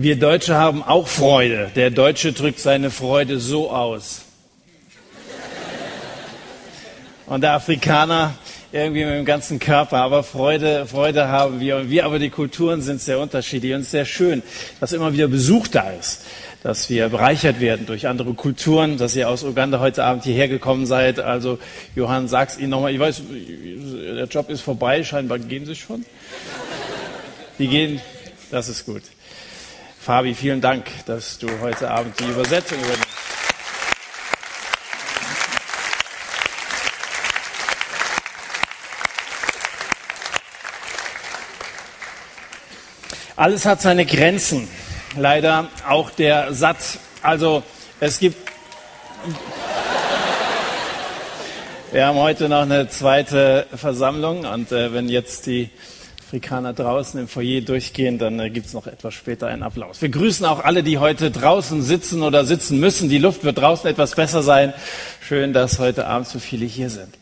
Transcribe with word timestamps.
Wir 0.00 0.16
Deutsche 0.16 0.54
haben 0.54 0.84
auch 0.84 1.08
Freude. 1.08 1.72
Der 1.74 1.90
Deutsche 1.90 2.32
drückt 2.32 2.60
seine 2.60 2.92
Freude 2.92 3.40
so 3.40 3.72
aus. 3.72 4.20
Und 7.26 7.40
der 7.40 7.54
Afrikaner 7.54 8.34
irgendwie 8.70 9.04
mit 9.04 9.14
dem 9.14 9.24
ganzen 9.24 9.58
Körper. 9.58 9.96
Aber 9.96 10.22
Freude, 10.22 10.86
Freude 10.86 11.26
haben 11.26 11.58
wir. 11.58 11.90
Wir 11.90 12.04
aber 12.04 12.20
die 12.20 12.30
Kulturen 12.30 12.80
sind 12.80 13.00
sehr 13.00 13.18
unterschiedlich 13.18 13.74
und 13.74 13.82
sehr 13.82 14.04
schön, 14.04 14.44
dass 14.78 14.92
immer 14.92 15.12
wieder 15.14 15.26
Besuch 15.26 15.66
da 15.66 15.90
ist. 15.90 16.24
Dass 16.62 16.88
wir 16.88 17.08
bereichert 17.08 17.58
werden 17.58 17.84
durch 17.84 18.06
andere 18.06 18.34
Kulturen, 18.34 18.98
dass 18.98 19.16
ihr 19.16 19.28
aus 19.28 19.42
Uganda 19.42 19.80
heute 19.80 20.04
Abend 20.04 20.22
hierher 20.22 20.46
gekommen 20.46 20.86
seid. 20.86 21.18
Also, 21.18 21.58
Johann, 21.96 22.28
sag's 22.28 22.56
Ihnen 22.56 22.70
nochmal. 22.70 22.94
Ich 22.94 23.00
weiß, 23.00 23.22
der 24.14 24.26
Job 24.26 24.48
ist 24.48 24.60
vorbei. 24.60 25.02
Scheinbar 25.02 25.40
gehen 25.40 25.66
Sie 25.66 25.74
schon. 25.74 26.04
Die 27.58 27.66
gehen, 27.66 28.00
das 28.52 28.68
ist 28.68 28.86
gut. 28.86 29.02
Fabi, 30.08 30.34
vielen 30.34 30.62
Dank, 30.62 30.86
dass 31.04 31.36
du 31.36 31.48
heute 31.60 31.90
Abend 31.90 32.18
die 32.18 32.24
Übersetzung 32.24 32.78
übernimmst. 32.78 33.06
Alles 43.36 43.66
hat 43.66 43.82
seine 43.82 44.06
Grenzen. 44.06 44.66
Leider 45.14 45.68
auch 45.86 46.08
der 46.08 46.54
Satz. 46.54 46.98
Also 47.20 47.62
es 48.00 48.18
gibt. 48.18 48.50
Wir 51.92 52.06
haben 52.06 52.16
heute 52.16 52.48
noch 52.48 52.62
eine 52.62 52.88
zweite 52.88 53.66
Versammlung 53.74 54.46
und 54.46 54.72
äh, 54.72 54.90
wenn 54.94 55.10
jetzt 55.10 55.44
die 55.44 55.68
Afrikaner 56.28 56.74
draußen 56.74 57.18
im 57.18 57.26
Foyer 57.26 57.62
durchgehen, 57.62 58.18
dann 58.18 58.38
äh, 58.38 58.50
gibt 58.50 58.66
es 58.66 58.74
noch 58.74 58.86
etwas 58.86 59.14
später 59.14 59.46
einen 59.46 59.62
Applaus. 59.62 60.02
Wir 60.02 60.10
grüßen 60.10 60.44
auch 60.44 60.62
alle, 60.62 60.82
die 60.82 60.98
heute 60.98 61.30
draußen 61.30 61.80
sitzen 61.80 62.22
oder 62.22 62.44
sitzen 62.44 62.78
müssen. 62.78 63.08
Die 63.08 63.16
Luft 63.16 63.44
wird 63.44 63.56
draußen 63.56 63.88
etwas 63.88 64.14
besser 64.14 64.42
sein. 64.42 64.74
Schön, 65.22 65.54
dass 65.54 65.78
heute 65.78 66.06
Abend 66.06 66.28
so 66.28 66.38
viele 66.38 66.66
hier 66.66 66.90
sind. 66.90 67.16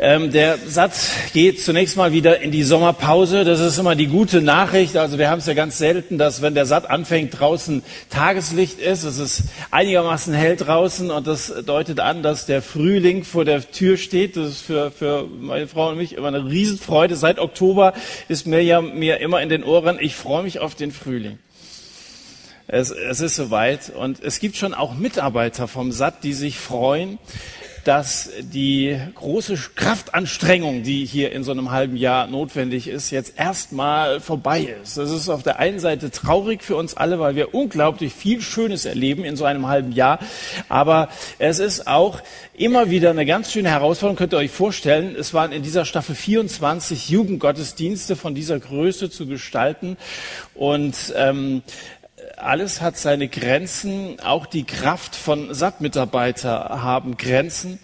Ähm, 0.00 0.30
der 0.30 0.58
Satz 0.58 1.10
geht 1.32 1.60
zunächst 1.60 1.96
mal 1.96 2.12
wieder 2.12 2.40
in 2.40 2.52
die 2.52 2.62
Sommerpause. 2.62 3.42
Das 3.42 3.58
ist 3.58 3.78
immer 3.78 3.96
die 3.96 4.06
gute 4.06 4.40
Nachricht. 4.40 4.96
Also 4.96 5.18
wir 5.18 5.28
haben 5.28 5.40
es 5.40 5.46
ja 5.46 5.54
ganz 5.54 5.76
selten, 5.76 6.18
dass 6.18 6.40
wenn 6.40 6.54
der 6.54 6.66
Satt 6.66 6.88
anfängt, 6.88 7.40
draußen 7.40 7.82
Tageslicht 8.08 8.78
ist. 8.78 9.02
Es 9.02 9.18
ist 9.18 9.42
einigermaßen 9.72 10.32
hell 10.34 10.54
draußen 10.54 11.10
und 11.10 11.26
das 11.26 11.52
deutet 11.66 11.98
an, 11.98 12.22
dass 12.22 12.46
der 12.46 12.62
Frühling 12.62 13.24
vor 13.24 13.44
der 13.44 13.68
Tür 13.72 13.96
steht. 13.96 14.36
Das 14.36 14.48
ist 14.50 14.60
für, 14.60 14.92
für 14.92 15.26
meine 15.26 15.66
Frau 15.66 15.88
und 15.88 15.96
mich 15.96 16.12
immer 16.12 16.28
eine 16.28 16.44
Riesenfreude. 16.44 17.16
Seit 17.16 17.40
Oktober 17.40 17.92
ist 18.28 18.46
mir 18.46 18.62
ja 18.62 18.80
mir 18.80 19.18
immer 19.18 19.42
in 19.42 19.48
den 19.48 19.64
Ohren, 19.64 19.98
ich 20.00 20.14
freue 20.14 20.44
mich 20.44 20.60
auf 20.60 20.76
den 20.76 20.92
Frühling. 20.92 21.40
Es, 22.70 22.90
es 22.90 23.20
ist 23.20 23.34
soweit 23.34 23.90
und 23.90 24.22
es 24.22 24.38
gibt 24.40 24.56
schon 24.56 24.74
auch 24.74 24.94
Mitarbeiter 24.94 25.66
vom 25.66 25.90
Satt, 25.90 26.22
die 26.22 26.34
sich 26.34 26.58
freuen, 26.58 27.18
dass 27.84 28.30
die 28.40 28.98
große 29.14 29.56
Kraftanstrengung, 29.74 30.82
die 30.82 31.04
hier 31.04 31.32
in 31.32 31.44
so 31.44 31.52
einem 31.52 31.70
halben 31.70 31.96
Jahr 31.96 32.26
notwendig 32.26 32.88
ist, 32.88 33.10
jetzt 33.10 33.34
erstmal 33.38 34.20
vorbei 34.20 34.76
ist. 34.82 34.96
Das 34.96 35.10
ist 35.10 35.28
auf 35.28 35.42
der 35.42 35.58
einen 35.58 35.80
Seite 35.80 36.10
traurig 36.10 36.62
für 36.62 36.76
uns 36.76 36.96
alle, 36.96 37.18
weil 37.18 37.34
wir 37.34 37.54
unglaublich 37.54 38.12
viel 38.12 38.40
Schönes 38.40 38.84
erleben 38.84 39.24
in 39.24 39.36
so 39.36 39.44
einem 39.44 39.66
halben 39.66 39.92
Jahr. 39.92 40.18
Aber 40.68 41.08
es 41.38 41.58
ist 41.58 41.86
auch 41.86 42.20
immer 42.54 42.90
wieder 42.90 43.10
eine 43.10 43.26
ganz 43.26 43.52
schöne 43.52 43.70
Herausforderung, 43.70 44.16
könnt 44.16 44.32
ihr 44.32 44.38
euch 44.38 44.50
vorstellen. 44.50 45.14
Es 45.18 45.32
waren 45.32 45.52
in 45.52 45.62
dieser 45.62 45.84
Staffel 45.84 46.14
24 46.14 47.08
Jugendgottesdienste 47.08 48.16
von 48.16 48.34
dieser 48.34 48.58
Größe 48.58 49.10
zu 49.10 49.26
gestalten. 49.26 49.96
Und 50.54 50.96
ähm, 51.16 51.62
alles 52.40 52.80
hat 52.80 52.96
seine 52.96 53.28
Grenzen. 53.28 54.20
Auch 54.20 54.46
die 54.46 54.64
Kraft 54.64 55.14
von 55.16 55.52
SAP-Mitarbeiter 55.52 56.82
haben 56.82 57.16
Grenzen. 57.16 57.78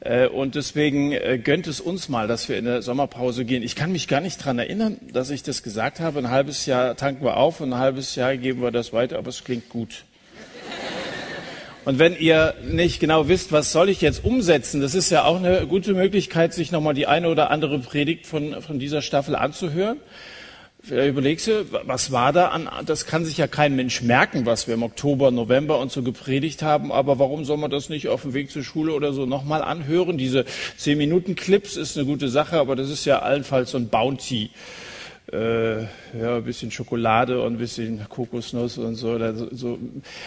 Äh, 0.00 0.28
und 0.28 0.54
deswegen 0.54 1.12
äh, 1.12 1.38
gönnt 1.42 1.66
es 1.66 1.80
uns 1.80 2.08
mal, 2.08 2.28
dass 2.28 2.48
wir 2.48 2.58
in 2.58 2.66
der 2.66 2.82
Sommerpause 2.82 3.44
gehen. 3.44 3.62
Ich 3.62 3.76
kann 3.76 3.92
mich 3.92 4.06
gar 4.08 4.20
nicht 4.20 4.44
dran 4.44 4.58
erinnern, 4.58 4.98
dass 5.12 5.30
ich 5.30 5.42
das 5.42 5.62
gesagt 5.62 6.00
habe. 6.00 6.18
Ein 6.18 6.30
halbes 6.30 6.66
Jahr 6.66 6.96
tanken 6.96 7.24
wir 7.24 7.36
auf 7.36 7.60
und 7.60 7.72
ein 7.72 7.78
halbes 7.78 8.14
Jahr 8.14 8.36
geben 8.36 8.62
wir 8.62 8.70
das 8.70 8.92
weiter, 8.92 9.18
aber 9.18 9.28
es 9.28 9.44
klingt 9.44 9.68
gut. 9.68 10.04
Und 11.84 11.98
wenn 11.98 12.16
ihr 12.16 12.54
nicht 12.64 12.98
genau 12.98 13.28
wisst, 13.28 13.52
was 13.52 13.70
soll 13.70 13.90
ich 13.90 14.00
jetzt 14.00 14.24
umsetzen, 14.24 14.80
das 14.80 14.94
ist 14.94 15.10
ja 15.10 15.24
auch 15.24 15.36
eine 15.36 15.66
gute 15.66 15.92
Möglichkeit, 15.92 16.54
sich 16.54 16.72
nochmal 16.72 16.94
die 16.94 17.06
eine 17.06 17.28
oder 17.28 17.50
andere 17.50 17.78
Predigt 17.78 18.26
von, 18.26 18.62
von 18.62 18.78
dieser 18.78 19.02
Staffel 19.02 19.36
anzuhören. 19.36 19.98
Überlegst 20.90 21.46
du, 21.46 21.64
was 21.84 22.12
war 22.12 22.34
da 22.34 22.48
an, 22.48 22.68
das 22.84 23.06
kann 23.06 23.24
sich 23.24 23.38
ja 23.38 23.46
kein 23.46 23.74
Mensch 23.74 24.02
merken, 24.02 24.44
was 24.44 24.66
wir 24.66 24.74
im 24.74 24.82
Oktober, 24.82 25.30
November 25.30 25.78
und 25.78 25.90
so 25.90 26.02
gepredigt 26.02 26.62
haben, 26.62 26.92
aber 26.92 27.18
warum 27.18 27.46
soll 27.46 27.56
man 27.56 27.70
das 27.70 27.88
nicht 27.88 28.08
auf 28.08 28.22
dem 28.22 28.34
Weg 28.34 28.50
zur 28.50 28.64
Schule 28.64 28.92
oder 28.92 29.14
so 29.14 29.24
nochmal 29.24 29.62
anhören? 29.62 30.18
Diese 30.18 30.44
10 30.76 30.98
Minuten 30.98 31.36
Clips 31.36 31.76
ist 31.76 31.96
eine 31.96 32.06
gute 32.06 32.28
Sache, 32.28 32.58
aber 32.58 32.76
das 32.76 32.90
ist 32.90 33.06
ja 33.06 33.20
allenfalls 33.20 33.70
so 33.70 33.78
ein 33.78 33.88
Bounty. 33.88 34.50
Äh, 35.32 35.84
ja, 35.84 36.36
ein 36.36 36.44
bisschen 36.44 36.70
Schokolade 36.70 37.40
und 37.40 37.54
ein 37.54 37.58
bisschen 37.58 38.06
Kokosnuss 38.06 38.76
und 38.76 38.96
so, 38.96 39.18
so. 39.52 39.78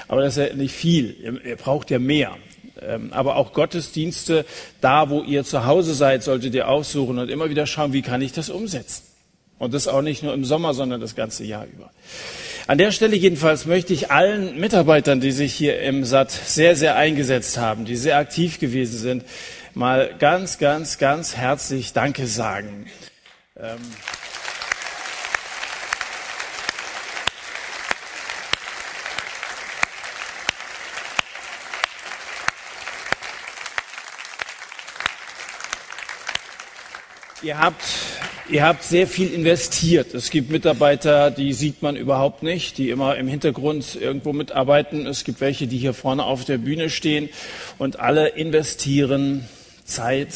Aber 0.07 0.21
das 0.21 0.37
ist 0.37 0.49
ja 0.49 0.55
nicht 0.55 0.73
viel. 0.73 1.15
Ihr, 1.21 1.45
ihr 1.45 1.55
braucht 1.55 1.91
ja 1.91 1.99
mehr. 1.99 2.35
Ähm, 2.81 3.13
aber 3.13 3.35
auch 3.35 3.53
Gottesdienste, 3.53 4.43
da 4.81 5.11
wo 5.11 5.21
ihr 5.21 5.43
zu 5.43 5.65
Hause 5.65 5.93
seid, 5.93 6.23
solltet 6.23 6.55
ihr 6.55 6.67
aufsuchen 6.67 7.19
und 7.19 7.29
immer 7.29 7.51
wieder 7.51 7.67
schauen, 7.67 7.93
wie 7.93 8.01
kann 8.01 8.23
ich 8.23 8.31
das 8.31 8.49
umsetzen? 8.49 9.06
Und 9.59 9.73
das 9.73 9.87
auch 9.87 10.01
nicht 10.01 10.23
nur 10.23 10.33
im 10.33 10.45
Sommer, 10.45 10.73
sondern 10.73 11.01
das 11.01 11.15
ganze 11.15 11.43
Jahr 11.43 11.65
über. 11.65 11.91
An 12.67 12.77
der 12.77 12.91
Stelle 12.91 13.15
jedenfalls 13.15 13.65
möchte 13.65 13.93
ich 13.93 14.11
allen 14.11 14.59
Mitarbeitern, 14.59 15.19
die 15.19 15.31
sich 15.31 15.53
hier 15.53 15.79
im 15.81 16.03
SAT 16.03 16.31
sehr, 16.31 16.75
sehr 16.75 16.95
eingesetzt 16.95 17.57
haben, 17.57 17.85
die 17.85 17.95
sehr 17.95 18.17
aktiv 18.17 18.59
gewesen 18.59 18.99
sind, 18.99 19.23
mal 19.73 20.13
ganz, 20.19 20.57
ganz, 20.57 20.97
ganz 20.97 21.35
herzlich 21.35 21.93
Danke 21.93 22.27
sagen. 22.27 22.87
Ähm 23.55 23.77
Ihr 37.43 37.59
habt 37.59 37.83
Ihr 38.49 38.63
habt 38.63 38.81
sehr 38.83 39.07
viel 39.07 39.33
investiert. 39.33 40.13
Es 40.13 40.29
gibt 40.29 40.49
Mitarbeiter, 40.49 41.31
die 41.31 41.51
sieht 41.51 41.81
man 41.81 41.97
überhaupt 41.97 42.43
nicht, 42.43 42.77
die 42.77 42.91
immer 42.91 43.17
im 43.17 43.27
Hintergrund 43.27 43.97
irgendwo 43.99 44.31
mitarbeiten. 44.31 45.05
Es 45.05 45.25
gibt 45.25 45.41
welche, 45.41 45.67
die 45.67 45.77
hier 45.77 45.93
vorne 45.93 46.23
auf 46.23 46.45
der 46.45 46.57
Bühne 46.57 46.89
stehen 46.89 47.27
und 47.77 47.99
alle 47.99 48.29
investieren 48.29 49.45
Zeit 49.83 50.29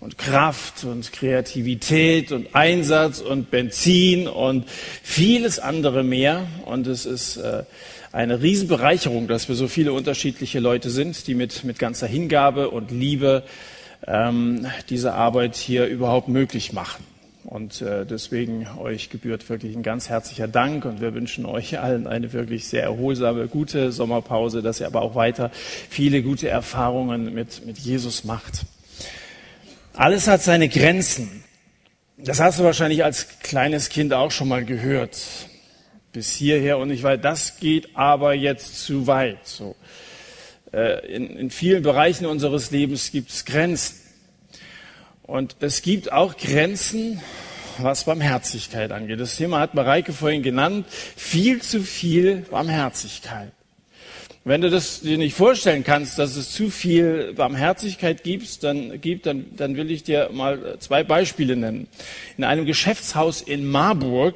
und 0.00 0.18
Kraft 0.18 0.82
und 0.82 1.12
Kreativität 1.12 2.32
und 2.32 2.56
Einsatz 2.56 3.20
und 3.20 3.52
Benzin 3.52 4.26
und 4.26 4.68
vieles 5.04 5.60
andere 5.60 6.02
mehr. 6.02 6.48
Und 6.64 6.88
es 6.88 7.06
ist 7.06 7.36
äh, 7.36 7.62
eine 8.10 8.42
Riesenbereicherung, 8.42 9.28
dass 9.28 9.48
wir 9.48 9.54
so 9.54 9.68
viele 9.68 9.92
unterschiedliche 9.92 10.58
Leute 10.58 10.90
sind, 10.90 11.28
die 11.28 11.36
mit, 11.36 11.62
mit 11.62 11.78
ganzer 11.78 12.08
Hingabe 12.08 12.70
und 12.70 12.90
Liebe 12.90 13.44
ähm, 14.04 14.66
diese 14.88 15.14
Arbeit 15.14 15.54
hier 15.54 15.86
überhaupt 15.86 16.26
möglich 16.26 16.72
machen. 16.72 17.09
Und 17.44 17.80
äh, 17.80 18.04
deswegen 18.04 18.66
euch 18.78 19.08
gebührt 19.08 19.48
wirklich 19.48 19.74
ein 19.74 19.82
ganz 19.82 20.08
herzlicher 20.08 20.46
Dank 20.46 20.84
und 20.84 21.00
wir 21.00 21.14
wünschen 21.14 21.46
euch 21.46 21.78
allen 21.78 22.06
eine 22.06 22.32
wirklich 22.32 22.66
sehr 22.68 22.82
erholsame, 22.82 23.48
gute 23.48 23.92
Sommerpause, 23.92 24.60
dass 24.60 24.80
ihr 24.80 24.86
aber 24.86 25.00
auch 25.02 25.14
weiter 25.14 25.50
viele 25.52 26.22
gute 26.22 26.48
Erfahrungen 26.48 27.32
mit, 27.32 27.64
mit 27.66 27.78
Jesus 27.78 28.24
macht. 28.24 28.66
Alles 29.94 30.28
hat 30.28 30.42
seine 30.42 30.68
Grenzen. 30.68 31.42
Das 32.18 32.40
hast 32.40 32.58
du 32.58 32.64
wahrscheinlich 32.64 33.04
als 33.04 33.40
kleines 33.40 33.88
Kind 33.88 34.12
auch 34.12 34.30
schon 34.30 34.48
mal 34.48 34.64
gehört. 34.64 35.18
Bis 36.12 36.30
hierher 36.32 36.76
und 36.78 36.90
ich 36.90 37.02
weiß, 37.02 37.20
das 37.22 37.58
geht 37.58 37.96
aber 37.96 38.34
jetzt 38.34 38.84
zu 38.84 39.06
weit. 39.06 39.46
So. 39.46 39.76
Äh, 40.72 41.06
in, 41.06 41.30
in 41.36 41.50
vielen 41.50 41.82
Bereichen 41.82 42.26
unseres 42.26 42.70
Lebens 42.70 43.10
gibt 43.10 43.30
es 43.30 43.44
Grenzen. 43.44 43.96
Und 45.30 45.54
es 45.60 45.82
gibt 45.82 46.10
auch 46.10 46.36
Grenzen, 46.36 47.20
was 47.78 48.02
Barmherzigkeit 48.02 48.90
angeht. 48.90 49.20
Das 49.20 49.36
Thema 49.36 49.60
hat 49.60 49.74
Mareike 49.74 50.12
vorhin 50.12 50.42
genannt. 50.42 50.86
Viel 50.90 51.62
zu 51.62 51.82
viel 51.82 52.38
Barmherzigkeit. 52.50 53.52
Wenn 54.42 54.60
du 54.60 54.70
das 54.70 55.02
dir 55.02 55.18
nicht 55.18 55.36
vorstellen 55.36 55.84
kannst, 55.84 56.18
dass 56.18 56.34
es 56.34 56.50
zu 56.50 56.68
viel 56.68 57.32
Barmherzigkeit 57.34 58.24
gibt, 58.24 58.64
dann, 58.64 59.00
gibt, 59.00 59.26
dann, 59.26 59.54
dann 59.54 59.76
will 59.76 59.92
ich 59.92 60.02
dir 60.02 60.30
mal 60.32 60.78
zwei 60.80 61.04
Beispiele 61.04 61.54
nennen. 61.54 61.86
In 62.36 62.42
einem 62.42 62.66
Geschäftshaus 62.66 63.40
in 63.40 63.70
Marburg 63.70 64.34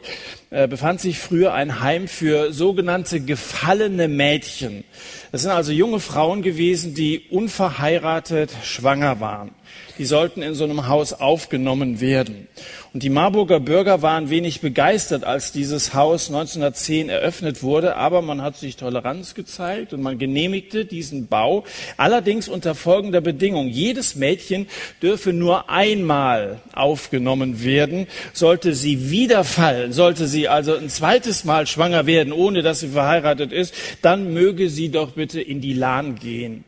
äh, 0.51 0.69
befand 0.69 1.01
sich 1.01 1.19
früher 1.19 1.55
ein 1.55 1.81
Heim 1.81 2.07
für 2.07 2.53
sogenannte 2.53 3.19
gefallene 3.19 4.07
Mädchen. 4.07 4.85
Das 5.33 5.43
sind 5.43 5.51
also 5.51 5.73
junge 5.73 5.99
Frauen 5.99 6.43
gewesen, 6.43 6.95
die 6.95 7.23
unverheiratet 7.31 8.53
schwanger 8.63 9.19
waren. 9.19 9.51
Die 9.99 10.05
sollten 10.05 10.43
in 10.43 10.55
so 10.55 10.65
einem 10.65 10.89
Haus 10.89 11.13
aufgenommen 11.13 12.01
werden. 12.01 12.49
Und 12.93 13.03
die 13.03 13.11
Marburger 13.11 13.59
Bürger 13.59 14.03
waren 14.03 14.31
wenig 14.31 14.61
begeistert, 14.61 15.25
als 15.25 15.51
dieses 15.51 15.95
Haus 15.95 16.29
1910 16.29 17.09
eröffnet 17.09 17.63
wurde, 17.65 17.97
aber 17.97 18.23
man 18.23 18.41
hat 18.41 18.57
sich 18.57 18.77
Toleranz 18.77 19.35
gezeigt 19.35 19.93
und 19.93 20.01
man 20.01 20.19
genehmigte 20.19 20.85
diesen 20.85 21.27
Bau, 21.27 21.65
allerdings 21.97 22.49
unter 22.49 22.77
folgender 22.77 23.21
Bedingung. 23.21 23.67
Jedes 23.67 24.15
Mädchen 24.15 24.69
dürfe 25.03 25.33
nur 25.33 25.71
einmal 25.71 26.61
aufgenommen 26.73 27.65
werden, 27.65 28.07
sollte 28.33 28.75
sie 28.75 29.11
wieder 29.11 29.43
fallen, 29.43 29.93
sollte 29.93 30.29
sie 30.29 30.49
also 30.49 30.77
ein 30.77 30.89
zweites 30.89 31.45
Mal 31.45 31.67
schwanger 31.67 32.07
werden, 32.07 32.33
ohne 32.33 32.63
dass 32.63 32.81
sie 32.81 32.89
verheiratet 32.89 33.53
ist, 33.53 33.75
dann 34.03 34.33
möge 34.33 34.69
sie 34.69 34.91
doch 34.91 35.13
bitte 35.13 35.41
in 35.41 35.61
die 35.61 35.75
Lahn 35.75 36.15
gehen 36.15 36.65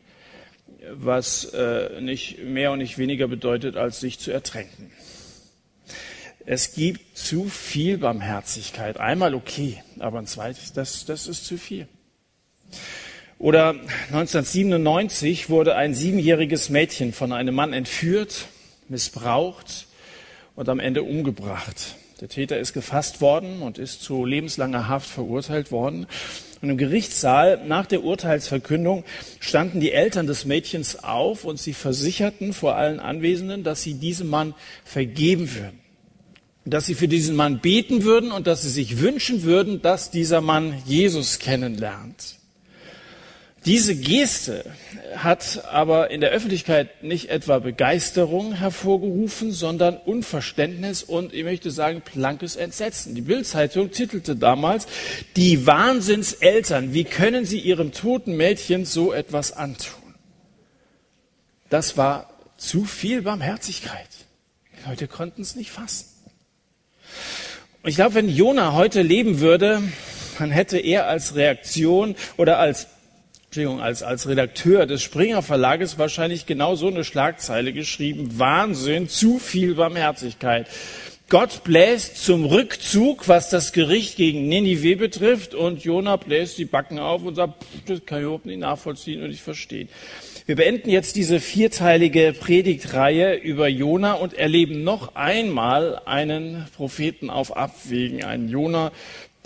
was 0.93 1.44
äh, 1.47 2.00
nicht 2.00 2.38
mehr 2.43 2.73
und 2.73 2.79
nicht 2.79 2.99
weniger 2.99 3.29
bedeutet, 3.29 3.77
als 3.77 4.00
sich 4.00 4.19
zu 4.19 4.31
ertränken. 4.31 4.91
Es 6.44 6.75
gibt 6.75 7.19
zu 7.19 7.49
viel 7.49 7.99
Barmherzigkeit. 7.99 9.00
Einmal 9.00 9.35
okay, 9.35 9.83
aber 9.99 10.19
ein 10.21 10.27
zweites, 10.27 10.73
das, 10.73 11.05
das 11.05 11.27
ist 11.27 11.44
zu 11.44 11.59
viel. 11.59 11.88
Oder 13.38 13.71
1997 14.12 15.50
wurde 15.50 15.75
ein 15.75 15.93
siebenjähriges 15.93 16.71
Mädchen 16.71 17.12
von 17.12 17.32
einem 17.32 17.55
Mann 17.55 17.73
entführt, 17.73 18.47
missbraucht 18.89 19.87
und 20.55 20.69
am 20.69 20.81
Ende 20.81 21.03
umgebracht. 21.03 21.97
Der 22.21 22.29
Täter 22.29 22.59
ist 22.59 22.73
gefasst 22.73 23.21
worden 23.21 23.61
und 23.61 23.77
ist 23.77 24.03
zu 24.03 24.25
lebenslanger 24.25 24.89
Haft 24.89 25.11
verurteilt 25.11 25.71
worden. 25.71 26.06
Und 26.62 26.70
im 26.70 26.79
Gerichtssaal 26.79 27.62
nach 27.67 27.87
der 27.87 28.03
Urteilsverkündung 28.03 29.05
standen 29.41 29.81
die 29.81 29.93
Eltern 29.93 30.26
des 30.26 30.44
Mädchens 30.44 31.03
auf 31.05 31.44
und 31.44 31.58
sie 31.58 31.75
versicherten 31.75 32.53
vor 32.53 32.76
allen 32.76 32.99
Anwesenden, 32.99 33.62
dass 33.62 33.82
sie 33.82 33.94
diesem 33.94 34.29
Mann 34.29 34.55
vergeben 34.85 35.55
würden, 35.55 35.79
dass 36.64 36.87
sie 36.87 36.94
für 36.94 37.08
diesen 37.08 37.37
Mann 37.37 37.61
beten 37.61 38.05
würden 38.05 38.32
und 38.32 38.47
dass 38.47 38.62
sie 38.62 38.70
sich 38.70 39.00
wünschen 39.00 39.43
würden, 39.43 39.82
dass 39.82 40.11
dieser 40.11 40.41
Mann 40.41 40.82
Jesus 40.87 41.38
kennenlernt. 41.38 42.36
Diese 43.67 43.97
Geste 43.97 44.65
hat 45.17 45.65
aber 45.65 46.13
in 46.13 46.21
der 46.21 46.31
Öffentlichkeit 46.31 47.03
nicht 47.03 47.31
etwa 47.31 47.59
Begeisterung 47.59 48.53
hervorgerufen, 48.53 49.51
sondern 49.51 49.97
Unverständnis 49.97 51.03
und 51.03 51.35
ich 51.35 51.43
möchte 51.43 51.73
sagen 51.73 52.01
plankes 52.01 52.55
Entsetzen. 52.55 53.17
Die 53.17 53.23
Bildzeitung 53.23 53.91
titelte 53.91 54.37
damals 54.37 54.87
Die 55.35 55.67
Wahnsinnseltern, 55.67 56.95
wie 56.95 57.03
können 57.03 57.45
sie 57.45 57.59
ihrem 57.59 57.91
toten 57.91 58.37
Mädchen 58.37 58.85
so 58.85 59.13
etwas 59.13 59.51
antun? 59.51 60.15
Das 61.69 61.97
war 61.97 62.31
zu 62.57 62.85
viel 62.85 63.23
Barmherzigkeit. 63.23 64.09
Die 64.79 64.89
Leute 64.89 65.09
konnten 65.09 65.43
es 65.43 65.57
nicht 65.57 65.73
fassen. 65.73 66.07
Ich 67.85 67.97
glaube, 67.97 68.15
wenn 68.15 68.29
Jona 68.29 68.75
heute 68.75 69.03
leben 69.03 69.41
würde, 69.41 69.83
dann 70.39 70.53
hätte 70.53 70.79
er 70.79 71.09
als 71.09 71.35
Reaktion 71.35 72.15
oder 72.37 72.59
als 72.59 72.87
Entschuldigung, 73.56 73.82
als, 73.82 74.03
als 74.03 74.29
Redakteur 74.29 74.85
des 74.85 75.03
Springer 75.03 75.41
Verlages 75.41 75.99
wahrscheinlich 75.99 76.44
genau 76.44 76.75
so 76.75 76.88
eine 76.88 77.05
Schlagzeile 77.05 77.73
geschrieben. 77.73 78.38
Wahnsinn, 78.38 79.08
zu 79.08 79.38
viel 79.38 79.76
Barmherzigkeit. 79.76 80.67
Gott 81.31 81.64
bläst 81.64 82.23
zum 82.23 82.44
Rückzug, 82.44 83.29
was 83.29 83.49
das 83.49 83.73
Gericht 83.73 84.17
gegen 84.17 84.47
Ninive 84.47 84.97
betrifft, 84.97 85.55
und 85.55 85.82
Jona 85.82 86.17
bläst 86.17 86.58
die 86.58 86.67
Backen 86.67 86.99
auf 86.99 87.25
und 87.25 87.35
sagt, 87.35 87.64
das 87.87 88.05
kann 88.05 88.19
ich 88.19 88.25
überhaupt 88.25 88.44
nicht 88.44 88.61
nachvollziehen 88.61 89.23
und 89.23 89.31
nicht 89.31 89.41
verstehen. 89.41 89.88
Wir 90.44 90.55
beenden 90.55 90.91
jetzt 90.91 91.17
diese 91.17 91.41
vierteilige 91.41 92.32
Predigtreihe 92.38 93.35
über 93.35 93.67
Jona 93.67 94.12
und 94.12 94.35
erleben 94.35 94.85
noch 94.85 95.17
einmal 95.17 96.00
einen 96.05 96.67
Propheten 96.76 97.31
auf 97.31 97.56
Abwägen, 97.56 98.23
einen 98.23 98.49
Jona, 98.49 98.93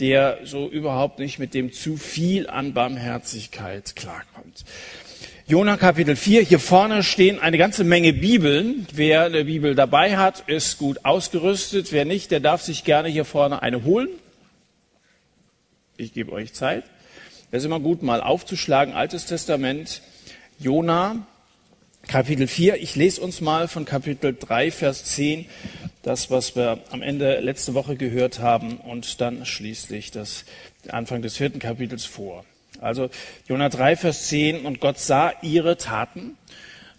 der 0.00 0.38
so 0.44 0.68
überhaupt 0.68 1.18
nicht 1.18 1.38
mit 1.38 1.54
dem 1.54 1.72
zu 1.72 1.96
viel 1.96 2.48
an 2.48 2.72
Barmherzigkeit 2.72 3.94
klarkommt. 3.94 4.64
Jona 5.46 5.76
Kapitel 5.76 6.16
4, 6.16 6.42
hier 6.42 6.60
vorne 6.60 7.02
stehen 7.02 7.38
eine 7.38 7.58
ganze 7.58 7.84
Menge 7.84 8.12
Bibeln. 8.12 8.86
Wer 8.92 9.24
eine 9.24 9.44
Bibel 9.44 9.74
dabei 9.74 10.16
hat, 10.16 10.48
ist 10.48 10.78
gut 10.78 11.04
ausgerüstet. 11.04 11.92
Wer 11.92 12.04
nicht, 12.04 12.30
der 12.30 12.40
darf 12.40 12.62
sich 12.62 12.84
gerne 12.84 13.08
hier 13.08 13.24
vorne 13.24 13.60
eine 13.60 13.84
holen. 13.84 14.08
Ich 15.96 16.14
gebe 16.14 16.32
euch 16.32 16.54
Zeit. 16.54 16.84
Es 17.50 17.58
ist 17.62 17.66
immer 17.66 17.80
gut, 17.80 18.02
mal 18.02 18.20
aufzuschlagen. 18.20 18.94
Altes 18.94 19.26
Testament, 19.26 20.02
Jona, 20.60 21.26
Kapitel 22.06 22.46
4. 22.46 22.80
Ich 22.80 22.94
lese 22.94 23.20
uns 23.20 23.40
mal 23.40 23.66
von 23.66 23.84
Kapitel 23.84 24.36
3, 24.38 24.70
Vers 24.70 25.04
10 25.06 25.46
das, 26.02 26.30
was 26.30 26.56
wir 26.56 26.78
am 26.90 27.02
Ende 27.02 27.40
letzte 27.40 27.74
Woche 27.74 27.96
gehört 27.96 28.40
haben 28.40 28.78
und 28.78 29.20
dann 29.20 29.44
schließlich 29.44 30.10
das 30.10 30.44
Anfang 30.88 31.22
des 31.22 31.36
vierten 31.36 31.58
Kapitels 31.58 32.04
vor. 32.04 32.44
Also 32.80 33.10
Jonah 33.46 33.68
3, 33.68 33.96
Vers 33.96 34.28
10, 34.28 34.64
und 34.64 34.80
Gott 34.80 34.98
sah 34.98 35.32
ihre 35.42 35.76
Taten, 35.76 36.36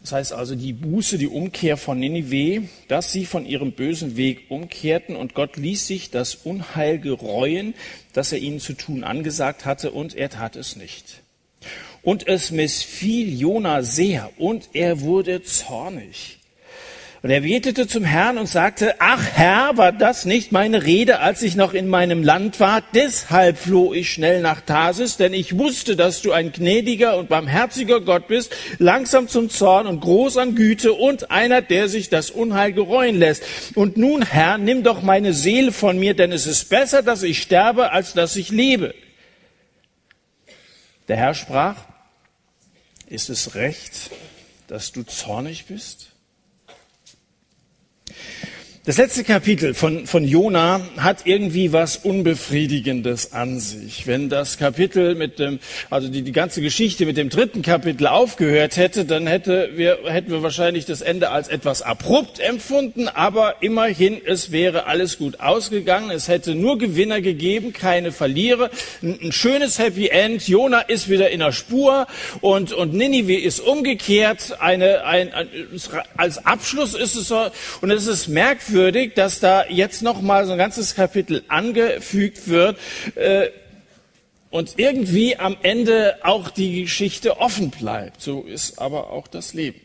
das 0.01 0.13
heißt 0.13 0.33
also 0.33 0.55
die 0.55 0.73
Buße, 0.73 1.17
die 1.19 1.27
Umkehr 1.27 1.77
von 1.77 1.99
Ninive, 1.99 2.67
dass 2.87 3.11
sie 3.11 3.25
von 3.25 3.45
ihrem 3.45 3.71
bösen 3.71 4.17
Weg 4.17 4.49
umkehrten 4.49 5.15
und 5.15 5.35
Gott 5.35 5.57
ließ 5.57 5.85
sich 5.85 6.09
das 6.09 6.35
Unheil 6.35 6.97
gereuen, 6.97 7.75
das 8.13 8.31
er 8.31 8.39
ihnen 8.39 8.59
zu 8.59 8.73
tun 8.73 9.03
angesagt 9.03 9.65
hatte 9.65 9.91
und 9.91 10.15
er 10.15 10.29
tat 10.29 10.55
es 10.55 10.75
nicht. 10.75 11.21
Und 12.01 12.27
es 12.27 12.49
missfiel 12.49 13.39
Jona 13.39 13.83
sehr 13.83 14.31
und 14.37 14.69
er 14.73 15.01
wurde 15.01 15.43
zornig. 15.43 16.39
Und 17.23 17.29
er 17.29 17.41
betete 17.41 17.87
zum 17.87 18.03
Herrn 18.03 18.39
und 18.39 18.47
sagte, 18.47 18.95
ach 18.97 19.23
Herr, 19.23 19.77
war 19.77 19.91
das 19.91 20.25
nicht 20.25 20.51
meine 20.51 20.85
Rede, 20.85 21.19
als 21.19 21.43
ich 21.43 21.55
noch 21.55 21.75
in 21.75 21.87
meinem 21.87 22.23
Land 22.23 22.59
war? 22.59 22.81
Deshalb 22.95 23.59
floh 23.59 23.93
ich 23.93 24.11
schnell 24.11 24.41
nach 24.41 24.61
Tarsis, 24.61 25.17
denn 25.17 25.31
ich 25.35 25.55
wusste, 25.55 25.95
dass 25.95 26.23
du 26.23 26.31
ein 26.31 26.51
gnädiger 26.51 27.17
und 27.17 27.29
barmherziger 27.29 28.01
Gott 28.01 28.27
bist, 28.27 28.55
langsam 28.79 29.27
zum 29.27 29.51
Zorn 29.51 29.85
und 29.85 29.99
groß 29.99 30.37
an 30.37 30.55
Güte 30.55 30.93
und 30.93 31.29
einer, 31.29 31.61
der 31.61 31.89
sich 31.89 32.09
das 32.09 32.31
Unheil 32.31 32.73
gereuen 32.73 33.19
lässt. 33.19 33.43
Und 33.75 33.97
nun, 33.97 34.23
Herr, 34.23 34.57
nimm 34.57 34.81
doch 34.81 35.03
meine 35.03 35.33
Seele 35.33 35.71
von 35.71 35.99
mir, 35.99 36.15
denn 36.15 36.31
es 36.31 36.47
ist 36.47 36.69
besser, 36.69 37.03
dass 37.03 37.21
ich 37.21 37.39
sterbe, 37.39 37.91
als 37.91 38.13
dass 38.13 38.35
ich 38.35 38.49
lebe. 38.49 38.95
Der 41.07 41.17
Herr 41.17 41.35
sprach, 41.35 41.75
ist 43.05 43.29
es 43.29 43.53
recht, 43.53 44.09
dass 44.65 44.91
du 44.91 45.03
zornig 45.03 45.65
bist? 45.67 46.10
Das 48.83 48.97
letzte 48.97 49.23
Kapitel 49.23 49.75
von, 49.75 50.07
von 50.07 50.23
Jona 50.23 50.81
hat 50.97 51.27
irgendwie 51.27 51.71
was 51.71 51.97
Unbefriedigendes 51.97 53.31
an 53.31 53.59
sich. 53.59 54.07
Wenn 54.07 54.27
das 54.27 54.57
Kapitel 54.57 55.13
mit 55.13 55.37
dem, 55.37 55.59
also 55.91 56.07
die, 56.07 56.23
die 56.23 56.31
ganze 56.31 56.63
Geschichte 56.63 57.05
mit 57.05 57.15
dem 57.15 57.29
dritten 57.29 57.61
Kapitel 57.61 58.07
aufgehört 58.07 58.77
hätte, 58.77 59.05
dann 59.05 59.27
hätte 59.27 59.69
wir, 59.75 59.99
hätten 60.05 60.31
wir 60.31 60.41
wahrscheinlich 60.41 60.85
das 60.85 61.01
Ende 61.01 61.29
als 61.29 61.47
etwas 61.47 61.83
abrupt 61.83 62.39
empfunden, 62.39 63.07
aber 63.07 63.61
immerhin, 63.61 64.19
es 64.25 64.51
wäre 64.51 64.87
alles 64.87 65.19
gut 65.19 65.39
ausgegangen. 65.41 66.09
Es 66.09 66.27
hätte 66.27 66.55
nur 66.55 66.79
Gewinner 66.79 67.21
gegeben, 67.21 67.73
keine 67.73 68.11
Verlierer. 68.11 68.71
Ein, 69.03 69.19
ein 69.21 69.31
schönes 69.31 69.77
Happy 69.77 70.07
End. 70.07 70.47
Jona 70.47 70.79
ist 70.79 71.07
wieder 71.07 71.29
in 71.29 71.41
der 71.41 71.51
Spur 71.51 72.07
und, 72.41 72.73
und 72.73 72.95
Ninive 72.95 73.39
ist 73.39 73.59
umgekehrt. 73.59 74.59
Eine, 74.59 75.05
ein, 75.05 75.31
ein, 75.35 75.49
als 76.17 76.43
Abschluss 76.47 76.95
ist 76.95 77.15
es 77.15 77.27
so, 77.27 77.45
und 77.81 77.91
es 77.91 78.07
ist 78.07 78.27
merkwürdig, 78.27 78.70
merkwürdig, 78.71 79.13
dass 79.15 79.39
da 79.39 79.65
jetzt 79.67 80.01
noch 80.01 80.21
mal 80.21 80.45
so 80.45 80.53
ein 80.53 80.57
ganzes 80.57 80.95
Kapitel 80.95 81.43
angefügt 81.47 82.47
wird 82.47 82.77
äh, 83.15 83.49
und 84.49 84.75
irgendwie 84.77 85.37
am 85.37 85.57
Ende 85.61 86.15
auch 86.23 86.49
die 86.49 86.83
Geschichte 86.83 87.39
offen 87.39 87.69
bleibt. 87.69 88.21
So 88.21 88.41
ist 88.43 88.79
aber 88.79 89.11
auch 89.11 89.27
das 89.27 89.53
Leben. 89.53 89.81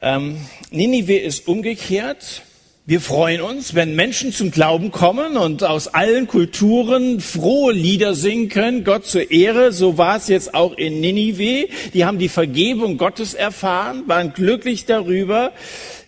Ähm, 0.00 0.38
Ninive 0.70 1.16
ist 1.16 1.46
umgekehrt. 1.46 2.42
Wir 2.84 3.00
freuen 3.00 3.40
uns, 3.40 3.76
wenn 3.76 3.94
Menschen 3.94 4.32
zum 4.32 4.50
Glauben 4.50 4.90
kommen 4.90 5.36
und 5.36 5.62
aus 5.62 5.86
allen 5.86 6.26
Kulturen 6.26 7.20
frohe 7.20 7.72
Lieder 7.72 8.16
singen 8.16 8.48
können, 8.48 8.82
Gott 8.82 9.06
zur 9.06 9.30
Ehre. 9.30 9.70
So 9.70 9.98
war 9.98 10.16
es 10.16 10.26
jetzt 10.26 10.52
auch 10.52 10.76
in 10.76 11.00
Ninive. 11.00 11.68
Die 11.94 12.04
haben 12.04 12.18
die 12.18 12.28
Vergebung 12.28 12.98
Gottes 12.98 13.34
erfahren, 13.34 14.02
waren 14.08 14.32
glücklich 14.32 14.84
darüber. 14.84 15.52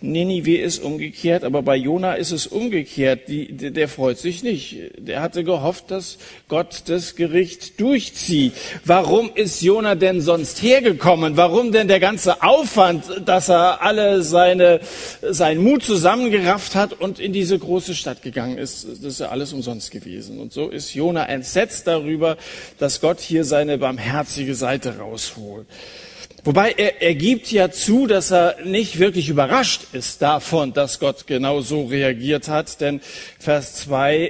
Ninive 0.04 0.58
ist 0.58 0.82
umgekehrt, 0.82 1.44
aber 1.44 1.62
bei 1.62 1.76
Jona 1.76 2.14
ist 2.14 2.30
es 2.30 2.46
umgekehrt. 2.46 3.28
Die, 3.28 3.52
der, 3.52 3.88
freut 3.88 4.18
sich 4.18 4.42
nicht. 4.42 4.76
Der 4.98 5.22
hatte 5.22 5.44
gehofft, 5.44 5.90
dass 5.90 6.18
Gott 6.48 6.82
das 6.86 7.16
Gericht 7.16 7.80
durchzieht. 7.80 8.52
Warum 8.84 9.30
ist 9.34 9.62
Jona 9.62 9.94
denn 9.94 10.20
sonst 10.20 10.62
hergekommen? 10.62 11.36
Warum 11.36 11.72
denn 11.72 11.88
der 11.88 12.00
ganze 12.00 12.42
Aufwand, 12.42 13.04
dass 13.24 13.48
er 13.48 13.82
alle 13.82 14.22
seine, 14.22 14.80
seinen 15.22 15.62
Mut 15.62 15.82
zusammengerafft 15.82 16.74
hat 16.74 16.92
und 16.92 17.18
in 17.18 17.32
diese 17.32 17.58
große 17.58 17.94
Stadt 17.94 18.22
gegangen 18.22 18.58
ist? 18.58 18.86
Das 18.86 19.00
ist 19.00 19.20
ja 19.20 19.28
alles 19.30 19.52
umsonst 19.52 19.90
gewesen. 19.90 20.38
Und 20.38 20.52
so 20.52 20.68
ist 20.68 20.94
Jona 20.94 21.24
entsetzt 21.26 21.86
darüber, 21.86 22.36
dass 22.78 23.00
Gott 23.00 23.20
hier 23.20 23.44
seine 23.44 23.78
barmherzige 23.78 24.54
Seite 24.54 24.98
rausholt. 24.98 25.66
Wobei 26.44 26.72
er, 26.72 27.00
er 27.00 27.14
gibt 27.14 27.50
ja 27.50 27.70
zu, 27.70 28.06
dass 28.06 28.30
er 28.30 28.56
nicht 28.64 28.98
wirklich 28.98 29.30
überrascht 29.30 29.94
ist 29.94 30.20
davon, 30.20 30.74
dass 30.74 31.00
Gott 31.00 31.26
genau 31.26 31.62
so 31.62 31.86
reagiert 31.86 32.48
hat, 32.48 32.82
denn 32.82 33.00
Vers 33.38 33.76
2 33.76 34.26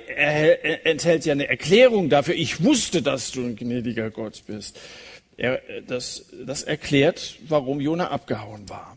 enthält 0.85 1.25
ja 1.25 1.33
eine 1.33 1.49
Erklärung 1.49 2.11
dafür. 2.11 2.35
Ich 2.37 2.63
wusste, 2.63 3.03
dass 3.03 3.33
du 3.33 3.45
ein 3.45 3.57
gnädiger 3.57 4.11
Gott 4.11 4.45
bist. 4.47 4.79
Er, 5.37 5.61
das, 5.89 6.27
das 6.47 6.63
erklärt, 6.63 7.35
warum 7.49 7.81
Jona 7.81 8.13
abgehauen 8.13 8.69
war. 8.69 8.97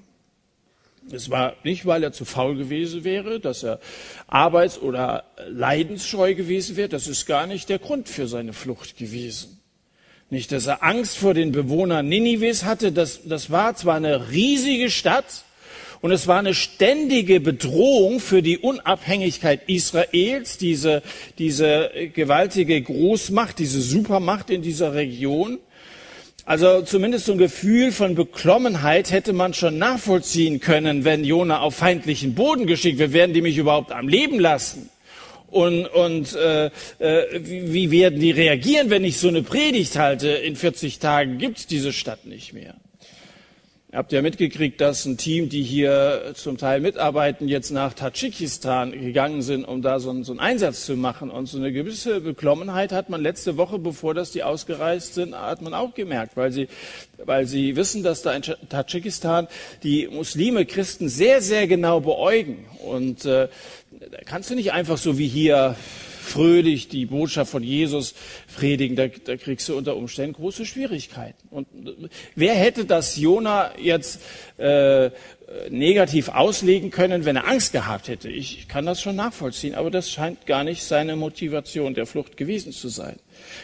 Es 1.11 1.31
war 1.31 1.55
nicht, 1.63 1.87
weil 1.87 2.03
er 2.03 2.11
zu 2.11 2.23
faul 2.23 2.55
gewesen 2.55 3.03
wäre, 3.03 3.39
dass 3.39 3.63
er 3.63 3.79
arbeits- 4.27 4.77
oder 4.77 5.23
leidensscheu 5.47 6.35
gewesen 6.35 6.75
wäre. 6.75 6.89
Das 6.89 7.07
ist 7.07 7.25
gar 7.25 7.47
nicht 7.47 7.69
der 7.69 7.79
Grund 7.79 8.09
für 8.09 8.27
seine 8.27 8.53
Flucht 8.53 8.95
gewesen. 8.95 9.56
Nicht, 10.29 10.51
dass 10.51 10.67
er 10.67 10.83
Angst 10.83 11.17
vor 11.17 11.33
den 11.33 11.53
Bewohnern 11.53 12.09
Ninives 12.09 12.65
hatte. 12.65 12.91
Das, 12.91 13.21
das 13.23 13.49
war 13.49 13.75
zwar 13.75 13.95
eine 13.95 14.29
riesige 14.29 14.89
Stadt 14.89 15.45
und 16.01 16.11
es 16.11 16.27
war 16.27 16.39
eine 16.39 16.53
ständige 16.53 17.39
Bedrohung 17.39 18.19
für 18.19 18.41
die 18.41 18.57
Unabhängigkeit 18.57 19.61
Israels, 19.67 20.57
diese, 20.57 21.01
diese 21.37 21.89
gewaltige 22.13 22.81
Großmacht, 22.81 23.57
diese 23.57 23.81
Supermacht 23.81 24.49
in 24.49 24.61
dieser 24.61 24.93
Region. 24.93 25.59
Also 26.45 26.81
zumindest 26.81 27.25
so 27.25 27.31
ein 27.31 27.37
Gefühl 27.37 27.93
von 27.93 28.15
Beklommenheit 28.15 29.11
hätte 29.11 29.31
man 29.31 29.53
schon 29.53 29.77
nachvollziehen 29.77 30.59
können, 30.59 31.05
wenn 31.05 31.23
Jona 31.23 31.61
auf 31.61 31.75
feindlichen 31.75 32.35
Boden 32.35 32.67
geschickt 32.67 32.99
wird. 32.99 33.13
Werden 33.13 33.33
die 33.33 33.41
mich 33.41 33.57
überhaupt 33.57 33.93
am 33.93 34.07
Leben 34.09 34.39
lassen? 34.39 34.89
Und, 35.47 35.85
und 35.87 36.35
äh, 36.35 36.65
äh, 36.99 37.41
wie 37.41 37.89
werden 37.91 38.19
die 38.19 38.31
reagieren, 38.31 38.89
wenn 38.89 39.03
ich 39.03 39.17
so 39.17 39.29
eine 39.29 39.43
Predigt 39.43 39.97
halte? 39.97 40.29
In 40.29 40.55
40 40.55 40.99
Tagen 40.99 41.37
gibt's 41.37 41.67
diese 41.67 41.93
Stadt 41.93 42.25
nicht 42.25 42.53
mehr. 42.53 42.75
Ihr 43.89 43.99
habt 43.99 44.11
ja 44.11 44.21
mitgekriegt, 44.21 44.81
dass 44.81 45.05
ein 45.05 45.15
Team, 45.15 45.47
die 45.47 45.63
hier 45.63 46.33
zum 46.33 46.57
Teil 46.57 46.81
mitarbeiten, 46.81 47.47
jetzt 47.47 47.71
nach 47.71 47.93
Tadschikistan 47.93 48.91
gegangen 48.91 49.41
sind, 49.41 49.63
um 49.63 49.81
da 49.81 50.01
so 50.01 50.09
einen, 50.09 50.25
so 50.25 50.33
einen, 50.33 50.41
Einsatz 50.41 50.85
zu 50.85 50.97
machen. 50.97 51.31
Und 51.31 51.45
so 51.45 51.57
eine 51.57 51.71
gewisse 51.71 52.19
Beklommenheit 52.19 52.91
hat 52.91 53.09
man 53.09 53.21
letzte 53.21 53.55
Woche, 53.55 53.79
bevor 53.79 54.13
das 54.13 54.31
die 54.31 54.43
ausgereist 54.43 55.13
sind, 55.13 55.33
hat 55.33 55.61
man 55.61 55.73
auch 55.73 55.93
gemerkt, 55.93 56.35
weil 56.35 56.51
sie, 56.51 56.67
weil 57.23 57.47
sie 57.47 57.77
wissen, 57.77 58.03
dass 58.03 58.23
da 58.23 58.33
in 58.33 58.41
Tadschikistan 58.41 59.47
die 59.83 60.09
Muslime 60.09 60.65
Christen 60.65 61.07
sehr, 61.07 61.41
sehr 61.41 61.65
genau 61.65 62.01
beäugen. 62.01 62.65
Und 62.85 63.23
äh, 63.23 63.47
kannst 64.25 64.49
du 64.49 64.55
nicht 64.55 64.73
einfach 64.73 64.97
so 64.97 65.17
wie 65.17 65.27
hier 65.27 65.75
fröhlich 66.21 66.89
die 66.89 67.05
Botschaft 67.05 67.51
von 67.51 67.63
Jesus 67.63 68.13
predigen, 68.57 68.95
da, 68.95 69.07
da 69.07 69.37
kriegst 69.37 69.69
du 69.69 69.77
unter 69.77 69.95
Umständen 69.95 70.33
große 70.33 70.65
Schwierigkeiten. 70.65 71.47
Und 71.49 71.67
wer 72.35 72.55
hätte 72.55 72.85
das 72.85 73.15
Jona 73.15 73.71
jetzt 73.79 74.19
äh, 74.57 75.11
negativ 75.69 76.29
auslegen 76.29 76.91
können, 76.91 77.23
wenn 77.23 77.37
er 77.37 77.47
Angst 77.47 77.71
gehabt 77.71 78.09
hätte? 78.09 78.29
Ich 78.29 78.67
kann 78.67 78.85
das 78.85 79.01
schon 79.01 79.15
nachvollziehen, 79.15 79.75
aber 79.75 79.91
das 79.91 80.09
scheint 80.11 80.45
gar 80.45 80.63
nicht 80.63 80.83
seine 80.83 81.15
Motivation 81.15 81.93
der 81.93 82.05
Flucht 82.05 82.35
gewesen 82.35 82.73
zu 82.73 82.89
sein. 82.89 83.17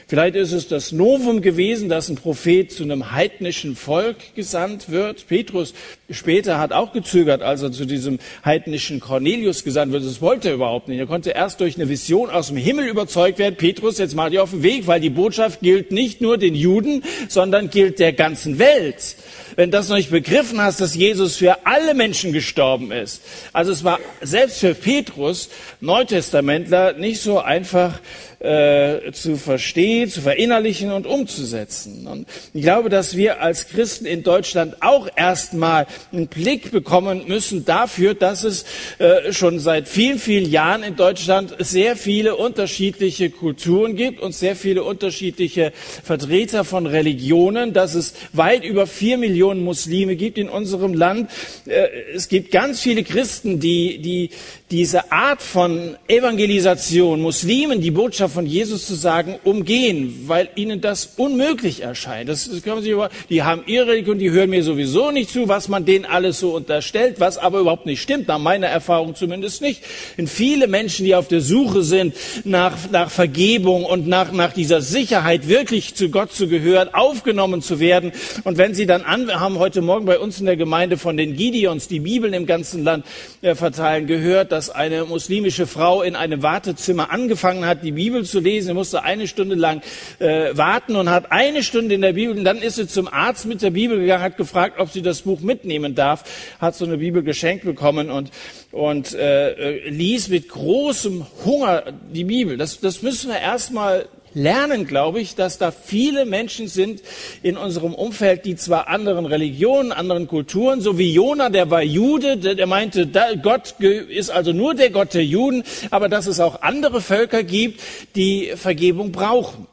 Vielleicht 0.07 0.35
ist 0.35 0.51
es 0.51 0.67
das 0.67 0.91
Novum 0.91 1.41
gewesen, 1.41 1.89
dass 1.89 2.09
ein 2.09 2.15
Prophet 2.15 2.71
zu 2.71 2.83
einem 2.83 3.11
heidnischen 3.11 3.75
Volk 3.75 4.35
gesandt 4.35 4.89
wird. 4.89 5.27
Petrus 5.27 5.73
später 6.09 6.59
hat 6.59 6.71
auch 6.71 6.93
gezögert, 6.93 7.41
als 7.41 7.61
er 7.61 7.71
zu 7.71 7.85
diesem 7.85 8.19
heidnischen 8.45 8.99
Cornelius 8.99 9.63
gesandt 9.63 9.91
wird. 9.91 10.05
Das 10.05 10.21
wollte 10.21 10.49
er 10.49 10.55
überhaupt 10.55 10.87
nicht. 10.87 10.99
Er 10.99 11.07
konnte 11.07 11.31
erst 11.31 11.59
durch 11.59 11.75
eine 11.75 11.89
Vision 11.89 12.29
aus 12.29 12.47
dem 12.47 12.57
Himmel 12.57 12.87
überzeugt 12.87 13.39
werden. 13.39 13.55
Petrus, 13.55 13.97
jetzt 13.97 14.15
mal 14.15 14.29
dir 14.29 14.43
auf 14.43 14.51
den 14.51 14.63
Weg, 14.63 14.82
weil 14.87 14.99
die 14.99 15.09
Botschaft 15.09 15.61
gilt 15.61 15.91
nicht 15.91 16.21
nur 16.21 16.37
den 16.37 16.55
Juden, 16.55 17.03
sondern 17.27 17.69
gilt 17.69 17.99
der 17.99 18.13
ganzen 18.13 18.59
Welt. 18.59 19.15
Wenn 19.55 19.69
du 19.69 19.77
das 19.77 19.89
noch 19.89 19.97
nicht 19.97 20.09
begriffen 20.09 20.61
hast, 20.61 20.81
dass 20.81 20.95
Jesus 20.95 21.35
für 21.35 21.65
alle 21.65 21.93
Menschen 21.93 22.33
gestorben 22.33 22.91
ist. 22.91 23.21
Also 23.51 23.71
es 23.71 23.83
war 23.83 23.99
selbst 24.21 24.59
für 24.59 24.73
Petrus, 24.73 25.49
Neutestamentler, 25.79 26.93
nicht 26.93 27.21
so 27.21 27.39
einfach, 27.39 27.99
äh, 28.43 29.13
zu 29.13 29.37
verstehen, 29.37 30.09
zu 30.09 30.21
verinnerlichen 30.21 30.91
und 30.91 31.07
umzusetzen. 31.07 32.07
Und 32.07 32.27
ich 32.53 32.61
glaube, 32.61 32.89
dass 32.89 33.15
wir 33.15 33.41
als 33.41 33.69
Christen 33.69 34.05
in 34.05 34.21
Deutschland 34.23 34.81
auch 34.81 35.07
erstmal 35.15 35.87
einen 36.11 36.27
Blick 36.27 36.71
bekommen 36.71 37.23
müssen 37.27 37.63
dafür, 37.63 38.15
dass 38.15 38.43
es 38.43 38.65
äh, 38.99 39.31
schon 39.31 39.59
seit 39.59 39.87
vielen, 39.87 40.19
vielen 40.19 40.49
Jahren 40.49 40.83
in 40.83 40.97
Deutschland 40.97 41.55
sehr 41.59 41.95
viele 41.95 42.35
unterschiedliche 42.35 43.29
Kulturen 43.29 43.95
gibt 43.95 44.21
und 44.21 44.35
sehr 44.35 44.57
viele 44.63 44.83
unterschiedliche 44.83 45.73
Vertreter 46.03 46.63
von 46.63 46.87
Religionen, 46.87 47.73
dass 47.73 47.95
es 47.95 48.13
weit 48.31 48.63
über 48.63 48.87
vier 48.87 49.17
Millionen 49.17 49.61
Muslime 49.61 50.15
gibt 50.15 50.37
in 50.37 50.47
unserem 50.47 50.93
Land. 50.93 51.29
Äh, 51.65 51.87
es 52.15 52.29
gibt 52.29 52.51
ganz 52.51 52.79
viele 52.79 53.03
Christen, 53.03 53.59
die, 53.59 53.99
die 53.99 54.29
diese 54.73 55.11
Art 55.11 55.43
von 55.43 55.97
Evangelisation, 56.07 57.21
Muslimen 57.21 57.79
die 57.79 57.91
Botschaft 57.91 58.33
von 58.33 58.47
Jesus 58.47 58.87
zu 58.87 58.95
sagen, 58.95 59.35
umgehen, 59.43 60.23
weil 60.25 60.49
ihnen 60.55 60.81
das 60.81 61.13
unmöglich 61.17 61.81
erscheint. 61.81 62.27
Das, 62.27 62.49
können 62.63 62.81
Sie, 62.81 62.95
die 63.29 63.43
haben 63.43 63.61
ihre 63.67 63.89
Religion, 63.89 64.17
die 64.17 64.31
hören 64.31 64.49
mir 64.49 64.63
sowieso 64.63 65.11
nicht 65.11 65.29
zu, 65.29 65.47
was 65.47 65.67
man 65.67 65.85
denen 65.85 66.05
alles 66.05 66.39
so 66.39 66.55
unterstellt, 66.55 67.19
was 67.19 67.37
aber 67.37 67.59
überhaupt 67.59 67.85
nicht 67.85 68.01
stimmt, 68.01 68.27
nach 68.27 68.39
meiner 68.39 68.65
Erfahrung 68.65 69.13
zumindest 69.13 69.61
nicht. 69.61 69.83
In 70.17 70.25
viele 70.25 70.67
Menschen, 70.67 71.05
die 71.05 71.13
auf 71.13 71.27
der 71.27 71.41
Suche 71.41 71.83
sind 71.83 72.15
nach, 72.43 72.75
nach 72.89 73.11
Vergebung 73.11 73.85
und 73.85 74.07
nach, 74.07 74.31
nach 74.31 74.52
dieser 74.53 74.81
Sicherheit, 74.81 75.47
wirklich 75.47 75.95
zu 75.95 76.09
Gott 76.09 76.31
zu 76.31 76.47
gehören, 76.47 76.93
aufgenommen 76.93 77.61
zu 77.61 77.79
werden. 77.79 78.11
Und 78.43 78.57
wenn 78.57 78.73
sie 78.73 78.85
dann 78.85 79.01
an, 79.01 79.27
wir 79.27 79.39
haben 79.39 79.59
heute 79.59 79.81
Morgen 79.81 80.05
bei 80.05 80.19
uns 80.19 80.39
in 80.39 80.45
der 80.45 80.57
Gemeinde 80.57 80.97
von 80.97 81.17
den 81.17 81.35
Gideons, 81.35 81.87
die 81.87 81.99
Bibeln 81.99 82.33
im 82.33 82.45
ganzen 82.45 82.83
Land 82.83 83.05
äh, 83.41 83.55
verteilen, 83.55 84.07
gehört, 84.07 84.51
dass 84.51 84.69
eine 84.69 85.05
muslimische 85.05 85.67
Frau 85.67 86.01
in 86.01 86.15
einem 86.15 86.41
Wartezimmer 86.43 87.11
angefangen 87.11 87.65
hat, 87.65 87.83
die 87.83 87.91
Bibel 87.91 88.23
zu 88.25 88.39
lesen. 88.39 88.69
Er 88.69 88.75
musste 88.75 89.03
eine 89.03 89.27
Stunde 89.27 89.55
lang 89.55 89.81
äh, 90.19 90.55
warten 90.55 90.95
und 90.95 91.09
hat 91.09 91.31
eine 91.31 91.63
Stunde 91.63 91.95
in 91.95 92.01
der 92.01 92.13
Bibel. 92.13 92.37
Und 92.37 92.43
dann 92.43 92.57
ist 92.57 92.75
sie 92.75 92.87
zum 92.87 93.07
Arzt 93.07 93.45
mit 93.45 93.61
der 93.61 93.71
Bibel 93.71 93.99
gegangen, 93.99 94.23
hat 94.23 94.37
gefragt, 94.37 94.79
ob 94.79 94.91
sie 94.91 95.01
das 95.01 95.21
Buch 95.21 95.41
mitnehmen 95.41 95.95
darf, 95.95 96.23
hat 96.59 96.75
so 96.75 96.85
eine 96.85 96.97
Bibel 96.97 97.23
geschenkt 97.23 97.65
bekommen 97.65 98.09
und 98.09 98.31
und 98.71 99.13
äh, 99.13 99.51
äh 99.51 99.89
liest 99.89 100.29
mit 100.29 100.49
großem 100.49 101.25
Hunger 101.45 101.93
die 102.11 102.23
Bibel. 102.23 102.57
Das, 102.57 102.79
das 102.79 103.01
müssen 103.01 103.29
wir 103.29 103.39
erstmal 103.39 104.07
lernen, 104.33 104.85
glaube 104.85 105.21
ich, 105.21 105.35
dass 105.35 105.57
da 105.57 105.71
viele 105.71 106.25
Menschen 106.25 106.67
sind 106.67 107.01
in 107.41 107.57
unserem 107.57 107.93
Umfeld, 107.93 108.45
die 108.45 108.55
zwar 108.55 108.87
anderen 108.87 109.25
Religionen, 109.25 109.91
anderen 109.91 110.27
Kulturen, 110.27 110.81
so 110.81 110.97
wie 110.97 111.13
Jona, 111.13 111.49
der 111.49 111.69
war 111.69 111.81
Jude, 111.81 112.37
der, 112.37 112.55
der 112.55 112.67
meinte, 112.67 113.09
Gott 113.41 113.75
ist 113.79 114.29
also 114.29 114.53
nur 114.53 114.75
der 114.75 114.89
Gott 114.89 115.13
der 115.13 115.25
Juden, 115.25 115.63
aber 115.91 116.09
dass 116.09 116.27
es 116.27 116.39
auch 116.39 116.61
andere 116.61 117.01
Völker 117.01 117.43
gibt, 117.43 117.81
die 118.15 118.51
Vergebung 118.55 119.11
brauchen. 119.11 119.67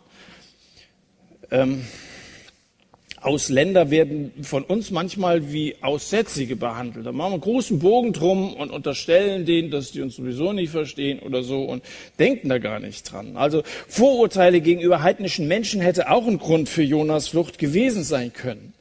Ähm, 1.50 1.84
Ausländer 3.22 3.90
werden 3.90 4.32
von 4.42 4.64
uns 4.64 4.90
manchmal 4.90 5.52
wie 5.52 5.76
Aussätzige 5.82 6.56
behandelt. 6.56 7.04
Da 7.04 7.12
machen 7.12 7.30
wir 7.30 7.34
einen 7.34 7.42
großen 7.42 7.78
Bogen 7.78 8.12
drum 8.12 8.54
und 8.54 8.70
unterstellen 8.70 9.44
denen, 9.44 9.70
dass 9.70 9.92
die 9.92 10.00
uns 10.00 10.16
sowieso 10.16 10.52
nicht 10.52 10.70
verstehen 10.70 11.18
oder 11.20 11.42
so 11.42 11.62
und 11.62 11.84
denken 12.18 12.48
da 12.48 12.58
gar 12.58 12.80
nicht 12.80 13.10
dran. 13.10 13.36
Also 13.36 13.62
Vorurteile 13.88 14.60
gegenüber 14.60 15.02
heidnischen 15.02 15.48
Menschen 15.48 15.80
hätte 15.80 16.10
auch 16.10 16.26
ein 16.26 16.38
Grund 16.38 16.68
für 16.68 16.82
Jonas 16.82 17.28
Flucht 17.28 17.58
gewesen 17.58 18.04
sein 18.04 18.32
können. 18.32 18.72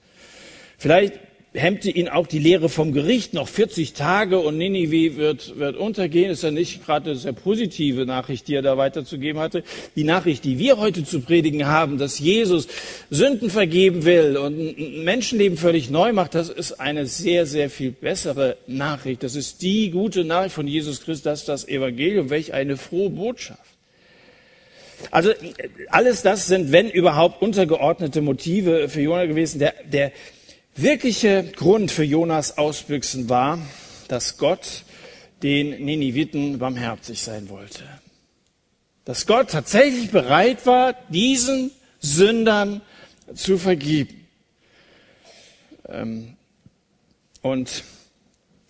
Vielleicht 0.77 1.19
hemmte 1.53 1.89
ihn 1.89 2.08
auch 2.08 2.27
die 2.27 2.39
Lehre 2.39 2.70
vom 2.70 2.94
Gericht. 2.94 3.34
Noch 3.34 3.48
40 3.48 3.94
Tage 3.94 4.39
und 4.39 4.58
Ninive 4.58 5.18
wird, 5.18 5.58
wird 5.58 5.77
untergehen. 5.77 6.29
Ist 6.29 6.44
ja 6.44 6.51
nicht 6.51 6.86
gerade 6.86 7.12
eine 7.12 7.20
sehr 7.20 7.34
positive 7.34 8.06
Nachricht, 8.06 8.48
die 8.48 8.56
er 8.56 8.62
da 8.62 8.77
weiterzugeben 8.77 9.41
hatte. 9.41 9.63
Die 9.96 10.03
Nachricht, 10.03 10.44
die 10.46 10.60
wir 10.60 10.77
heute 10.77 11.03
zu 11.03 11.22
predigen 11.22 11.65
haben, 11.65 11.98
dass 11.98 12.20
Jesus 12.20 12.68
Sünden 13.10 13.50
vergeben 13.50 14.06
will 14.06 14.38
und 14.38 14.60
ein 14.60 15.03
Menschenleben 15.03 15.58
völlig 15.58 15.89
neu 15.89 16.13
macht, 16.13 16.36
das 16.36 16.50
ist 16.50 16.79
eine 16.79 17.08
sehr, 17.08 17.46
sehr 17.46 17.70
viel 17.70 17.91
bessere 17.91 18.58
Nachricht. 18.68 19.24
Das 19.24 19.36
ist 19.36 19.62
die 19.62 19.89
gute 19.89 20.24
Nachricht 20.24 20.53
von 20.53 20.68
Jesus 20.68 21.01
Christus, 21.01 21.24
das 21.24 21.39
ist 21.39 21.50
das 21.50 21.68
Evangelium. 21.68 22.29
Welch 22.29 22.53
eine 22.53 22.77
frohe 22.77 23.10
Botschaft. 23.10 23.60
Also 25.12 25.32
alles 25.89 26.22
das 26.22 26.48
sind, 26.48 26.72
wenn 26.72 26.89
überhaupt, 26.89 27.41
untergeordnete 27.41 28.22
Motive 28.22 28.89
für 28.89 29.01
Jonah 29.01 29.25
gewesen. 29.25 29.60
Der, 29.60 29.74
der, 29.91 30.12
wirkliche 30.81 31.43
Grund 31.43 31.91
für 31.91 32.03
Jonas 32.03 32.57
Ausbüchsen 32.57 33.29
war, 33.29 33.59
dass 34.07 34.38
Gott 34.38 34.83
den 35.43 35.83
Niniviten 35.83 36.59
barmherzig 36.59 37.21
sein 37.21 37.50
wollte. 37.50 37.83
Dass 39.05 39.25
Gott 39.25 39.51
tatsächlich 39.51 40.12
bereit 40.12 40.65
war, 40.65 40.93
diesen 41.09 41.71
Sündern 42.00 42.81
zu 43.33 43.57
vergeben. 43.57 44.27
Ähm, 45.88 46.36
und 47.41 47.83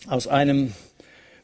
aus 0.07 0.27
einem 0.27 0.73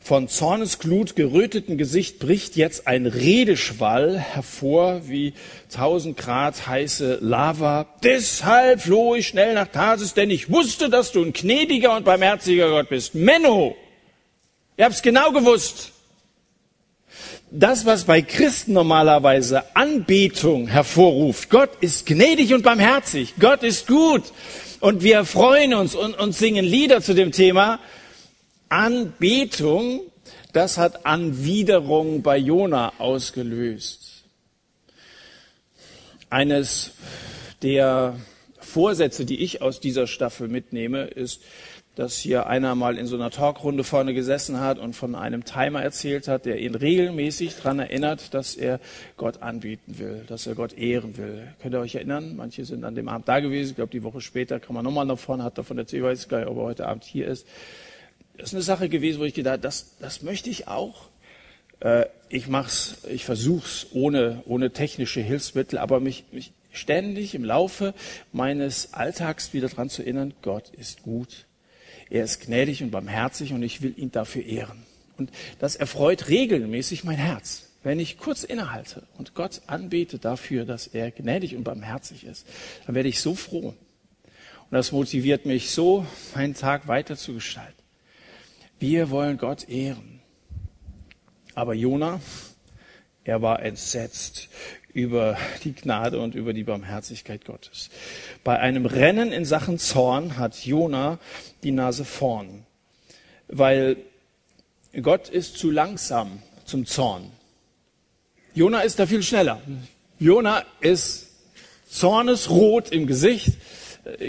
von 0.05 0.27
Zornesglut 0.27 1.15
geröteten 1.15 1.79
Gesicht 1.79 2.19
bricht 2.19 2.55
jetzt 2.55 2.85
ein 2.85 3.07
Redeschwall 3.07 4.19
hervor, 4.19 5.01
wie 5.07 5.33
tausend 5.73 6.15
Grad 6.15 6.67
heiße 6.67 7.17
Lava. 7.21 7.87
Deshalb 8.03 8.81
floh 8.81 9.15
ich 9.15 9.27
schnell 9.27 9.55
nach 9.55 9.67
Tarsis, 9.67 10.13
denn 10.13 10.29
ich 10.29 10.51
wusste, 10.51 10.91
dass 10.91 11.11
du 11.11 11.23
ein 11.23 11.33
gnädiger 11.33 11.95
und 11.95 12.05
barmherziger 12.05 12.69
Gott 12.69 12.89
bist. 12.89 13.15
Menno! 13.15 13.75
Ihr 14.77 14.85
habt's 14.85 15.01
genau 15.01 15.31
gewusst. 15.31 15.91
Das, 17.49 17.87
was 17.87 18.03
bei 18.03 18.21
Christen 18.21 18.73
normalerweise 18.73 19.75
Anbetung 19.75 20.67
hervorruft. 20.67 21.49
Gott 21.49 21.71
ist 21.81 22.05
gnädig 22.05 22.53
und 22.53 22.61
barmherzig. 22.61 23.33
Gott 23.39 23.63
ist 23.63 23.87
gut. 23.87 24.21
Und 24.81 25.01
wir 25.01 25.25
freuen 25.25 25.73
uns 25.73 25.95
und, 25.95 26.15
und 26.19 26.35
singen 26.35 26.63
Lieder 26.63 27.01
zu 27.01 27.15
dem 27.15 27.31
Thema. 27.31 27.79
Anbetung, 28.69 30.01
das 30.53 30.77
hat 30.77 31.05
Anwiderung 31.05 32.21
bei 32.21 32.37
Jona 32.37 32.93
ausgelöst. 32.97 34.23
Eines 36.29 36.93
der 37.61 38.15
Vorsätze, 38.59 39.25
die 39.25 39.41
ich 39.41 39.61
aus 39.61 39.79
dieser 39.79 40.07
Staffel 40.07 40.47
mitnehme, 40.47 41.05
ist, 41.05 41.41
dass 41.95 42.17
hier 42.17 42.47
einer 42.47 42.75
mal 42.75 42.97
in 42.97 43.07
so 43.07 43.15
einer 43.15 43.31
Talkrunde 43.31 43.83
vorne 43.83 44.13
gesessen 44.13 44.59
hat 44.59 44.79
und 44.79 44.93
von 44.93 45.15
einem 45.15 45.45
Timer 45.45 45.81
erzählt 45.81 46.27
hat, 46.27 46.45
der 46.45 46.59
ihn 46.59 46.75
regelmäßig 46.75 47.55
daran 47.55 47.79
erinnert, 47.79 48.33
dass 48.33 48.55
er 48.55 48.81
Gott 49.15 49.41
anbieten 49.41 49.97
will, 49.97 50.25
dass 50.27 50.45
er 50.45 50.55
Gott 50.55 50.77
ehren 50.77 51.17
will. 51.17 51.47
Könnt 51.61 51.73
ihr 51.73 51.79
euch 51.79 51.95
erinnern? 51.95 52.35
Manche 52.35 52.65
sind 52.65 52.83
an 52.83 52.95
dem 52.95 53.07
Abend 53.07 53.27
da 53.29 53.39
gewesen. 53.39 53.69
Ich 53.69 53.75
glaube, 53.75 53.91
die 53.91 54.03
Woche 54.03 54.19
später 54.19 54.59
kann 54.59 54.75
man 54.75 54.83
nochmal 54.83 55.05
nach 55.05 55.17
vorne, 55.17 55.43
hat 55.43 55.57
davon 55.57 55.77
erzählt, 55.77 56.03
ich 56.03 56.09
weiß 56.09 56.27
gar 56.27 56.39
nicht, 56.39 56.49
ob 56.49 56.57
er 56.57 56.63
heute 56.63 56.87
Abend 56.87 57.05
hier 57.05 57.27
ist. 57.27 57.47
Das 58.37 58.49
ist 58.49 58.53
eine 58.53 58.63
Sache 58.63 58.89
gewesen, 58.89 59.19
wo 59.19 59.23
ich 59.23 59.33
gedacht, 59.33 59.63
das, 59.63 59.95
das 59.99 60.21
möchte 60.21 60.49
ich 60.49 60.67
auch. 60.67 61.09
Äh, 61.79 62.05
ich 62.29 62.47
mach's, 62.47 62.97
ich 63.09 63.25
versuch's 63.25 63.87
ohne, 63.91 64.43
ohne 64.45 64.71
technische 64.71 65.21
Hilfsmittel, 65.21 65.79
aber 65.79 65.99
mich, 65.99 66.25
mich 66.31 66.53
ständig 66.71 67.35
im 67.35 67.43
Laufe 67.43 67.93
meines 68.31 68.93
Alltags 68.93 69.53
wieder 69.53 69.69
daran 69.69 69.89
zu 69.89 70.01
erinnern, 70.01 70.33
Gott 70.41 70.69
ist 70.69 71.03
gut. 71.03 71.45
Er 72.09 72.23
ist 72.23 72.41
gnädig 72.41 72.83
und 72.83 72.91
barmherzig 72.91 73.53
und 73.53 73.63
ich 73.63 73.81
will 73.81 73.93
ihn 73.97 74.11
dafür 74.11 74.43
ehren. 74.43 74.85
Und 75.17 75.31
das 75.59 75.75
erfreut 75.75 76.27
regelmäßig 76.27 77.03
mein 77.03 77.17
Herz. 77.17 77.69
Wenn 77.83 77.99
ich 77.99 78.17
kurz 78.17 78.43
innehalte 78.43 79.03
und 79.17 79.33
Gott 79.33 79.61
anbete 79.67 80.17
dafür, 80.17 80.65
dass 80.65 80.87
er 80.87 81.11
gnädig 81.11 81.55
und 81.55 81.63
barmherzig 81.63 82.25
ist, 82.25 82.45
dann 82.85 82.95
werde 82.95 83.09
ich 83.09 83.21
so 83.21 83.35
froh. 83.35 83.69
Und 83.69 84.71
das 84.71 84.91
motiviert 84.91 85.45
mich 85.45 85.69
so, 85.69 86.05
meinen 86.33 86.55
Tag 86.55 86.87
weiter 86.87 87.15
zu 87.15 87.35
gestalten. 87.35 87.84
Wir 88.79 89.09
wollen 89.09 89.37
Gott 89.37 89.69
ehren. 89.69 90.21
Aber 91.53 91.73
Jona, 91.73 92.19
er 93.23 93.41
war 93.41 93.61
entsetzt 93.61 94.49
über 94.93 95.37
die 95.63 95.73
Gnade 95.73 96.19
und 96.19 96.35
über 96.35 96.53
die 96.53 96.63
Barmherzigkeit 96.63 97.45
Gottes. 97.45 97.89
Bei 98.43 98.59
einem 98.59 98.85
Rennen 98.85 99.31
in 99.31 99.45
Sachen 99.45 99.79
Zorn 99.79 100.37
hat 100.37 100.65
Jona 100.65 101.19
die 101.63 101.71
Nase 101.71 102.05
vorn, 102.05 102.65
weil 103.47 103.97
Gott 105.01 105.29
ist 105.29 105.57
zu 105.57 105.71
langsam 105.71 106.41
zum 106.65 106.85
Zorn. 106.85 107.31
Jona 108.53 108.81
ist 108.81 108.99
da 108.99 109.05
viel 109.05 109.21
schneller. 109.21 109.61
Jona 110.17 110.63
ist 110.79 111.27
zornesrot 111.89 112.91
im 112.91 113.05
Gesicht. 113.05 113.57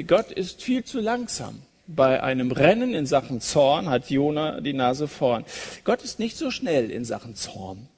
Gott 0.06 0.32
ist 0.32 0.62
viel 0.62 0.84
zu 0.84 1.00
langsam. 1.00 1.62
Bei 1.88 2.20
einem 2.20 2.50
Rennen 2.50 2.94
in 2.94 3.06
Sachen 3.06 3.40
Zorn 3.40 3.88
hat 3.88 4.10
Jona 4.10 4.60
die 4.60 4.72
Nase 4.72 5.06
vorn. 5.06 5.44
Gott 5.84 6.02
ist 6.02 6.18
nicht 6.18 6.36
so 6.36 6.50
schnell 6.50 6.90
in 6.90 7.04
Sachen 7.04 7.36
Zorn. 7.36 7.88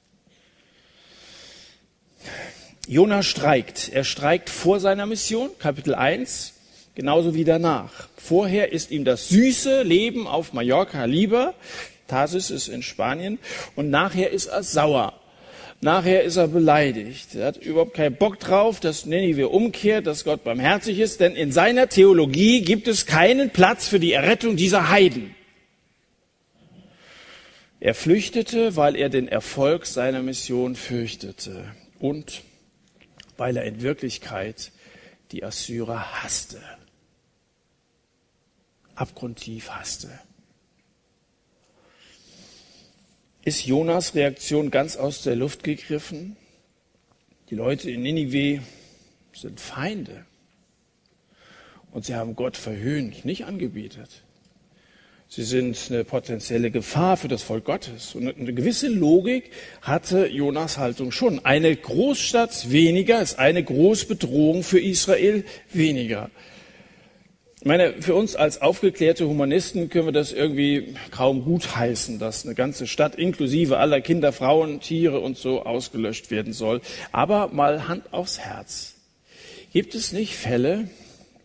Jona 2.87 3.23
streikt. 3.23 3.89
Er 3.89 4.03
streikt 4.03 4.51
vor 4.51 4.79
seiner 4.79 5.07
Mission, 5.07 5.49
Kapitel 5.57 5.95
1, 5.95 6.53
genauso 6.93 7.33
wie 7.33 7.45
danach. 7.45 8.09
Vorher 8.15 8.71
ist 8.71 8.91
ihm 8.91 9.05
das 9.05 9.29
süße 9.29 9.81
Leben 9.81 10.27
auf 10.27 10.53
Mallorca 10.53 11.05
lieber. 11.05 11.55
Tarsis 12.07 12.51
ist 12.51 12.67
in 12.67 12.83
Spanien. 12.83 13.39
Und 13.75 13.89
nachher 13.89 14.29
ist 14.29 14.47
er 14.47 14.61
sauer. 14.61 15.13
Nachher 15.81 16.23
ist 16.23 16.35
er 16.35 16.49
beleidigt. 16.49 17.35
Er 17.35 17.47
hat 17.47 17.57
überhaupt 17.57 17.93
keinen 17.93 18.15
Bock 18.15 18.37
drauf, 18.39 18.81
dass 18.81 19.05
Ninive 19.05 19.47
umkehrt, 19.47 20.07
dass 20.07 20.25
Gott 20.25 20.43
barmherzig 20.43 20.99
ist, 20.99 21.21
denn 21.21 21.35
in 21.35 21.53
seiner 21.53 21.87
Theologie 21.87 22.61
gibt 22.61 22.87
es 22.89 23.05
keinen 23.05 23.49
Platz 23.51 23.87
für 23.87 23.99
die 23.99 24.11
Errettung 24.11 24.57
dieser 24.57 24.89
Heiden. 24.89 25.33
Er 27.79 27.93
flüchtete, 27.93 28.75
weil 28.75 28.97
er 28.97 29.07
den 29.07 29.29
Erfolg 29.29 29.85
seiner 29.85 30.21
Mission 30.21 30.75
fürchtete 30.75 31.63
und 31.97 32.41
weil 33.37 33.55
er 33.55 33.63
in 33.63 33.81
Wirklichkeit 33.81 34.73
die 35.31 35.45
Assyrer 35.45 36.23
hasste. 36.23 36.61
Abgrundtief 38.95 39.69
hasste. 39.69 40.09
Ist 43.49 43.65
Jonas 43.65 44.13
Reaktion 44.13 44.69
ganz 44.69 44.95
aus 44.95 45.23
der 45.23 45.35
Luft 45.35 45.63
gegriffen? 45.63 46.37
Die 47.49 47.55
Leute 47.55 47.89
in 47.89 48.03
Ninive 48.03 48.61
sind 49.33 49.59
Feinde. 49.59 50.23
Und 51.91 52.05
sie 52.05 52.13
haben 52.13 52.35
Gott 52.35 52.57
verhöhnt, 52.57 53.25
nicht 53.25 53.45
angebetet. 53.45 54.21
Sie 55.29 55.41
sind 55.41 55.79
eine 55.89 56.03
potenzielle 56.03 56.69
Gefahr 56.69 57.17
für 57.17 57.27
das 57.27 57.41
Volk 57.41 57.65
Gottes. 57.65 58.13
Und 58.13 58.27
eine 58.27 58.53
gewisse 58.53 58.87
Logik 58.87 59.49
hatte 59.81 60.27
Jonas 60.27 60.77
Haltung 60.77 61.11
schon. 61.11 61.43
Eine 61.43 61.75
Großstadt 61.75 62.69
weniger 62.69 63.19
ist 63.19 63.39
eine 63.39 63.63
Großbedrohung 63.63 64.61
für 64.61 64.79
Israel 64.79 65.43
weniger. 65.73 66.29
Ich 67.61 67.65
meine, 67.65 68.01
für 68.01 68.15
uns 68.15 68.37
als 68.37 68.61
aufgeklärte 68.61 69.27
Humanisten 69.27 69.89
können 69.89 70.05
wir 70.05 70.13
das 70.13 70.31
irgendwie 70.31 70.95
kaum 71.11 71.43
gutheißen, 71.43 72.17
dass 72.17 72.45
eine 72.45 72.55
ganze 72.55 72.87
Stadt 72.87 73.15
inklusive 73.15 73.79
aller 73.79 73.99
Kinder, 73.99 74.31
Frauen, 74.31 74.79
Tiere 74.79 75.19
und 75.19 75.37
so 75.37 75.63
ausgelöscht 75.63 76.31
werden 76.31 76.53
soll. 76.53 76.79
Aber 77.11 77.49
mal 77.49 77.89
Hand 77.89 78.13
aufs 78.13 78.39
Herz. 78.39 78.95
Gibt 79.73 79.93
es 79.93 80.13
nicht 80.13 80.37
Fälle, 80.37 80.89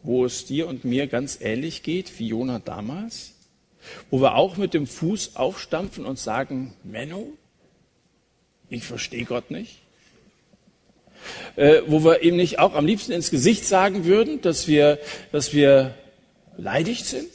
wo 0.05 0.24
es 0.24 0.44
dir 0.44 0.68
und 0.68 0.85
mir 0.85 1.09
ganz 1.09 1.40
ähnlich 1.40 1.83
geht 1.83 2.16
wie 2.20 2.29
Jonah 2.29 2.61
damals? 2.61 3.33
Wo 4.09 4.20
wir 4.20 4.37
auch 4.37 4.57
mit 4.57 4.72
dem 4.72 4.87
Fuß 4.87 5.35
aufstampfen 5.35 6.07
und 6.07 6.20
sagen, 6.20 6.74
Menno, 6.85 7.33
ich 8.70 8.85
verstehe 8.85 9.24
Gott 9.24 9.50
nicht? 9.50 9.81
Äh, 11.57 11.83
wo 11.88 12.05
wir 12.05 12.22
ihm 12.22 12.37
nicht 12.37 12.61
auch 12.61 12.74
am 12.74 12.87
liebsten 12.87 13.11
ins 13.11 13.33
Gesicht 13.33 13.64
sagen 13.64 14.05
würden, 14.05 14.40
dass 14.42 14.68
wir, 14.68 15.00
dass 15.33 15.53
wir 15.53 15.96
beleidigt 16.57 17.07
sind? 17.07 17.29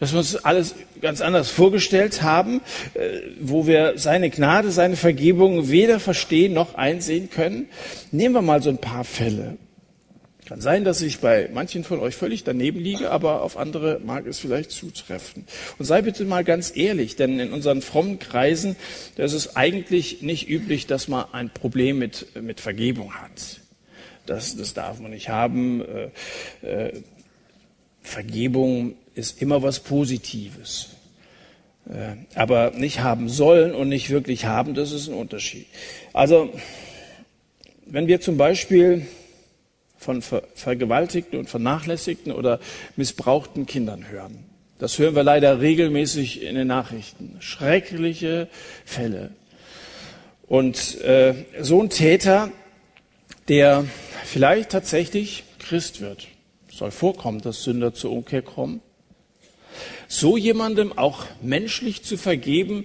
Dass 0.00 0.12
wir 0.12 0.18
uns 0.18 0.36
alles 0.36 0.74
ganz 1.00 1.20
anders 1.20 1.50
vorgestellt 1.50 2.22
haben, 2.22 2.60
äh, 2.94 3.20
wo 3.40 3.66
wir 3.66 3.94
seine 3.96 4.28
Gnade, 4.28 4.70
seine 4.70 4.96
Vergebung 4.96 5.68
weder 5.68 6.00
verstehen 6.00 6.52
noch 6.52 6.74
einsehen 6.74 7.30
können? 7.30 7.68
Nehmen 8.10 8.34
wir 8.34 8.42
mal 8.42 8.62
so 8.62 8.70
ein 8.70 8.78
paar 8.78 9.04
Fälle. 9.04 9.56
Kann 10.46 10.60
sein, 10.60 10.84
dass 10.84 11.00
ich 11.00 11.20
bei 11.20 11.48
manchen 11.54 11.84
von 11.84 12.00
euch 12.00 12.16
völlig 12.16 12.44
daneben 12.44 12.78
liege, 12.78 13.10
aber 13.10 13.40
auf 13.40 13.56
andere 13.56 14.00
mag 14.04 14.26
es 14.26 14.38
vielleicht 14.38 14.72
zutreffen. 14.72 15.46
Und 15.78 15.86
sei 15.86 16.02
bitte 16.02 16.26
mal 16.26 16.44
ganz 16.44 16.76
ehrlich, 16.76 17.16
denn 17.16 17.40
in 17.40 17.52
unseren 17.52 17.80
frommen 17.80 18.18
Kreisen, 18.18 18.76
da 19.16 19.24
ist 19.24 19.32
es 19.32 19.56
eigentlich 19.56 20.20
nicht 20.20 20.46
üblich, 20.46 20.86
dass 20.86 21.08
man 21.08 21.24
ein 21.32 21.48
Problem 21.48 21.98
mit, 21.98 22.26
mit 22.42 22.60
Vergebung 22.60 23.14
hat. 23.14 23.60
Das, 24.26 24.54
das 24.56 24.74
darf 24.74 25.00
man 25.00 25.12
nicht 25.12 25.30
haben. 25.30 25.82
Äh, 26.62 26.66
äh, 26.66 27.02
Vergebung 28.04 28.94
ist 29.14 29.42
immer 29.42 29.62
was 29.62 29.80
Positives. 29.80 30.90
Äh, 31.88 32.16
aber 32.34 32.70
nicht 32.70 33.00
haben 33.00 33.28
sollen 33.28 33.74
und 33.74 33.88
nicht 33.88 34.10
wirklich 34.10 34.44
haben, 34.44 34.74
das 34.74 34.92
ist 34.92 35.08
ein 35.08 35.14
Unterschied. 35.14 35.66
Also, 36.12 36.52
wenn 37.86 38.06
wir 38.06 38.20
zum 38.20 38.36
Beispiel 38.36 39.06
von 39.98 40.22
ver 40.22 40.42
vergewaltigten 40.54 41.38
und 41.38 41.48
vernachlässigten 41.48 42.32
oder 42.32 42.60
missbrauchten 42.96 43.66
Kindern 43.66 44.08
hören, 44.08 44.44
das 44.78 44.98
hören 44.98 45.14
wir 45.14 45.22
leider 45.22 45.60
regelmäßig 45.60 46.42
in 46.42 46.54
den 46.54 46.68
Nachrichten. 46.68 47.36
Schreckliche 47.40 48.48
Fälle. 48.84 49.30
Und 50.46 51.00
äh, 51.00 51.34
so 51.60 51.82
ein 51.82 51.90
Täter, 51.90 52.50
der 53.48 53.84
vielleicht 54.24 54.70
tatsächlich 54.70 55.44
Christ 55.58 56.00
wird, 56.00 56.28
soll 56.76 56.90
vorkommen, 56.90 57.40
dass 57.40 57.62
Sünder 57.62 57.94
zur 57.94 58.12
Umkehr 58.12 58.42
kommen. 58.42 58.80
So 60.08 60.36
jemandem 60.36 60.96
auch 60.96 61.24
menschlich 61.42 62.04
zu 62.04 62.16
vergeben, 62.16 62.84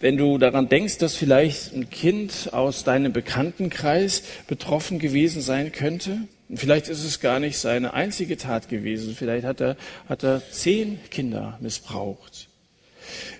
wenn 0.00 0.16
du 0.16 0.38
daran 0.38 0.68
denkst, 0.68 0.98
dass 0.98 1.14
vielleicht 1.14 1.74
ein 1.74 1.90
Kind 1.90 2.50
aus 2.52 2.84
deinem 2.84 3.12
Bekanntenkreis 3.12 4.22
betroffen 4.46 4.98
gewesen 4.98 5.42
sein 5.42 5.72
könnte. 5.72 6.20
vielleicht 6.54 6.88
ist 6.88 7.04
es 7.04 7.20
gar 7.20 7.38
nicht 7.38 7.58
seine 7.58 7.92
einzige 7.92 8.36
Tat 8.36 8.68
gewesen. 8.68 9.14
Vielleicht 9.14 9.44
hat 9.44 9.60
er, 9.60 9.76
hat 10.08 10.22
er 10.22 10.42
zehn 10.50 10.98
Kinder 11.10 11.58
missbraucht. 11.60 12.48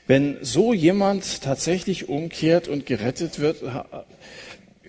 Wenn 0.07 0.39
so 0.43 0.75
jemand 0.75 1.43
tatsächlich 1.43 2.09
umkehrt 2.09 2.69
und 2.69 2.87
gerettet 2.87 3.39
wird, 3.39 3.63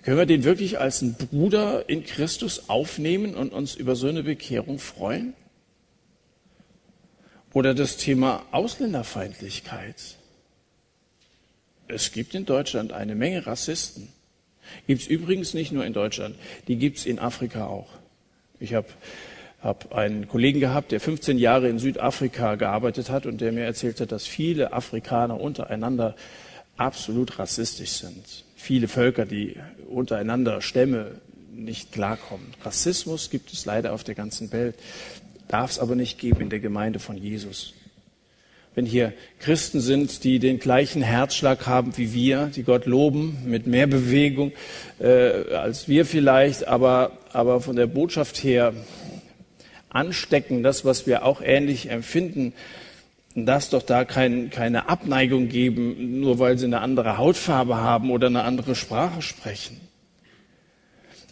können 0.02 0.18
wir 0.18 0.26
den 0.26 0.44
wirklich 0.44 0.80
als 0.80 1.02
einen 1.02 1.14
Bruder 1.14 1.88
in 1.88 2.04
Christus 2.04 2.68
aufnehmen 2.68 3.34
und 3.34 3.52
uns 3.52 3.74
über 3.74 3.94
so 3.94 4.08
eine 4.08 4.24
Bekehrung 4.24 4.78
freuen? 4.78 5.34
Oder 7.52 7.74
das 7.74 7.98
Thema 7.98 8.44
Ausländerfeindlichkeit. 8.50 10.16
Es 11.86 12.12
gibt 12.12 12.34
in 12.34 12.46
Deutschland 12.46 12.92
eine 12.92 13.14
Menge 13.14 13.46
Rassisten. 13.46 14.08
Gibt 14.86 15.02
es 15.02 15.06
übrigens 15.06 15.54
nicht 15.54 15.72
nur 15.72 15.84
in 15.84 15.92
Deutschland, 15.92 16.36
die 16.68 16.76
gibt 16.76 16.98
es 16.98 17.06
in 17.06 17.18
Afrika 17.18 17.66
auch. 17.66 17.90
Ich 18.58 18.74
habe 18.74 18.88
hab 19.60 19.92
einen 19.92 20.28
Kollegen 20.28 20.60
gehabt, 20.60 20.92
der 20.92 21.00
15 21.00 21.38
Jahre 21.38 21.68
in 21.68 21.78
Südafrika 21.78 22.54
gearbeitet 22.54 23.10
hat 23.10 23.26
und 23.26 23.40
der 23.40 23.52
mir 23.52 23.64
erzählt 23.64 24.00
hat, 24.00 24.12
dass 24.12 24.26
viele 24.26 24.72
Afrikaner 24.72 25.40
untereinander 25.40 26.16
absolut 26.76 27.38
rassistisch 27.38 27.90
sind. 27.90 28.44
Viele 28.62 28.86
Völker, 28.86 29.26
die 29.26 29.56
untereinander 29.90 30.62
Stämme 30.62 31.20
nicht 31.52 31.90
klarkommen. 31.90 32.46
Rassismus 32.64 33.28
gibt 33.28 33.52
es 33.52 33.64
leider 33.66 33.92
auf 33.92 34.04
der 34.04 34.14
ganzen 34.14 34.52
Welt, 34.52 34.76
darf 35.48 35.72
es 35.72 35.78
aber 35.80 35.96
nicht 35.96 36.20
geben 36.20 36.42
in 36.42 36.48
der 36.48 36.60
Gemeinde 36.60 37.00
von 37.00 37.16
Jesus 37.16 37.74
wenn 38.74 38.86
hier 38.86 39.12
Christen 39.38 39.80
sind, 39.80 40.24
die 40.24 40.38
den 40.38 40.58
gleichen 40.58 41.02
Herzschlag 41.02 41.66
haben 41.66 41.96
wie 41.98 42.14
wir, 42.14 42.50
die 42.54 42.62
Gott 42.62 42.86
loben, 42.86 43.42
mit 43.44 43.66
mehr 43.66 43.86
Bewegung 43.86 44.52
äh, 44.98 45.54
als 45.54 45.88
wir 45.88 46.06
vielleicht, 46.06 46.68
aber, 46.68 47.12
aber 47.32 47.60
von 47.60 47.76
der 47.76 47.86
Botschaft 47.86 48.42
her 48.42 48.72
anstecken, 49.90 50.62
das, 50.62 50.86
was 50.86 51.06
wir 51.06 51.26
auch 51.26 51.42
ähnlich 51.42 51.90
empfinden, 51.90 52.54
dass 53.34 53.70
doch 53.70 53.82
da 53.82 54.04
kein, 54.04 54.50
keine 54.50 54.88
Abneigung 54.88 55.48
geben, 55.48 56.20
nur 56.20 56.38
weil 56.38 56.58
sie 56.58 56.66
eine 56.66 56.80
andere 56.80 57.16
Hautfarbe 57.16 57.76
haben 57.76 58.10
oder 58.10 58.26
eine 58.26 58.42
andere 58.44 58.74
Sprache 58.74 59.22
sprechen. 59.22 59.80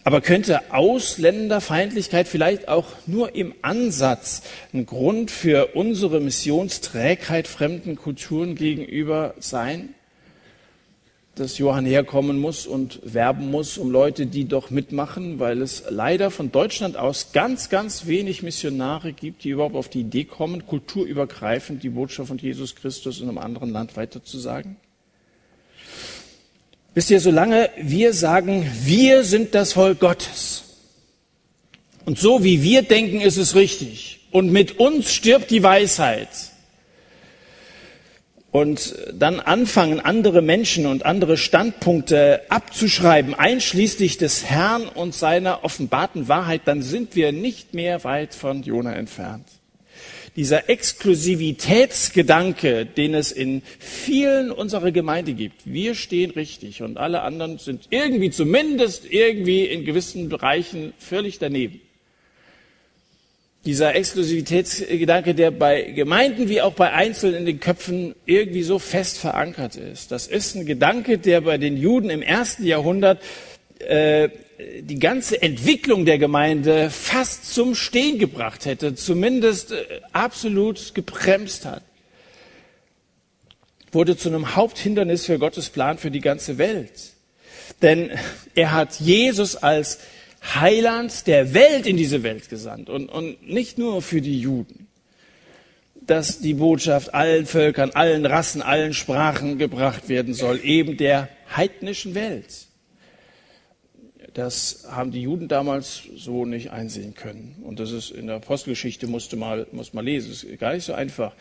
Aber 0.02 0.22
könnte 0.22 0.72
Ausländerfeindlichkeit 0.72 2.26
vielleicht 2.26 2.68
auch 2.68 2.86
nur 3.06 3.34
im 3.34 3.54
Ansatz 3.60 4.42
ein 4.72 4.86
Grund 4.86 5.30
für 5.30 5.74
unsere 5.74 6.20
Missionsträgheit 6.20 7.46
fremden 7.46 7.96
Kulturen 7.96 8.54
gegenüber 8.54 9.34
sein? 9.38 9.94
Dass 11.36 11.58
Johann 11.58 11.86
herkommen 11.86 12.38
muss 12.38 12.66
und 12.66 13.00
werben 13.02 13.50
muss 13.50 13.78
um 13.78 13.90
Leute, 13.90 14.26
die 14.26 14.46
doch 14.46 14.70
mitmachen, 14.70 15.38
weil 15.38 15.62
es 15.62 15.84
leider 15.88 16.30
von 16.30 16.52
Deutschland 16.52 16.96
aus 16.96 17.32
ganz, 17.32 17.70
ganz 17.70 18.06
wenig 18.06 18.42
Missionare 18.42 19.12
gibt, 19.12 19.44
die 19.44 19.50
überhaupt 19.50 19.76
auf 19.76 19.88
die 19.88 20.00
Idee 20.00 20.24
kommen, 20.24 20.66
kulturübergreifend 20.66 21.82
die 21.82 21.90
Botschaft 21.90 22.28
von 22.28 22.38
Jesus 22.38 22.74
Christus 22.74 23.20
in 23.20 23.28
einem 23.28 23.38
anderen 23.38 23.70
Land 23.70 23.96
weiterzusagen? 23.96 24.76
Wisst 26.94 27.10
ihr, 27.10 27.20
solange 27.20 27.70
wir 27.80 28.12
sagen, 28.12 28.68
wir 28.82 29.22
sind 29.22 29.54
das 29.54 29.74
Volk 29.74 30.00
Gottes 30.00 30.64
und 32.04 32.18
so 32.18 32.42
wie 32.42 32.62
wir 32.62 32.82
denken, 32.82 33.20
ist 33.20 33.36
es 33.36 33.54
richtig 33.54 34.26
und 34.32 34.50
mit 34.50 34.80
uns 34.80 35.12
stirbt 35.12 35.52
die 35.52 35.62
Weisheit 35.62 36.28
und 38.52 38.94
dann 39.14 39.40
anfangen, 39.40 40.00
andere 40.00 40.42
Menschen 40.42 40.86
und 40.86 41.06
andere 41.06 41.36
Standpunkte 41.36 42.42
abzuschreiben, 42.48 43.34
einschließlich 43.34 44.18
des 44.18 44.44
Herrn 44.44 44.88
und 44.88 45.14
seiner 45.14 45.64
offenbarten 45.64 46.28
Wahrheit, 46.28 46.62
dann 46.64 46.82
sind 46.82 47.16
wir 47.16 47.32
nicht 47.32 47.74
mehr 47.74 48.04
weit 48.04 48.34
von 48.34 48.62
Jona 48.62 48.94
entfernt 48.94 49.46
dieser 50.36 50.68
Exklusivitätsgedanke, 50.68 52.86
den 52.86 53.14
es 53.14 53.32
in 53.32 53.62
vielen 53.78 54.52
unserer 54.52 54.92
Gemeinde 54.92 55.32
gibt. 55.34 55.62
Wir 55.64 55.94
stehen 55.94 56.30
richtig 56.30 56.82
und 56.82 56.98
alle 56.98 57.22
anderen 57.22 57.58
sind 57.58 57.86
irgendwie 57.90 58.30
zumindest 58.30 59.10
irgendwie 59.10 59.64
in 59.64 59.84
gewissen 59.84 60.28
Bereichen 60.28 60.92
völlig 60.98 61.40
daneben. 61.40 61.80
Dieser 63.66 63.94
Exklusivitätsgedanke, 63.94 65.34
der 65.34 65.50
bei 65.50 65.82
Gemeinden 65.82 66.48
wie 66.48 66.62
auch 66.62 66.72
bei 66.72 66.92
Einzelnen 66.92 67.40
in 67.40 67.46
den 67.46 67.60
Köpfen 67.60 68.14
irgendwie 68.24 68.62
so 68.62 68.78
fest 68.78 69.18
verankert 69.18 69.76
ist. 69.76 70.10
Das 70.10 70.26
ist 70.26 70.54
ein 70.54 70.64
Gedanke, 70.64 71.18
der 71.18 71.42
bei 71.42 71.58
den 71.58 71.76
Juden 71.76 72.08
im 72.08 72.22
ersten 72.22 72.64
Jahrhundert 72.64 73.20
äh, 73.80 74.30
die 74.80 74.98
ganze 74.98 75.40
Entwicklung 75.42 76.04
der 76.04 76.18
Gemeinde 76.18 76.90
fast 76.90 77.52
zum 77.52 77.74
Stehen 77.74 78.18
gebracht 78.18 78.64
hätte, 78.64 78.94
zumindest 78.94 79.72
äh, 79.72 80.00
absolut 80.12 80.94
gebremst 80.94 81.66
hat, 81.66 81.82
wurde 83.92 84.16
zu 84.16 84.28
einem 84.30 84.56
Haupthindernis 84.56 85.26
für 85.26 85.38
Gottes 85.38 85.68
Plan 85.68 85.98
für 85.98 86.10
die 86.10 86.20
ganze 86.20 86.56
Welt. 86.58 87.12
Denn 87.82 88.10
er 88.54 88.72
hat 88.72 89.00
Jesus 89.00 89.56
als 89.56 89.98
Heiland 90.42 91.26
der 91.26 91.54
Welt 91.54 91.86
in 91.86 91.96
diese 91.96 92.22
Welt 92.22 92.48
gesandt 92.48 92.88
und, 92.88 93.08
und 93.08 93.48
nicht 93.48 93.78
nur 93.78 94.02
für 94.02 94.20
die 94.20 94.40
Juden, 94.40 94.88
dass 95.94 96.40
die 96.40 96.54
Botschaft 96.54 97.14
allen 97.14 97.46
Völkern, 97.46 97.90
allen 97.90 98.24
Rassen, 98.26 98.62
allen 98.62 98.94
Sprachen 98.94 99.58
gebracht 99.58 100.08
werden 100.08 100.34
soll, 100.34 100.60
eben 100.64 100.96
der 100.96 101.28
heidnischen 101.54 102.14
Welt. 102.14 102.66
Das 104.34 104.86
haben 104.88 105.10
die 105.10 105.22
Juden 105.22 105.48
damals 105.48 106.02
so 106.16 106.46
nicht 106.46 106.70
einsehen 106.70 107.14
können. 107.14 107.56
Und 107.64 107.80
das 107.80 107.90
ist 107.90 108.10
in 108.10 108.28
der 108.28 108.36
Apostelgeschichte 108.36 109.06
musste 109.06 109.36
mal, 109.36 109.66
muss 109.72 109.92
man 109.92 110.04
lesen. 110.04 110.30
Es 110.30 110.44
ist 110.44 110.60
gar 110.60 110.72
nicht 110.72 110.84
so 110.84 110.92
einfach, 110.92 111.32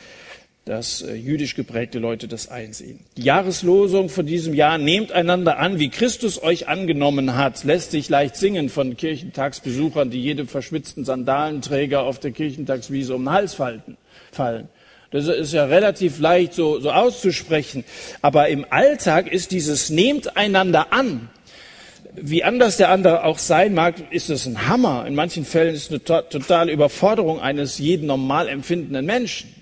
dass 0.65 1.01
äh, 1.01 1.13
jüdisch 1.15 1.55
geprägte 1.55 1.99
Leute 1.99 2.27
das 2.27 2.49
einsehen. 2.49 2.99
Die 3.17 3.23
Jahreslosung 3.23 4.09
von 4.09 4.25
diesem 4.25 4.53
Jahr, 4.53 4.77
nehmt 4.77 5.11
einander 5.11 5.57
an, 5.57 5.79
wie 5.79 5.89
Christus 5.89 6.41
euch 6.41 6.67
angenommen 6.67 7.35
hat, 7.35 7.63
lässt 7.63 7.91
sich 7.91 8.09
leicht 8.09 8.35
singen 8.35 8.69
von 8.69 8.95
Kirchentagsbesuchern, 8.95 10.09
die 10.09 10.21
jedem 10.21 10.47
verschwitzten 10.47 11.05
Sandalenträger 11.05 12.03
auf 12.03 12.19
der 12.19 12.31
Kirchentagswiese 12.31 13.15
um 13.15 13.23
den 13.23 13.31
Hals 13.31 13.55
fallen. 13.55 14.69
Das 15.11 15.27
ist 15.27 15.53
ja 15.53 15.65
relativ 15.65 16.19
leicht 16.19 16.53
so, 16.53 16.79
so 16.79 16.91
auszusprechen. 16.91 17.83
Aber 18.21 18.49
im 18.49 18.65
Alltag 18.69 19.31
ist 19.31 19.51
dieses 19.51 19.89
nehmt 19.89 20.37
einander 20.37 20.93
an 20.93 21.29
wie 22.15 22.43
anders 22.43 22.77
der 22.77 22.89
andere 22.89 23.23
auch 23.23 23.37
sein 23.37 23.73
mag, 23.73 24.11
ist 24.11 24.29
es 24.29 24.45
ein 24.45 24.67
Hammer. 24.67 25.05
In 25.05 25.15
manchen 25.15 25.45
Fällen 25.45 25.75
ist 25.75 25.91
es 25.91 26.09
eine 26.09 26.29
totale 26.29 26.71
Überforderung 26.71 27.39
eines 27.39 27.77
jeden 27.77 28.07
normal 28.07 28.47
empfindenden 28.47 29.05
Menschen, 29.05 29.53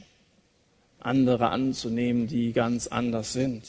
andere 1.08 1.50
anzunehmen, 1.50 2.28
die 2.28 2.54
ganz 2.54 2.88
anders 2.88 3.34
sind. 3.34 3.64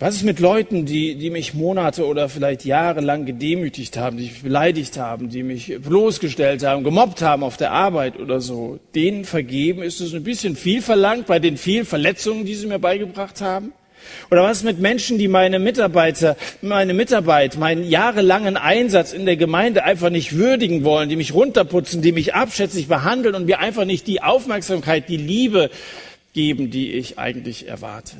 Was 0.00 0.14
ist 0.14 0.22
mit 0.22 0.38
Leuten, 0.38 0.86
die, 0.86 1.16
die 1.16 1.30
mich 1.30 1.54
Monate 1.54 2.06
oder 2.06 2.28
vielleicht 2.28 2.64
Jahre 2.64 3.00
lang 3.00 3.26
gedemütigt 3.26 3.96
haben, 3.96 4.16
die 4.16 4.24
mich 4.24 4.42
beleidigt 4.42 4.96
haben, 4.96 5.28
die 5.28 5.42
mich 5.42 5.76
bloßgestellt 5.80 6.64
haben, 6.64 6.84
gemobbt 6.84 7.20
haben 7.20 7.42
auf 7.42 7.56
der 7.56 7.72
Arbeit 7.72 8.16
oder 8.20 8.40
so? 8.40 8.78
Denen 8.94 9.24
vergeben 9.24 9.82
ist 9.82 10.00
es 10.00 10.14
ein 10.14 10.22
bisschen 10.22 10.54
viel 10.54 10.82
verlangt 10.82 11.26
bei 11.26 11.40
den 11.40 11.56
vielen 11.56 11.84
Verletzungen, 11.84 12.44
die 12.44 12.54
sie 12.54 12.68
mir 12.68 12.78
beigebracht 12.78 13.40
haben? 13.40 13.72
Oder 14.30 14.42
was 14.42 14.62
mit 14.62 14.78
Menschen, 14.78 15.18
die 15.18 15.28
meine 15.28 15.58
Mitarbeiter, 15.58 16.36
meine 16.62 16.94
Mitarbeit, 16.94 17.56
meinen 17.56 17.84
jahrelangen 17.84 18.56
Einsatz 18.56 19.12
in 19.12 19.26
der 19.26 19.36
Gemeinde 19.36 19.84
einfach 19.84 20.10
nicht 20.10 20.36
würdigen 20.36 20.84
wollen, 20.84 21.08
die 21.08 21.16
mich 21.16 21.34
runterputzen, 21.34 22.02
die 22.02 22.12
mich 22.12 22.34
abschätzig 22.34 22.88
behandeln 22.88 23.34
und 23.34 23.46
mir 23.46 23.58
einfach 23.58 23.84
nicht 23.84 24.06
die 24.06 24.22
Aufmerksamkeit, 24.22 25.08
die 25.08 25.16
Liebe 25.16 25.70
geben, 26.32 26.70
die 26.70 26.92
ich 26.92 27.18
eigentlich 27.18 27.68
erwarte. 27.68 28.16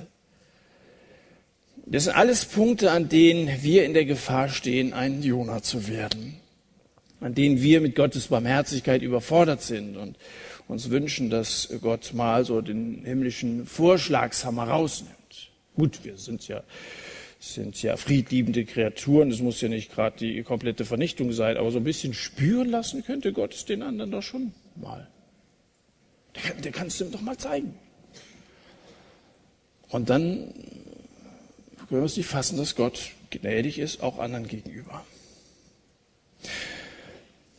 Das 1.91 2.05
sind 2.05 2.17
alles 2.17 2.45
Punkte, 2.45 2.91
an 2.91 3.09
denen 3.09 3.63
wir 3.63 3.85
in 3.85 3.95
der 3.95 4.05
Gefahr 4.05 4.51
stehen, 4.51 4.93
ein 4.93 5.23
Jonah 5.23 5.63
zu 5.63 5.89
werden. 5.89 6.37
An 7.21 7.35
denen 7.35 7.63
wir 7.63 7.81
mit 7.81 7.97
Gottes 7.97 8.29
Barmherzigkeit 8.29 9.03
überfordert 9.03 9.63
sind 9.63 9.97
und 9.97 10.17
uns 10.69 10.91
wünschen, 10.91 11.31
dass 11.31 11.69
Gott 11.81 12.13
mal 12.13 12.45
so 12.45 12.61
den 12.61 13.03
himmlischen 13.05 13.67
Vorschlagshammer 13.67 14.69
rausnimmt. 14.69 15.18
Gut, 15.79 16.01
wir 16.03 16.19
sind 16.19 16.49
ja, 16.49 16.65
sind 17.39 17.81
ja 17.85 17.97
friedliebende 17.97 18.65
Kreaturen, 18.65 19.31
das 19.31 19.39
muss 19.39 19.61
ja 19.61 19.69
nicht 19.69 19.93
gerade 19.93 20.17
die 20.19 20.43
komplette 20.43 20.85
Vernichtung 20.85 21.33
sein, 21.33 21.57
aber 21.57 21.71
so 21.71 21.79
ein 21.79 21.85
bisschen 21.85 22.15
spüren 22.15 22.69
lassen 22.69 23.05
könnte 23.05 23.33
Gott 23.33 23.55
es 23.55 23.65
den 23.65 23.83
anderen 23.83 24.11
doch 24.11 24.25
schon 24.25 24.53
mal. 24.75 25.07
Der, 26.35 26.55
der 26.55 26.73
kannst 26.73 26.99
du 26.99 27.05
ihm 27.05 27.13
doch 27.13 27.21
mal 27.21 27.39
zeigen. 27.39 27.75
Und 29.89 30.11
dann 30.11 30.53
können 31.89 32.03
wir 32.03 32.07
es 32.07 32.17
nicht 32.17 32.27
fassen, 32.27 32.59
dass 32.59 32.75
Gott 32.75 33.13
gnädig 33.31 33.79
ist, 33.79 34.03
auch 34.03 34.19
anderen 34.19 34.49
gegenüber. 34.49 35.05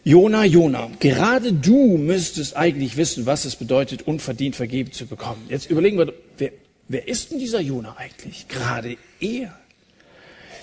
Jona, 0.03 0.43
Jona, 0.43 0.91
gerade 0.99 1.53
du 1.53 1.97
müsstest 1.97 2.57
eigentlich 2.57 2.97
wissen, 2.97 3.25
was 3.25 3.45
es 3.45 3.55
bedeutet, 3.55 4.01
unverdient 4.01 4.57
vergeben 4.57 4.91
zu 4.91 5.05
bekommen. 5.05 5.45
Jetzt 5.47 5.69
überlegen 5.71 5.97
wir, 5.97 6.13
wer, 6.89 7.07
ist 7.07 7.31
denn 7.31 7.39
dieser 7.39 7.61
Jona 7.61 7.95
eigentlich? 7.97 8.47
Gerade 8.49 8.97
er. 9.21 9.57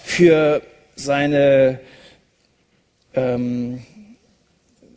Für 0.04 0.62
seine 0.94 1.80
ähm, 3.14 3.82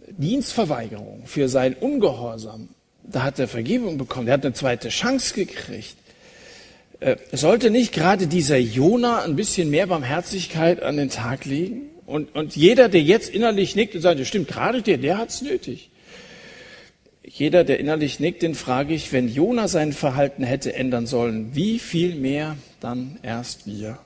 Dienstverweigerung, 0.09 1.25
für 1.25 1.47
sein 1.47 1.73
Ungehorsam 1.73 2.69
da 3.11 3.23
hat 3.23 3.39
er 3.39 3.47
Vergebung 3.47 3.97
bekommen, 3.97 4.27
er 4.27 4.35
hat 4.35 4.45
eine 4.45 4.53
zweite 4.53 4.89
Chance 4.89 5.33
gekriegt. 5.33 5.95
Äh, 6.99 7.15
sollte 7.31 7.69
nicht 7.69 7.93
gerade 7.93 8.27
dieser 8.27 8.57
Jona 8.57 9.23
ein 9.23 9.35
bisschen 9.35 9.69
mehr 9.69 9.87
Barmherzigkeit 9.87 10.83
an 10.83 10.97
den 10.97 11.09
Tag 11.09 11.45
legen? 11.45 11.89
Und, 12.05 12.35
und 12.35 12.55
jeder, 12.55 12.89
der 12.89 13.01
jetzt 13.01 13.29
innerlich 13.29 13.75
nickt 13.75 13.95
und 13.95 14.01
sagt, 14.01 14.19
das 14.19 14.27
stimmt, 14.27 14.47
gerade 14.47 14.81
der, 14.81 14.97
der 14.97 15.17
hat's 15.17 15.41
nötig. 15.41 15.88
Jeder, 17.31 17.63
der 17.63 17.79
innerlich 17.79 18.19
nickt, 18.19 18.41
den 18.41 18.55
frage 18.55 18.95
ich, 18.95 19.13
wenn 19.13 19.29
Jona 19.29 19.67
sein 19.67 19.93
Verhalten 19.93 20.43
hätte 20.43 20.73
ändern 20.73 21.05
sollen, 21.05 21.51
wie 21.53 21.77
viel 21.77 22.15
mehr 22.15 22.57
dann 22.79 23.19
erst 23.21 23.67
wir? 23.67 23.99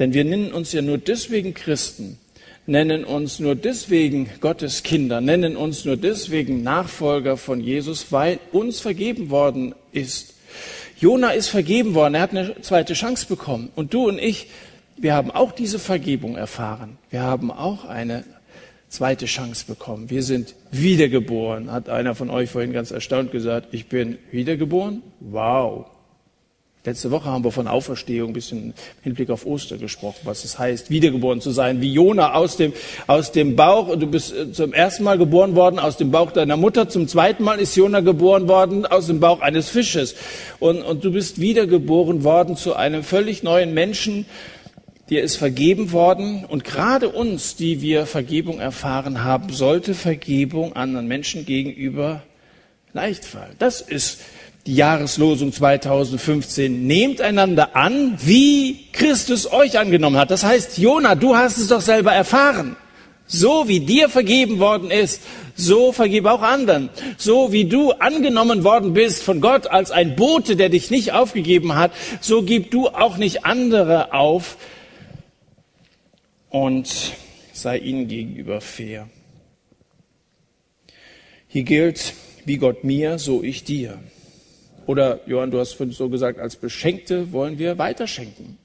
Denn 0.00 0.12
wir 0.14 0.24
nennen 0.24 0.52
uns 0.52 0.72
ja 0.72 0.82
nur 0.82 0.98
deswegen 0.98 1.54
Christen, 1.54 2.18
nennen 2.66 3.04
uns 3.04 3.38
nur 3.38 3.54
deswegen 3.54 4.28
Gottes 4.40 4.82
Kinder, 4.82 5.20
nennen 5.20 5.56
uns 5.56 5.84
nur 5.84 5.96
deswegen 5.96 6.64
Nachfolger 6.64 7.36
von 7.36 7.60
Jesus, 7.60 8.10
weil 8.10 8.40
uns 8.50 8.80
vergeben 8.80 9.30
worden 9.30 9.76
ist. 9.92 10.34
Jona 10.98 11.30
ist 11.30 11.48
vergeben 11.48 11.94
worden, 11.94 12.14
er 12.14 12.22
hat 12.22 12.30
eine 12.30 12.60
zweite 12.62 12.94
Chance 12.94 13.26
bekommen. 13.28 13.70
Und 13.76 13.94
du 13.94 14.08
und 14.08 14.18
ich, 14.18 14.48
wir 14.96 15.14
haben 15.14 15.30
auch 15.30 15.52
diese 15.52 15.78
Vergebung 15.78 16.36
erfahren. 16.36 16.98
Wir 17.10 17.22
haben 17.22 17.52
auch 17.52 17.84
eine 17.84 18.24
zweite 18.94 19.26
Chance 19.26 19.64
bekommen. 19.66 20.08
Wir 20.08 20.22
sind 20.22 20.54
wiedergeboren, 20.70 21.70
hat 21.72 21.88
einer 21.88 22.14
von 22.14 22.30
euch 22.30 22.50
vorhin 22.50 22.72
ganz 22.72 22.90
erstaunt 22.90 23.32
gesagt. 23.32 23.68
Ich 23.72 23.88
bin 23.88 24.18
wiedergeboren? 24.30 25.02
Wow. 25.20 25.86
Letzte 26.86 27.10
Woche 27.10 27.24
haben 27.24 27.42
wir 27.42 27.50
von 27.50 27.66
Auferstehung 27.66 28.30
ein 28.30 28.32
bisschen 28.34 28.58
im 28.62 28.74
Hinblick 29.02 29.30
auf 29.30 29.46
Ostern 29.46 29.80
gesprochen, 29.80 30.18
was 30.24 30.44
es 30.44 30.58
heißt, 30.58 30.90
wiedergeboren 30.90 31.40
zu 31.40 31.50
sein, 31.50 31.80
wie 31.80 31.90
Jona 31.90 32.34
aus 32.34 32.58
dem, 32.58 32.74
aus 33.06 33.32
dem 33.32 33.56
Bauch, 33.56 33.88
und 33.88 34.00
du 34.00 34.06
bist 34.06 34.36
äh, 34.36 34.52
zum 34.52 34.74
ersten 34.74 35.02
Mal 35.02 35.16
geboren 35.16 35.56
worden 35.56 35.78
aus 35.78 35.96
dem 35.96 36.10
Bauch 36.10 36.30
deiner 36.30 36.58
Mutter, 36.58 36.90
zum 36.90 37.08
zweiten 37.08 37.42
Mal 37.42 37.58
ist 37.58 37.74
Jona 37.74 38.00
geboren 38.00 38.48
worden 38.48 38.84
aus 38.84 39.06
dem 39.06 39.18
Bauch 39.18 39.40
eines 39.40 39.70
Fisches. 39.70 40.14
Und, 40.60 40.82
und 40.82 41.02
du 41.02 41.10
bist 41.10 41.40
wiedergeboren 41.40 42.22
worden 42.22 42.54
zu 42.54 42.74
einem 42.74 43.02
völlig 43.02 43.42
neuen 43.42 43.72
Menschen, 43.72 44.26
dir 45.10 45.22
ist 45.22 45.36
vergeben 45.36 45.92
worden 45.92 46.44
und 46.44 46.64
gerade 46.64 47.08
uns, 47.10 47.56
die 47.56 47.82
wir 47.82 48.06
Vergebung 48.06 48.58
erfahren 48.58 49.22
haben, 49.22 49.52
sollte 49.52 49.94
Vergebung 49.94 50.74
anderen 50.74 51.06
Menschen 51.06 51.44
gegenüber 51.44 52.22
leicht 52.92 53.24
fallen. 53.24 53.56
Das 53.58 53.80
ist 53.80 54.20
die 54.66 54.76
Jahreslosung 54.76 55.52
2015. 55.52 56.86
Nehmt 56.86 57.20
einander 57.20 57.76
an, 57.76 58.16
wie 58.24 58.86
Christus 58.92 59.50
euch 59.52 59.78
angenommen 59.78 60.16
hat. 60.16 60.30
Das 60.30 60.44
heißt, 60.44 60.78
Jona, 60.78 61.14
du 61.14 61.36
hast 61.36 61.58
es 61.58 61.68
doch 61.68 61.82
selber 61.82 62.12
erfahren. 62.12 62.76
So 63.26 63.68
wie 63.68 63.80
dir 63.80 64.08
vergeben 64.08 64.58
worden 64.58 64.90
ist, 64.90 65.22
so 65.54 65.92
vergebe 65.92 66.30
auch 66.30 66.42
anderen. 66.42 66.90
So 67.16 67.52
wie 67.52 67.64
du 67.64 67.92
angenommen 67.92 68.64
worden 68.64 68.92
bist 68.92 69.22
von 69.22 69.40
Gott 69.40 69.66
als 69.66 69.90
ein 69.90 70.14
Bote, 70.14 70.56
der 70.56 70.68
dich 70.68 70.90
nicht 70.90 71.12
aufgegeben 71.12 71.74
hat, 71.74 71.92
so 72.20 72.42
gib 72.42 72.70
du 72.70 72.88
auch 72.88 73.16
nicht 73.16 73.44
andere 73.46 74.12
auf, 74.12 74.56
und 76.54 77.16
sei 77.52 77.78
ihnen 77.78 78.06
gegenüber 78.06 78.60
fair. 78.60 79.08
Hier 81.48 81.64
gilt, 81.64 82.14
wie 82.44 82.58
Gott 82.58 82.84
mir, 82.84 83.18
so 83.18 83.42
ich 83.42 83.64
dir. 83.64 83.98
Oder 84.86 85.20
Johann, 85.26 85.50
du 85.50 85.58
hast 85.58 85.76
so 85.76 86.08
gesagt, 86.08 86.38
als 86.38 86.54
Beschenkte 86.54 87.32
wollen 87.32 87.58
wir 87.58 87.78
weiterschenken. 87.78 88.56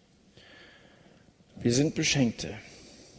Wir 1.59 1.73
sind 1.73 1.95
Beschenkte. 1.95 2.49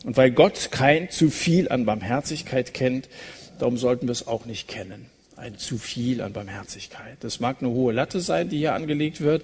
Und 0.05 0.17
weil 0.17 0.31
Gott 0.31 0.69
kein 0.71 1.11
zu 1.11 1.31
viel 1.31 1.69
an 1.69 1.85
Barmherzigkeit 1.85 2.73
kennt, 2.73 3.09
darum 3.59 3.77
sollten 3.77 4.07
wir 4.07 4.13
es 4.13 4.29
auch 4.29 4.45
nicht 4.45 4.69
kennen. 4.69 5.07
Ein 5.35 5.59
zu 5.59 5.79
viel 5.79 6.23
an 6.23 6.33
Barmherzigkeit. 6.33 7.17
Das 7.21 7.41
mag 7.41 7.57
eine 7.59 7.71
hohe 7.71 7.93
Latte 7.93 8.21
sein, 8.21 8.49
die 8.49 8.59
hier 8.59 8.75
angelegt 8.75 9.21
wird. 9.21 9.43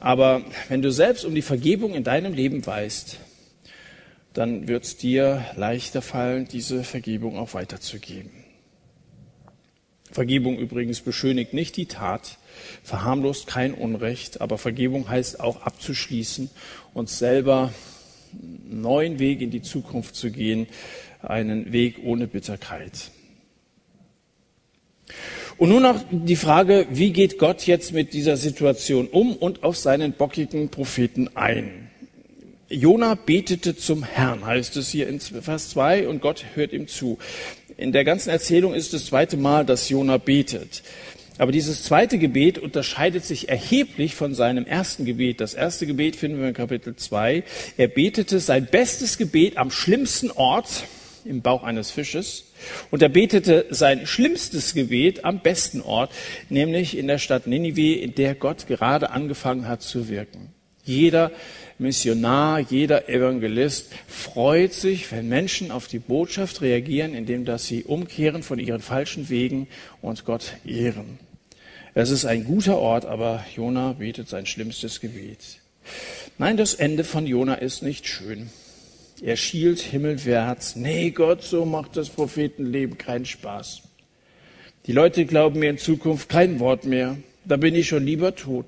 Aber 0.00 0.40
wenn 0.70 0.80
du 0.80 0.90
selbst 0.90 1.26
um 1.26 1.34
die 1.34 1.42
Vergebung 1.42 1.92
in 1.92 2.04
deinem 2.04 2.32
Leben 2.32 2.64
weißt, 2.64 3.18
dann 4.36 4.68
wird 4.68 4.84
es 4.84 4.98
dir 4.98 5.46
leichter 5.56 6.02
fallen, 6.02 6.46
diese 6.46 6.84
Vergebung 6.84 7.38
auch 7.38 7.54
weiterzugeben. 7.54 8.30
Vergebung 10.10 10.58
übrigens 10.58 11.00
beschönigt 11.00 11.54
nicht 11.54 11.76
die 11.76 11.86
Tat, 11.86 12.38
verharmlost 12.82 13.46
kein 13.46 13.72
Unrecht, 13.72 14.42
aber 14.42 14.58
Vergebung 14.58 15.08
heißt 15.08 15.40
auch 15.40 15.62
abzuschließen 15.62 16.50
und 16.92 17.08
selber 17.08 17.72
einen 18.32 18.82
neuen 18.82 19.18
Weg 19.18 19.40
in 19.40 19.50
die 19.50 19.62
Zukunft 19.62 20.14
zu 20.14 20.30
gehen, 20.30 20.66
einen 21.22 21.72
Weg 21.72 22.00
ohne 22.04 22.26
Bitterkeit. 22.26 23.10
Und 25.56 25.70
nun 25.70 25.82
noch 25.82 26.04
die 26.10 26.36
Frage, 26.36 26.86
wie 26.90 27.12
geht 27.12 27.38
Gott 27.38 27.66
jetzt 27.66 27.92
mit 27.92 28.12
dieser 28.12 28.36
Situation 28.36 29.06
um 29.06 29.34
und 29.34 29.62
auf 29.62 29.78
seinen 29.78 30.12
bockigen 30.12 30.68
Propheten 30.68 31.34
ein? 31.34 31.85
Jona 32.68 33.14
betete 33.14 33.76
zum 33.76 34.02
Herrn, 34.02 34.44
heißt 34.44 34.76
es 34.76 34.88
hier 34.88 35.06
in 35.06 35.20
Vers 35.20 35.70
2, 35.70 36.08
und 36.08 36.20
Gott 36.20 36.44
hört 36.54 36.72
ihm 36.72 36.88
zu. 36.88 37.18
In 37.76 37.92
der 37.92 38.04
ganzen 38.04 38.30
Erzählung 38.30 38.74
ist 38.74 38.92
das 38.92 39.06
zweite 39.06 39.36
Mal, 39.36 39.64
dass 39.64 39.88
Jona 39.88 40.16
betet. 40.18 40.82
Aber 41.38 41.52
dieses 41.52 41.84
zweite 41.84 42.18
Gebet 42.18 42.58
unterscheidet 42.58 43.24
sich 43.24 43.48
erheblich 43.48 44.16
von 44.16 44.34
seinem 44.34 44.66
ersten 44.66 45.04
Gebet. 45.04 45.40
Das 45.40 45.54
erste 45.54 45.86
Gebet 45.86 46.16
finden 46.16 46.40
wir 46.40 46.48
in 46.48 46.54
Kapitel 46.54 46.96
2. 46.96 47.44
Er 47.76 47.88
betete 47.88 48.40
sein 48.40 48.66
bestes 48.68 49.16
Gebet 49.16 49.58
am 49.58 49.70
schlimmsten 49.70 50.32
Ort, 50.32 50.84
im 51.24 51.42
Bauch 51.42 51.62
eines 51.62 51.92
Fisches. 51.92 52.52
Und 52.90 53.00
er 53.00 53.10
betete 53.10 53.66
sein 53.70 54.08
schlimmstes 54.08 54.74
Gebet 54.74 55.24
am 55.24 55.40
besten 55.40 55.82
Ort, 55.82 56.10
nämlich 56.48 56.96
in 56.96 57.06
der 57.06 57.18
Stadt 57.18 57.46
Ninive, 57.46 58.00
in 58.00 58.14
der 58.14 58.34
Gott 58.34 58.66
gerade 58.66 59.10
angefangen 59.10 59.68
hat 59.68 59.82
zu 59.82 60.08
wirken. 60.08 60.52
Jeder 60.86 61.32
Missionar, 61.78 62.60
jeder 62.60 63.10
Evangelist 63.10 63.92
freut 64.08 64.72
sich, 64.72 65.12
wenn 65.12 65.28
Menschen 65.28 65.70
auf 65.70 65.88
die 65.88 65.98
Botschaft 65.98 66.62
reagieren, 66.62 67.14
indem 67.14 67.44
dass 67.44 67.66
sie 67.66 67.84
umkehren 67.84 68.42
von 68.42 68.58
ihren 68.58 68.80
falschen 68.80 69.28
Wegen 69.28 69.68
und 70.00 70.24
Gott 70.24 70.54
ehren. 70.64 71.18
Es 71.92 72.08
ist 72.08 72.24
ein 72.24 72.44
guter 72.44 72.78
Ort, 72.78 73.04
aber 73.04 73.44
Jona 73.54 73.92
betet 73.92 74.26
sein 74.28 74.46
schlimmstes 74.46 75.00
Gebet. 75.00 75.58
Nein, 76.38 76.56
das 76.56 76.72
Ende 76.72 77.04
von 77.04 77.26
Jona 77.26 77.56
ist 77.56 77.82
nicht 77.82 78.06
schön. 78.08 78.48
Er 79.22 79.36
schielt 79.36 79.78
himmelwärts. 79.78 80.76
Nee, 80.76 81.10
Gott, 81.10 81.42
so 81.42 81.66
macht 81.66 81.98
das 81.98 82.08
Prophetenleben 82.08 82.96
keinen 82.96 83.26
Spaß. 83.26 83.82
Die 84.86 84.92
Leute 84.92 85.26
glauben 85.26 85.60
mir 85.60 85.70
in 85.70 85.78
Zukunft 85.78 86.30
kein 86.30 86.58
Wort 86.58 86.86
mehr. 86.86 87.18
Da 87.44 87.58
bin 87.58 87.74
ich 87.74 87.88
schon 87.88 88.04
lieber 88.04 88.34
tot 88.34 88.66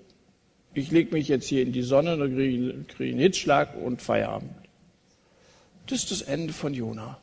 ich 0.79 0.91
lege 0.91 1.15
mich 1.15 1.29
jetzt 1.29 1.47
hier 1.47 1.63
in 1.63 1.73
die 1.73 1.83
Sonne, 1.83 2.17
dann 2.17 2.35
kriege 2.35 2.85
krieg 2.89 3.11
einen 3.13 3.21
Hitzschlag 3.21 3.77
und 3.77 4.03
Feierabend. 4.03 4.53
Das 5.87 6.01
ist 6.01 6.11
das 6.11 6.23
Ende 6.23 6.53
von 6.53 6.75
Jona. 6.75 7.19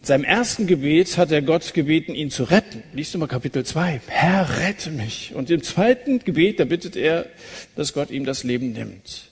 In 0.00 0.06
seinem 0.06 0.24
ersten 0.24 0.66
Gebet 0.66 1.16
hat 1.16 1.32
er 1.32 1.40
Gott 1.40 1.72
gebeten, 1.72 2.14
ihn 2.14 2.30
zu 2.30 2.44
retten. 2.44 2.82
Liest 2.92 3.14
du 3.14 3.18
mal 3.18 3.26
Kapitel 3.26 3.64
2. 3.64 4.02
Herr, 4.06 4.58
rette 4.58 4.90
mich. 4.90 5.34
Und 5.34 5.48
im 5.48 5.62
zweiten 5.62 6.18
Gebet, 6.18 6.60
da 6.60 6.66
bittet 6.66 6.94
er, 6.94 7.24
dass 7.74 7.94
Gott 7.94 8.10
ihm 8.10 8.26
das 8.26 8.44
Leben 8.44 8.72
nimmt. 8.72 9.30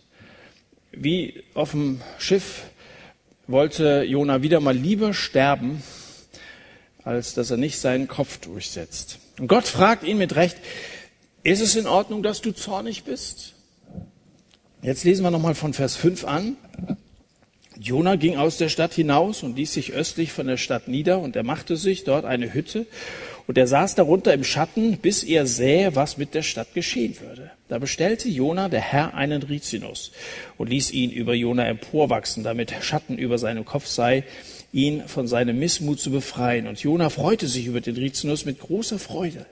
Wie 0.91 1.43
auf 1.53 1.73
dem 1.73 2.01
Schiff 2.19 2.63
wollte 3.47 4.05
Jona 4.05 4.43
wieder 4.43 4.61
mal 4.61 4.75
lieber 4.75 5.13
sterben, 5.13 5.83
als 7.05 7.35
dass 7.35 7.51
er 7.51 7.59
nicht 7.59 7.79
seinen 7.79 8.09
Kopf 8.09 8.39
durchsetzt. 8.39 9.19
Und 9.39 9.49
Gott 9.49 9.67
fragt 9.67 10.05
ihn 10.05 10.17
mit 10.17 10.37
Recht, 10.37 10.57
ist 11.43 11.61
es 11.61 11.77
in 11.77 11.87
Ordnung, 11.87 12.23
dass 12.23 12.41
du 12.41 12.53
zornig 12.53 13.05
bist? 13.05 13.55
Jetzt 14.83 15.05
lesen 15.05 15.23
wir 15.25 15.31
nochmal 15.31 15.55
von 15.55 15.73
Vers 15.73 15.97
5 15.97 16.25
an. 16.25 16.57
Jona 17.79 18.17
ging 18.17 18.37
aus 18.37 18.59
der 18.59 18.69
Stadt 18.69 18.95
hinaus 18.95 19.43
und 19.43 19.57
ließ 19.57 19.73
sich 19.73 19.93
östlich 19.93 20.33
von 20.33 20.47
der 20.47 20.57
Stadt 20.57 20.89
nieder 20.89 21.19
und 21.19 21.35
er 21.37 21.43
machte 21.43 21.77
sich 21.77 22.05
dort 22.05 22.25
eine 22.25 22.53
Hütte 22.53 22.87
und 23.47 23.59
er 23.59 23.67
saß 23.67 23.97
darunter 23.97 24.33
im 24.35 24.45
Schatten, 24.45 24.99
bis 24.99 25.25
er 25.25 25.47
sähe, 25.47 25.97
was 25.97 26.17
mit 26.17 26.35
der 26.35 26.43
Stadt 26.43 26.75
geschehen 26.75 27.17
würde. 27.21 27.51
Da 27.69 27.79
bestellte 27.79 28.29
Jona 28.29 28.69
der 28.69 28.81
Herr 28.81 29.15
einen 29.15 29.43
Rizinus 29.43 30.13
und 30.59 30.71
ließ 30.71 30.93
ihn 30.93 31.11
über 31.11 31.35
Jona 31.35 31.67
emporwachsen, 31.67 32.45
damit 32.45 32.73
Schatten 32.83 33.19
über 33.19 33.39
seinem 33.39 33.65
Kopf 33.65 33.87
sei, 33.87 34.25
ihn 34.73 35.03
von 35.07 35.27
seinem 35.27 35.59
Missmut 35.59 35.99
zu 35.99 36.11
befreien. 36.11 36.67
Und 36.69 36.81
Jona 36.81 37.11
freute 37.11 37.49
sich 37.49 37.67
über 37.67 37.81
den 37.81 37.97
Rizinus 37.97 38.45
mit 38.45 38.61
großer 38.61 38.99
Freude. 38.99 39.47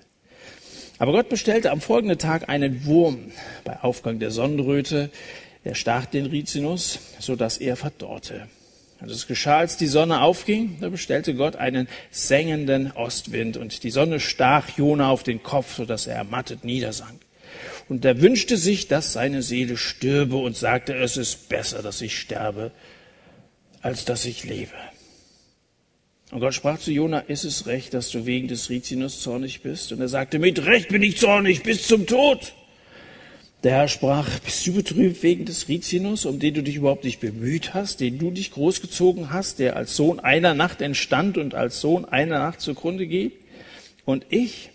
Aber 1.00 1.12
Gott 1.12 1.30
bestellte 1.30 1.70
am 1.70 1.80
folgenden 1.80 2.18
Tag 2.18 2.50
einen 2.50 2.84
Wurm 2.84 3.32
bei 3.64 3.80
Aufgang 3.80 4.18
der 4.18 4.30
Sonnenröte. 4.30 5.08
Der 5.64 5.74
stach 5.74 6.04
den 6.04 6.26
Rizinus, 6.26 6.98
so 7.18 7.36
dass 7.36 7.56
er 7.56 7.76
verdorrte. 7.76 8.48
Und 9.00 9.10
es 9.10 9.26
geschah, 9.26 9.60
als 9.60 9.78
die 9.78 9.86
Sonne 9.86 10.20
aufging, 10.20 10.76
da 10.82 10.90
bestellte 10.90 11.34
Gott 11.34 11.56
einen 11.56 11.88
sengenden 12.10 12.92
Ostwind 12.92 13.56
und 13.56 13.82
die 13.82 13.90
Sonne 13.90 14.20
stach 14.20 14.76
Jona 14.76 15.08
auf 15.08 15.22
den 15.22 15.42
Kopf, 15.42 15.76
so 15.76 15.86
dass 15.86 16.06
er 16.06 16.16
ermattet 16.16 16.64
niedersank. 16.64 17.18
Und 17.88 18.04
er 18.04 18.20
wünschte 18.20 18.58
sich, 18.58 18.86
dass 18.86 19.14
seine 19.14 19.40
Seele 19.40 19.78
stürbe 19.78 20.36
und 20.36 20.54
sagte, 20.54 20.94
es 20.94 21.16
ist 21.16 21.48
besser, 21.48 21.82
dass 21.82 22.02
ich 22.02 22.18
sterbe, 22.18 22.72
als 23.80 24.04
dass 24.04 24.26
ich 24.26 24.44
lebe. 24.44 24.76
Und 26.30 26.38
Gott 26.38 26.54
sprach 26.54 26.78
zu 26.78 26.92
Jona, 26.92 27.18
ist 27.18 27.44
es 27.44 27.66
recht, 27.66 27.92
dass 27.92 28.10
du 28.10 28.24
wegen 28.24 28.46
des 28.46 28.70
Rizinus 28.70 29.20
zornig 29.20 29.62
bist? 29.62 29.90
Und 29.90 30.00
er 30.00 30.08
sagte, 30.08 30.38
mit 30.38 30.64
Recht 30.64 30.88
bin 30.88 31.02
ich 31.02 31.18
zornig 31.18 31.64
bis 31.64 31.88
zum 31.88 32.06
Tod. 32.06 32.52
Der 33.64 33.72
Herr 33.72 33.88
sprach, 33.88 34.38
bist 34.38 34.64
du 34.66 34.74
betrübt 34.74 35.22
wegen 35.24 35.44
des 35.44 35.68
Rizinus, 35.68 36.24
um 36.24 36.38
den 36.38 36.54
du 36.54 36.62
dich 36.62 36.76
überhaupt 36.76 37.04
nicht 37.04 37.20
bemüht 37.20 37.74
hast, 37.74 38.00
den 38.00 38.18
du 38.18 38.30
dich 38.30 38.52
großgezogen 38.52 39.30
hast, 39.30 39.58
der 39.58 39.76
als 39.76 39.96
Sohn 39.96 40.20
einer 40.20 40.54
Nacht 40.54 40.80
entstand 40.80 41.36
und 41.36 41.54
als 41.54 41.80
Sohn 41.80 42.04
einer 42.04 42.38
Nacht 42.38 42.60
zugrunde 42.60 43.08
geht? 43.08 43.32
Und 44.04 44.24
ich, 44.30 44.70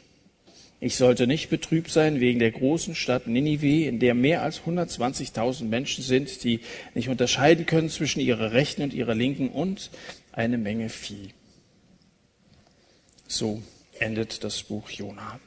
ich 0.82 0.98
sollte 0.98 1.26
nicht 1.26 1.50
betrübt 1.50 1.90
sein 1.90 2.20
wegen 2.20 2.40
der 2.40 2.52
großen 2.52 2.96
Stadt 2.96 3.28
Ninive, 3.28 3.88
in 3.88 4.00
der 4.00 4.14
mehr 4.14 4.44
als 4.44 4.62
120.000 4.62 5.64
Menschen 5.64 6.04
sind, 6.04 6.44
die 6.44 6.60
nicht 6.94 7.08
unterscheiden 7.08 7.66
können 7.66 7.90
zwischen 7.90 8.20
ihrer 8.20 8.52
rechten 8.52 8.84
und 8.84 8.94
ihrer 8.94 9.16
linken 9.16 9.50
und 9.50 9.90
eine 10.34 10.58
Menge 10.58 10.90
Vieh. 10.90 11.30
So 13.28 13.62
endet 14.00 14.44
das 14.44 14.64
Buch 14.64 14.90
Jona. 14.90 15.40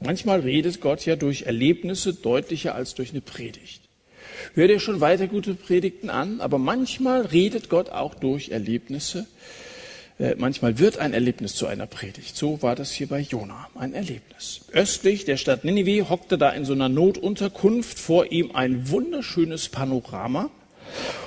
Manchmal 0.00 0.40
redet 0.40 0.80
Gott 0.80 1.04
ja 1.06 1.16
durch 1.16 1.42
Erlebnisse 1.42 2.14
deutlicher 2.14 2.74
als 2.74 2.94
durch 2.94 3.10
eine 3.10 3.20
Predigt. 3.20 3.82
Hör 4.54 4.68
dir 4.68 4.78
schon 4.78 5.00
weiter 5.00 5.26
gute 5.26 5.54
Predigten 5.54 6.10
an, 6.10 6.40
aber 6.40 6.58
manchmal 6.58 7.22
redet 7.22 7.68
Gott 7.68 7.90
auch 7.90 8.14
durch 8.14 8.50
Erlebnisse. 8.50 9.26
Äh, 10.18 10.34
manchmal 10.36 10.78
wird 10.78 10.98
ein 10.98 11.14
Erlebnis 11.14 11.54
zu 11.54 11.66
einer 11.66 11.86
Predigt. 11.86 12.36
So 12.36 12.62
war 12.62 12.76
das 12.76 12.92
hier 12.92 13.08
bei 13.08 13.20
Jona, 13.20 13.68
ein 13.74 13.94
Erlebnis. 13.94 14.60
Östlich 14.72 15.24
der 15.24 15.36
Stadt 15.36 15.64
Ninive 15.64 16.08
hockte 16.08 16.38
da 16.38 16.50
in 16.50 16.64
so 16.64 16.72
einer 16.72 16.88
Notunterkunft 16.88 17.98
vor 17.98 18.30
ihm 18.30 18.52
ein 18.54 18.90
wunderschönes 18.90 19.68
Panorama. 19.68 20.50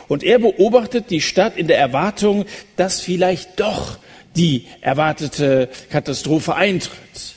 Und 0.07 0.23
er 0.23 0.39
beobachtet 0.39 1.09
die 1.09 1.21
Stadt 1.21 1.57
in 1.57 1.67
der 1.67 1.77
Erwartung, 1.77 2.45
dass 2.75 2.99
vielleicht 2.99 3.59
doch 3.59 3.97
die 4.35 4.67
erwartete 4.81 5.69
Katastrophe 5.89 6.55
eintritt. 6.55 7.35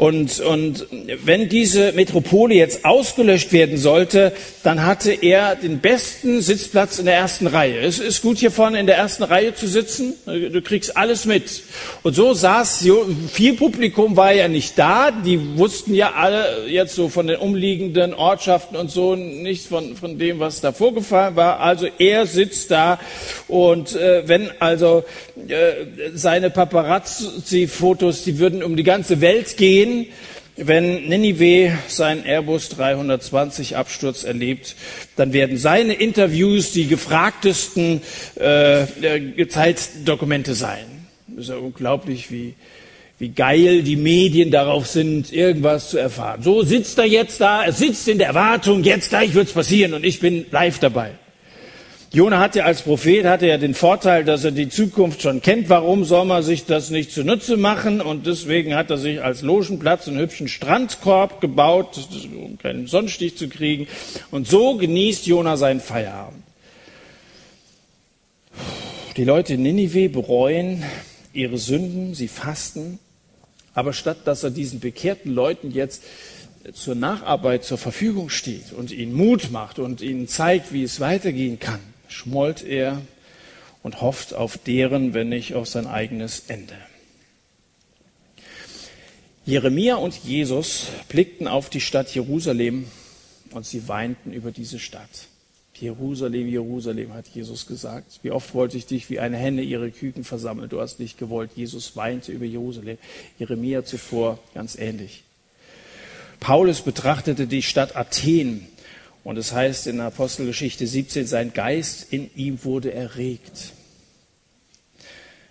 Und, 0.00 0.40
und 0.40 0.86
wenn 1.24 1.50
diese 1.50 1.92
Metropole 1.92 2.54
jetzt 2.54 2.86
ausgelöscht 2.86 3.52
werden 3.52 3.76
sollte, 3.76 4.32
dann 4.62 4.86
hatte 4.86 5.12
er 5.12 5.56
den 5.56 5.80
besten 5.80 6.40
Sitzplatz 6.40 6.98
in 6.98 7.04
der 7.04 7.16
ersten 7.16 7.46
Reihe. 7.46 7.80
Es 7.80 7.98
ist 7.98 8.22
gut 8.22 8.38
hier 8.38 8.50
vorne 8.50 8.80
in 8.80 8.86
der 8.86 8.96
ersten 8.96 9.24
Reihe 9.24 9.54
zu 9.54 9.68
sitzen. 9.68 10.14
Du 10.24 10.62
kriegst 10.62 10.96
alles 10.96 11.26
mit. 11.26 11.62
Und 12.02 12.14
so 12.14 12.32
saß, 12.32 12.88
viel 13.30 13.52
Publikum 13.52 14.16
war 14.16 14.32
ja 14.32 14.48
nicht 14.48 14.78
da. 14.78 15.10
Die 15.10 15.58
wussten 15.58 15.94
ja 15.94 16.12
alle 16.12 16.66
jetzt 16.66 16.94
so 16.94 17.10
von 17.10 17.26
den 17.26 17.36
umliegenden 17.36 18.14
Ortschaften 18.14 18.76
und 18.76 18.90
so 18.90 19.16
nichts 19.16 19.66
von, 19.66 19.96
von 19.96 20.18
dem, 20.18 20.40
was 20.40 20.62
da 20.62 20.72
vorgefallen 20.72 21.36
war. 21.36 21.60
Also 21.60 21.88
er 21.98 22.26
sitzt 22.26 22.70
da 22.70 22.98
und 23.48 23.94
äh, 23.96 24.26
wenn 24.26 24.50
also 24.60 25.04
seine 26.14 26.50
Paparazzi-Fotos, 26.50 28.24
die 28.24 28.38
würden 28.38 28.62
um 28.62 28.76
die 28.76 28.82
ganze 28.82 29.20
Welt 29.20 29.56
gehen, 29.56 30.06
wenn 30.56 31.08
Ninive 31.08 31.72
seinen 31.88 32.24
Airbus 32.24 32.68
320 32.70 33.76
Absturz 33.76 34.24
erlebt, 34.24 34.76
dann 35.16 35.32
werden 35.32 35.56
seine 35.56 35.94
Interviews 35.94 36.72
die 36.72 36.86
gefragtesten 36.86 38.02
äh, 38.36 39.46
Zeitdokumente 39.48 40.54
sein. 40.54 40.84
Das 41.28 41.44
ist 41.44 41.50
ja 41.50 41.56
unglaublich, 41.56 42.30
wie, 42.30 42.54
wie 43.18 43.30
geil 43.30 43.82
die 43.82 43.96
Medien 43.96 44.50
darauf 44.50 44.86
sind, 44.86 45.32
irgendwas 45.32 45.90
zu 45.90 45.98
erfahren. 45.98 46.42
So 46.42 46.62
sitzt 46.62 46.98
er 46.98 47.06
jetzt 47.06 47.40
da, 47.40 47.64
er 47.64 47.72
sitzt 47.72 48.08
in 48.08 48.18
der 48.18 48.28
Erwartung, 48.28 48.84
jetzt 48.84 49.08
gleich 49.08 49.34
wird's 49.34 49.52
passieren 49.52 49.94
und 49.94 50.04
ich 50.04 50.20
bin 50.20 50.44
live 50.50 50.78
dabei. 50.78 51.12
Jona 52.12 52.40
hatte 52.40 52.64
als 52.64 52.82
Prophet 52.82 53.24
hatte 53.24 53.46
ja 53.46 53.56
den 53.56 53.72
Vorteil, 53.72 54.24
dass 54.24 54.42
er 54.42 54.50
die 54.50 54.68
Zukunft 54.68 55.22
schon 55.22 55.42
kennt. 55.42 55.68
Warum 55.68 56.04
soll 56.04 56.24
man 56.24 56.42
sich 56.42 56.66
das 56.66 56.90
nicht 56.90 57.12
zunutze 57.12 57.56
machen? 57.56 58.00
Und 58.00 58.26
deswegen 58.26 58.74
hat 58.74 58.90
er 58.90 58.98
sich 58.98 59.22
als 59.22 59.42
Logenplatz 59.42 60.08
einen 60.08 60.18
hübschen 60.18 60.48
Strandkorb 60.48 61.40
gebaut, 61.40 62.08
um 62.34 62.58
keinen 62.58 62.88
Sonnenstich 62.88 63.36
zu 63.36 63.48
kriegen. 63.48 63.86
Und 64.32 64.48
so 64.48 64.76
genießt 64.76 65.28
Jona 65.28 65.56
seinen 65.56 65.78
Feierabend. 65.78 66.42
Die 69.16 69.24
Leute 69.24 69.54
in 69.54 69.62
Ninive 69.62 70.08
bereuen 70.08 70.82
ihre 71.32 71.58
Sünden, 71.58 72.14
sie 72.14 72.26
fasten. 72.26 72.98
Aber 73.72 73.92
statt 73.92 74.18
dass 74.24 74.42
er 74.42 74.50
diesen 74.50 74.80
bekehrten 74.80 75.32
Leuten 75.32 75.70
jetzt 75.70 76.02
zur 76.72 76.96
Nacharbeit 76.96 77.62
zur 77.62 77.78
Verfügung 77.78 78.30
steht 78.30 78.72
und 78.72 78.90
ihnen 78.90 79.12
Mut 79.12 79.52
macht 79.52 79.78
und 79.78 80.00
ihnen 80.00 80.26
zeigt, 80.26 80.72
wie 80.72 80.82
es 80.82 80.98
weitergehen 80.98 81.60
kann, 81.60 81.80
schmollt 82.10 82.62
er 82.62 83.00
und 83.82 84.00
hofft 84.00 84.34
auf 84.34 84.58
deren, 84.58 85.14
wenn 85.14 85.30
nicht 85.30 85.54
auf 85.54 85.68
sein 85.68 85.86
eigenes 85.86 86.44
Ende. 86.48 86.74
Jeremia 89.46 89.96
und 89.96 90.14
Jesus 90.14 90.88
blickten 91.08 91.48
auf 91.48 91.70
die 91.70 91.80
Stadt 91.80 92.14
Jerusalem 92.14 92.86
und 93.52 93.64
sie 93.66 93.88
weinten 93.88 94.32
über 94.32 94.52
diese 94.52 94.78
Stadt. 94.78 95.08
Jerusalem, 95.80 96.46
Jerusalem, 96.46 97.14
hat 97.14 97.26
Jesus 97.28 97.66
gesagt. 97.66 98.20
Wie 98.22 98.30
oft 98.30 98.52
wollte 98.54 98.76
ich 98.76 98.84
dich 98.84 99.08
wie 99.08 99.18
eine 99.18 99.38
Henne 99.38 99.62
ihre 99.62 99.90
Küken 99.90 100.24
versammeln. 100.24 100.68
Du 100.68 100.78
hast 100.78 101.00
nicht 101.00 101.16
gewollt. 101.16 101.52
Jesus 101.56 101.96
weinte 101.96 102.32
über 102.32 102.44
Jerusalem. 102.44 102.98
Jeremia 103.38 103.82
zuvor 103.82 104.38
ganz 104.52 104.76
ähnlich. 104.76 105.24
Paulus 106.38 106.82
betrachtete 106.82 107.46
die 107.46 107.62
Stadt 107.62 107.96
Athen 107.96 108.66
und 109.24 109.36
es 109.36 109.52
heißt 109.52 109.86
in 109.86 110.00
Apostelgeschichte 110.00 110.86
17, 110.86 111.26
sein 111.26 111.52
Geist 111.52 112.12
in 112.12 112.30
ihm 112.36 112.64
wurde 112.64 112.92
erregt. 112.92 113.72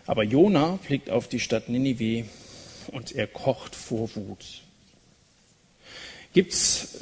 Aber 0.05 0.23
Jona 0.23 0.79
blickt 0.87 1.11
auf 1.11 1.27
die 1.27 1.39
Stadt 1.39 1.69
Ninive 1.69 2.25
und 2.91 3.11
er 3.11 3.27
kocht 3.27 3.75
vor 3.75 4.09
Wut. 4.15 4.63
Gibt's, 6.33 6.95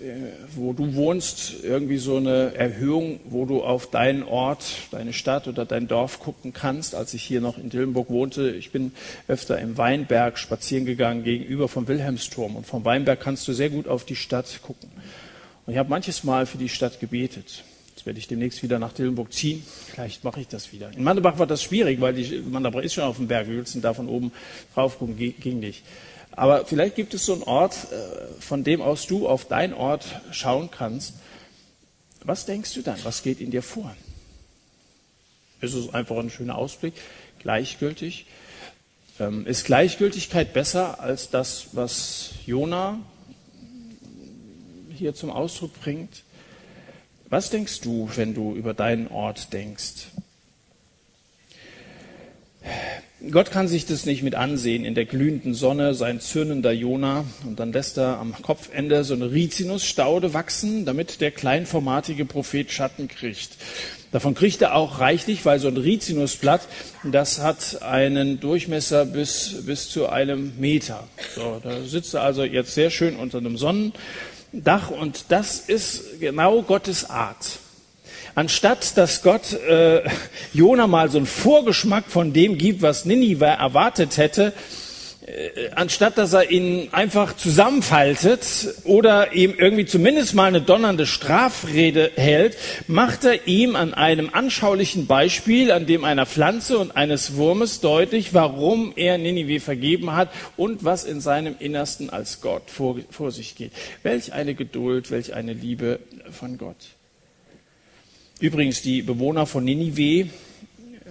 äh, 0.00 0.32
wo 0.54 0.72
du 0.72 0.94
wohnst, 0.94 1.64
irgendwie 1.64 1.98
so 1.98 2.16
eine 2.16 2.54
Erhöhung, 2.54 3.18
wo 3.24 3.44
du 3.44 3.64
auf 3.64 3.90
deinen 3.90 4.22
Ort, 4.22 4.64
deine 4.92 5.12
Stadt 5.12 5.48
oder 5.48 5.64
dein 5.64 5.88
Dorf 5.88 6.20
gucken 6.20 6.52
kannst? 6.52 6.94
Als 6.94 7.14
ich 7.14 7.24
hier 7.24 7.40
noch 7.40 7.58
in 7.58 7.70
Dillenburg 7.70 8.08
wohnte, 8.10 8.50
ich 8.50 8.70
bin 8.70 8.92
öfter 9.26 9.58
im 9.58 9.76
Weinberg 9.76 10.38
spazieren 10.38 10.86
gegangen 10.86 11.24
gegenüber 11.24 11.68
vom 11.68 11.88
Wilhelmsturm 11.88 12.54
und 12.54 12.66
vom 12.66 12.84
Weinberg 12.84 13.20
kannst 13.20 13.48
du 13.48 13.52
sehr 13.52 13.70
gut 13.70 13.88
auf 13.88 14.04
die 14.04 14.16
Stadt 14.16 14.60
gucken. 14.62 14.90
Und 15.66 15.72
ich 15.72 15.78
habe 15.78 15.88
manches 15.88 16.24
Mal 16.24 16.46
für 16.46 16.58
die 16.58 16.68
Stadt 16.68 17.00
gebetet. 17.00 17.64
Jetzt 17.90 18.06
werde 18.06 18.18
ich 18.18 18.28
demnächst 18.28 18.62
wieder 18.62 18.78
nach 18.78 18.92
Dillenburg 18.92 19.32
ziehen. 19.32 19.64
Vielleicht 19.86 20.24
mache 20.24 20.40
ich 20.40 20.48
das 20.48 20.72
wieder. 20.72 20.90
In 20.92 21.04
Mandebach 21.04 21.38
war 21.38 21.46
das 21.46 21.62
schwierig, 21.62 22.00
weil 22.00 22.12
die, 22.12 22.40
Mandebach 22.40 22.82
ist 22.82 22.94
schon 22.94 23.04
auf 23.04 23.16
dem 23.16 23.28
Berg. 23.28 23.48
Wir 23.48 23.56
willst 23.56 23.76
da 23.82 23.94
von 23.94 24.08
oben 24.08 24.32
drauf 24.74 24.98
gucken, 24.98 25.16
ging 25.16 25.60
nicht. 25.60 25.84
Aber 26.32 26.66
vielleicht 26.66 26.96
gibt 26.96 27.14
es 27.14 27.24
so 27.24 27.32
einen 27.32 27.44
Ort, 27.44 27.74
äh, 27.92 28.40
von 28.40 28.64
dem 28.64 28.82
aus 28.82 29.06
du 29.06 29.28
auf 29.28 29.46
deinen 29.46 29.72
Ort 29.72 30.04
schauen 30.32 30.70
kannst. 30.70 31.14
Was 32.24 32.46
denkst 32.46 32.74
du 32.74 32.82
dann? 32.82 32.98
Was 33.04 33.22
geht 33.22 33.40
in 33.40 33.50
dir 33.50 33.62
vor? 33.62 33.94
Ist 35.60 35.74
es 35.74 35.94
einfach 35.94 36.16
ein 36.16 36.30
schöner 36.30 36.58
Ausblick? 36.58 36.94
Gleichgültig? 37.38 38.26
Ähm, 39.20 39.46
ist 39.46 39.64
Gleichgültigkeit 39.64 40.52
besser 40.52 41.00
als 41.00 41.30
das, 41.30 41.68
was 41.72 42.30
Jona 42.46 42.98
hier 44.96 45.14
zum 45.14 45.30
Ausdruck 45.30 45.78
bringt. 45.80 46.22
Was 47.28 47.50
denkst 47.50 47.80
du, 47.80 48.08
wenn 48.14 48.34
du 48.34 48.54
über 48.54 48.74
deinen 48.74 49.08
Ort 49.08 49.52
denkst? 49.52 50.08
Gott 53.30 53.50
kann 53.50 53.68
sich 53.68 53.86
das 53.86 54.04
nicht 54.04 54.22
mit 54.22 54.34
ansehen 54.34 54.84
in 54.84 54.94
der 54.94 55.06
glühenden 55.06 55.54
Sonne, 55.54 55.94
sein 55.94 56.20
zürnender 56.20 56.72
Jona. 56.72 57.24
Und 57.46 57.58
dann 57.58 57.72
lässt 57.72 57.96
er 57.96 58.18
am 58.18 58.34
Kopfende 58.42 59.02
so 59.04 59.14
eine 59.14 59.30
Rizinusstaude 59.30 60.34
wachsen, 60.34 60.84
damit 60.84 61.20
der 61.20 61.30
kleinformatige 61.30 62.26
Prophet 62.26 62.70
Schatten 62.70 63.08
kriegt. 63.08 63.56
Davon 64.12 64.34
kriegt 64.34 64.62
er 64.62 64.74
auch 64.74 65.00
reichlich, 65.00 65.44
weil 65.44 65.58
so 65.58 65.68
ein 65.68 65.76
Rizinusblatt, 65.76 66.68
das 67.02 67.40
hat 67.40 67.82
einen 67.82 68.38
Durchmesser 68.38 69.06
bis, 69.06 69.62
bis 69.66 69.88
zu 69.88 70.08
einem 70.08 70.52
Meter. 70.60 71.08
So, 71.34 71.60
da 71.62 71.82
sitzt 71.82 72.14
er 72.14 72.22
also 72.22 72.44
jetzt 72.44 72.74
sehr 72.74 72.90
schön 72.90 73.16
unter 73.16 73.38
einem 73.38 73.56
Sonnen, 73.56 73.92
Dach 74.62 74.90
und 74.90 75.26
das 75.30 75.60
ist 75.60 76.20
genau 76.20 76.62
Gottes 76.62 77.10
Art. 77.10 77.58
Anstatt 78.34 78.96
dass 78.96 79.22
Gott 79.22 79.52
äh, 79.52 80.02
Jona 80.52 80.86
mal 80.86 81.10
so 81.10 81.18
einen 81.18 81.26
Vorgeschmack 81.26 82.04
von 82.06 82.32
dem 82.32 82.58
gibt, 82.58 82.82
was 82.82 83.04
Ninive 83.04 83.46
erwartet 83.46 84.16
hätte, 84.16 84.52
anstatt 85.74 86.18
dass 86.18 86.34
er 86.34 86.50
ihn 86.50 86.88
einfach 86.92 87.34
zusammenfaltet 87.34 88.74
oder 88.84 89.32
ihm 89.32 89.54
irgendwie 89.56 89.86
zumindest 89.86 90.34
mal 90.34 90.46
eine 90.48 90.60
donnernde 90.60 91.06
Strafrede 91.06 92.12
hält, 92.16 92.58
macht 92.88 93.24
er 93.24 93.46
ihm 93.46 93.74
an 93.74 93.94
einem 93.94 94.30
anschaulichen 94.32 95.06
Beispiel, 95.06 95.72
an 95.72 95.86
dem 95.86 96.04
einer 96.04 96.26
Pflanze 96.26 96.78
und 96.78 96.94
eines 96.94 97.36
Wurmes 97.36 97.80
deutlich, 97.80 98.34
warum 98.34 98.92
er 98.96 99.16
Ninive 99.16 99.60
vergeben 99.60 100.14
hat 100.14 100.28
und 100.58 100.84
was 100.84 101.04
in 101.04 101.22
seinem 101.22 101.56
Innersten 101.58 102.10
als 102.10 102.42
Gott 102.42 102.70
vor, 102.70 102.98
vor 103.10 103.30
sich 103.30 103.56
geht. 103.56 103.72
Welch 104.02 104.34
eine 104.34 104.54
Geduld, 104.54 105.10
welch 105.10 105.32
eine 105.32 105.54
Liebe 105.54 106.00
von 106.32 106.58
Gott. 106.58 106.76
Übrigens, 108.40 108.82
die 108.82 109.00
Bewohner 109.00 109.46
von 109.46 109.64
Ninive 109.64 110.28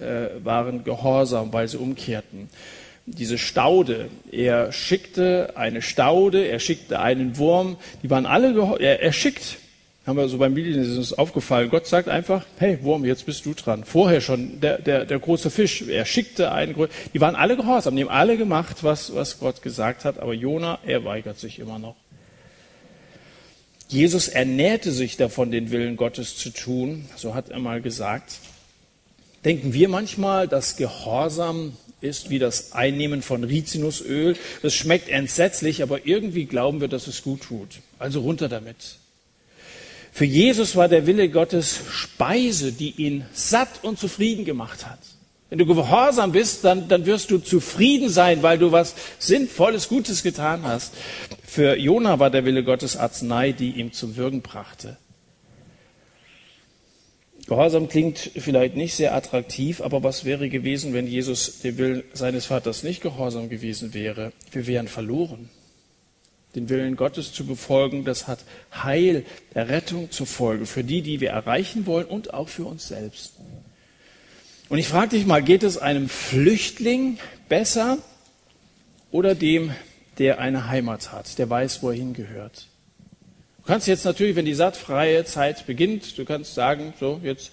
äh, 0.00 0.28
waren 0.44 0.84
gehorsam, 0.84 1.52
weil 1.52 1.66
sie 1.66 1.78
umkehrten. 1.78 2.48
Diese 3.06 3.36
Staude, 3.36 4.08
er 4.32 4.72
schickte 4.72 5.52
eine 5.56 5.82
Staude, 5.82 6.46
er 6.46 6.58
schickte 6.58 7.00
einen 7.00 7.36
Wurm, 7.36 7.76
die 8.02 8.08
waren 8.08 8.24
alle, 8.24 8.78
er, 8.80 9.02
er 9.02 9.12
schickt 9.12 9.58
haben 10.06 10.18
wir 10.18 10.28
so 10.28 10.36
beim 10.36 10.56
ist 10.56 10.98
uns 10.98 11.12
aufgefallen. 11.14 11.70
Gott 11.70 11.86
sagt 11.86 12.08
einfach, 12.08 12.44
hey 12.58 12.78
Wurm, 12.82 13.04
jetzt 13.06 13.24
bist 13.24 13.46
du 13.46 13.54
dran. 13.54 13.84
Vorher 13.84 14.20
schon 14.20 14.60
der, 14.60 14.78
der, 14.78 15.06
der 15.06 15.18
große 15.18 15.50
Fisch, 15.50 15.82
er 15.82 16.04
schickte 16.04 16.52
einen, 16.52 16.74
die 17.14 17.20
waren 17.20 17.34
alle 17.34 17.56
gehorsam, 17.56 17.96
die 17.96 18.02
haben 18.02 18.10
alle 18.10 18.36
gemacht, 18.36 18.84
was, 18.84 19.14
was 19.14 19.38
Gott 19.38 19.62
gesagt 19.62 20.04
hat, 20.04 20.18
aber 20.18 20.34
Jona, 20.34 20.78
er 20.84 21.04
weigert 21.04 21.38
sich 21.38 21.58
immer 21.58 21.78
noch. 21.78 21.96
Jesus 23.88 24.28
ernährte 24.28 24.92
sich 24.92 25.16
davon, 25.16 25.50
den 25.50 25.70
Willen 25.70 25.96
Gottes 25.96 26.36
zu 26.36 26.50
tun, 26.50 27.06
so 27.16 27.34
hat 27.34 27.48
er 27.48 27.58
mal 27.58 27.80
gesagt. 27.80 28.38
Denken 29.44 29.72
wir 29.72 29.88
manchmal, 29.88 30.48
dass 30.48 30.76
Gehorsam 30.76 31.76
ist 32.04 32.30
wie 32.30 32.38
das 32.38 32.72
Einnehmen 32.72 33.22
von 33.22 33.42
Rizinusöl. 33.42 34.36
Das 34.62 34.74
schmeckt 34.74 35.08
entsetzlich, 35.08 35.82
aber 35.82 36.06
irgendwie 36.06 36.44
glauben 36.44 36.80
wir, 36.80 36.88
dass 36.88 37.06
es 37.06 37.22
gut 37.22 37.42
tut. 37.42 37.80
Also 37.98 38.20
runter 38.20 38.48
damit. 38.48 38.76
Für 40.12 40.26
Jesus 40.26 40.76
war 40.76 40.88
der 40.88 41.06
Wille 41.06 41.28
Gottes 41.28 41.80
Speise, 41.90 42.70
die 42.72 42.90
ihn 42.90 43.24
satt 43.32 43.82
und 43.82 43.98
zufrieden 43.98 44.44
gemacht 44.44 44.86
hat. 44.86 45.00
Wenn 45.50 45.58
du 45.58 45.66
gehorsam 45.66 46.32
bist, 46.32 46.64
dann, 46.64 46.88
dann 46.88 47.06
wirst 47.06 47.30
du 47.30 47.38
zufrieden 47.38 48.08
sein, 48.08 48.42
weil 48.42 48.58
du 48.58 48.70
was 48.70 48.94
Sinnvolles, 49.18 49.88
Gutes 49.88 50.22
getan 50.22 50.62
hast. 50.64 50.94
Für 51.44 51.76
Jona 51.76 52.18
war 52.18 52.30
der 52.30 52.44
Wille 52.44 52.64
Gottes 52.64 52.96
Arznei, 52.96 53.52
die 53.52 53.70
ihm 53.70 53.92
zum 53.92 54.16
Würgen 54.16 54.42
brachte. 54.42 54.96
Gehorsam 57.46 57.88
klingt 57.88 58.30
vielleicht 58.36 58.74
nicht 58.74 58.94
sehr 58.94 59.14
attraktiv, 59.14 59.80
aber 59.80 60.02
was 60.02 60.24
wäre 60.24 60.48
gewesen, 60.48 60.94
wenn 60.94 61.06
Jesus 61.06 61.60
dem 61.60 61.76
Willen 61.76 62.02
seines 62.14 62.46
Vaters 62.46 62.82
nicht 62.82 63.02
gehorsam 63.02 63.50
gewesen 63.50 63.92
wäre? 63.92 64.32
Wir 64.52 64.66
wären 64.66 64.88
verloren 64.88 65.50
den 66.54 66.68
Willen 66.68 66.96
Gottes 66.96 67.32
zu 67.32 67.46
befolgen, 67.46 68.04
das 68.04 68.28
hat 68.28 68.40
Heil, 68.72 69.24
Errettung 69.52 70.10
zur 70.10 70.26
Folge 70.26 70.66
für 70.66 70.84
die, 70.84 71.02
die 71.02 71.20
wir 71.20 71.30
erreichen 71.30 71.86
wollen 71.86 72.06
und 72.06 72.32
auch 72.32 72.48
für 72.48 72.64
uns 72.64 72.88
selbst. 72.88 73.34
Und 74.68 74.78
ich 74.78 74.88
frage 74.88 75.10
dich 75.10 75.26
mal, 75.26 75.42
geht 75.42 75.62
es 75.62 75.78
einem 75.78 76.08
Flüchtling 76.08 77.18
besser 77.48 77.98
oder 79.10 79.34
dem, 79.34 79.72
der 80.18 80.38
eine 80.38 80.68
Heimat 80.68 81.12
hat, 81.12 81.38
der 81.38 81.50
weiß, 81.50 81.82
wo 81.82 81.90
er 81.90 81.96
hingehört? 81.96 82.68
Du 83.64 83.72
kannst 83.72 83.86
jetzt 83.86 84.04
natürlich, 84.04 84.36
wenn 84.36 84.44
die 84.44 84.52
sattfreie 84.52 85.24
Zeit 85.24 85.66
beginnt, 85.66 86.18
du 86.18 86.26
kannst 86.26 86.54
sagen, 86.54 86.92
so, 87.00 87.18
jetzt 87.22 87.50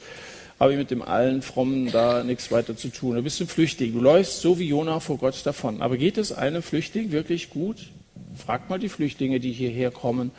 habe 0.59 0.73
ich 0.73 0.77
mit 0.77 0.91
dem 0.91 1.01
allen 1.01 1.41
Frommen 1.41 1.89
da 1.89 2.25
nichts 2.25 2.51
weiter 2.51 2.75
zu 2.75 2.89
tun. 2.89 3.15
Du 3.15 3.21
bist 3.21 3.39
ein 3.39 3.47
Flüchtling. 3.47 3.93
Du 3.93 4.01
läufst 4.01 4.41
so 4.41 4.59
wie 4.59 4.67
Jona 4.67 4.99
vor 4.99 5.17
Gott 5.17 5.39
davon. 5.45 5.81
Aber 5.81 5.95
geht 5.95 6.17
es 6.17 6.33
einem 6.33 6.63
Flüchtling 6.63 7.13
wirklich 7.13 7.49
gut? 7.49 7.91
Fragt 8.35 8.69
mal 8.69 8.77
die 8.77 8.89
Flüchtlinge, 8.89 9.39
die 9.39 9.53
hierher 9.53 9.89
kommen, 9.89 10.31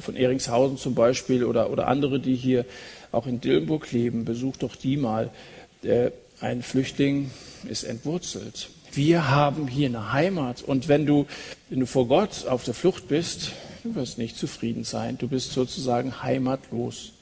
von 0.00 0.16
Eringshausen 0.16 0.78
zum 0.78 0.96
Beispiel 0.96 1.44
oder, 1.44 1.70
oder 1.70 1.86
andere, 1.86 2.18
die 2.18 2.34
hier 2.34 2.64
auch 3.12 3.28
in 3.28 3.40
Dillenburg 3.40 3.92
leben. 3.92 4.24
Besucht 4.24 4.64
doch 4.64 4.74
die 4.74 4.96
mal. 4.96 5.30
Ein 6.40 6.62
Flüchtling 6.64 7.30
ist 7.68 7.84
entwurzelt. 7.84 8.68
Wir 8.90 9.30
haben 9.30 9.68
hier 9.68 9.86
eine 9.86 10.12
Heimat. 10.12 10.62
Und 10.62 10.88
wenn 10.88 11.06
du, 11.06 11.26
wenn 11.70 11.78
du 11.78 11.86
vor 11.86 12.08
Gott 12.08 12.46
auf 12.48 12.64
der 12.64 12.74
Flucht 12.74 13.06
bist, 13.06 13.52
du 13.84 13.94
wirst 13.94 14.18
nicht 14.18 14.36
zufrieden 14.36 14.82
sein. 14.82 15.18
Du 15.18 15.28
bist 15.28 15.52
sozusagen 15.52 16.22
heimatlos. 16.22 17.12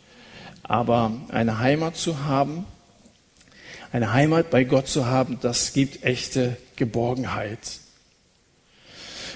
Aber 0.63 1.13
eine 1.29 1.59
Heimat 1.59 1.97
zu 1.97 2.25
haben, 2.25 2.65
eine 3.91 4.13
Heimat 4.13 4.51
bei 4.51 4.65
Gott 4.65 4.89
zu 4.89 5.07
haben, 5.07 5.39
das 5.43 5.73
gibt 5.73 6.05
echte 6.05 6.57
Geborgenheit. 6.77 7.59